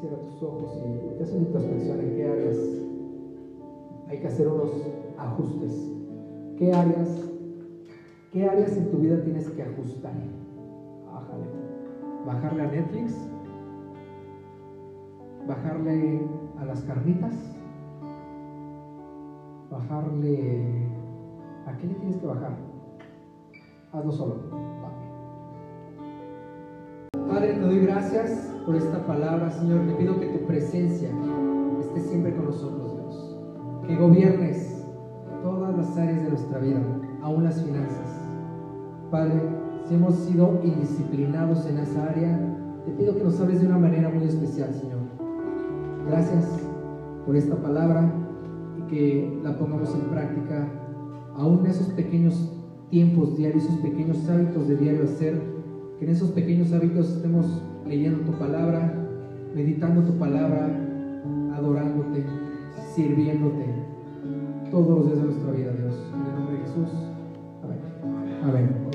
Cierra 0.00 0.18
tus 0.18 0.42
ojos 0.42 0.76
y 0.76 1.22
haz 1.22 1.32
una 1.32 1.46
introspección 1.46 2.00
en 2.00 2.16
qué 2.16 2.24
áreas 2.28 2.58
hay 4.08 4.18
que 4.18 4.26
hacer 4.26 4.48
unos 4.48 4.70
ajustes. 5.16 5.90
¿Qué 6.58 6.72
áreas, 6.72 7.30
qué 8.32 8.44
áreas 8.46 8.76
en 8.76 8.90
tu 8.90 8.98
vida 8.98 9.22
tienes 9.22 9.48
que 9.48 9.62
ajustar? 9.62 10.12
Bájale. 11.06 11.44
Bajarle 12.26 12.62
a 12.62 12.70
Netflix, 12.72 13.14
bajarle 15.46 16.20
a 16.58 16.64
las 16.64 16.82
carnitas, 16.82 17.34
bajarle... 19.70 20.86
¿A 21.66 21.76
qué 21.76 21.86
le 21.88 21.94
tienes 21.94 22.16
que 22.18 22.26
bajar? 22.26 22.56
Hazlo 23.92 24.12
solo. 24.12 24.36
Padre, 27.28 27.54
te 27.54 27.60
doy 27.60 27.80
gracias 27.80 28.52
por 28.64 28.76
esta 28.76 29.04
palabra, 29.04 29.50
Señor. 29.50 29.84
Te 29.86 29.94
pido 29.94 30.20
que 30.20 30.26
tu 30.26 30.46
presencia 30.46 31.10
esté 31.80 32.00
siempre 32.00 32.34
con 32.36 32.46
nosotros, 32.46 32.94
Dios. 32.94 33.36
Que 33.86 33.96
gobiernes 33.96 34.86
todas 35.42 35.76
las 35.76 35.96
áreas 35.96 36.22
de 36.22 36.28
nuestra 36.30 36.58
vida, 36.60 36.80
aún 37.22 37.44
las 37.44 37.60
finanzas. 37.62 38.06
Padre, 39.10 39.40
si 39.86 39.94
hemos 39.94 40.14
sido 40.14 40.60
indisciplinados 40.62 41.66
en 41.66 41.78
esa 41.78 42.04
área, 42.04 42.38
te 42.84 42.92
pido 42.92 43.16
que 43.16 43.24
nos 43.24 43.40
hables 43.40 43.60
de 43.60 43.66
una 43.66 43.78
manera 43.78 44.08
muy 44.08 44.24
especial, 44.24 44.72
Señor. 44.72 45.25
Gracias 46.06 46.44
por 47.26 47.34
esta 47.34 47.56
palabra 47.56 48.12
y 48.78 48.90
que 48.90 49.40
la 49.42 49.58
pongamos 49.58 49.92
en 49.94 50.02
práctica 50.02 50.68
aún 51.36 51.60
en 51.64 51.66
esos 51.66 51.88
pequeños 51.88 52.52
tiempos 52.90 53.36
diarios, 53.36 53.64
esos 53.64 53.80
pequeños 53.80 54.28
hábitos 54.28 54.68
de 54.68 54.76
diario 54.76 55.04
hacer, 55.04 55.40
que 55.98 56.04
en 56.04 56.10
esos 56.12 56.30
pequeños 56.30 56.72
hábitos 56.72 57.16
estemos 57.16 57.62
leyendo 57.86 58.20
tu 58.20 58.38
palabra, 58.38 58.94
meditando 59.54 60.02
tu 60.02 60.16
palabra, 60.16 60.70
adorándote, 61.54 62.24
sirviéndote 62.94 63.66
todos 64.70 64.98
los 64.98 65.06
días 65.06 65.18
de 65.18 65.24
nuestra 65.24 65.50
vida, 65.52 65.72
Dios. 65.72 66.12
En 66.14 66.26
el 66.26 66.34
nombre 66.34 66.54
de 66.54 66.62
Jesús. 66.62 67.06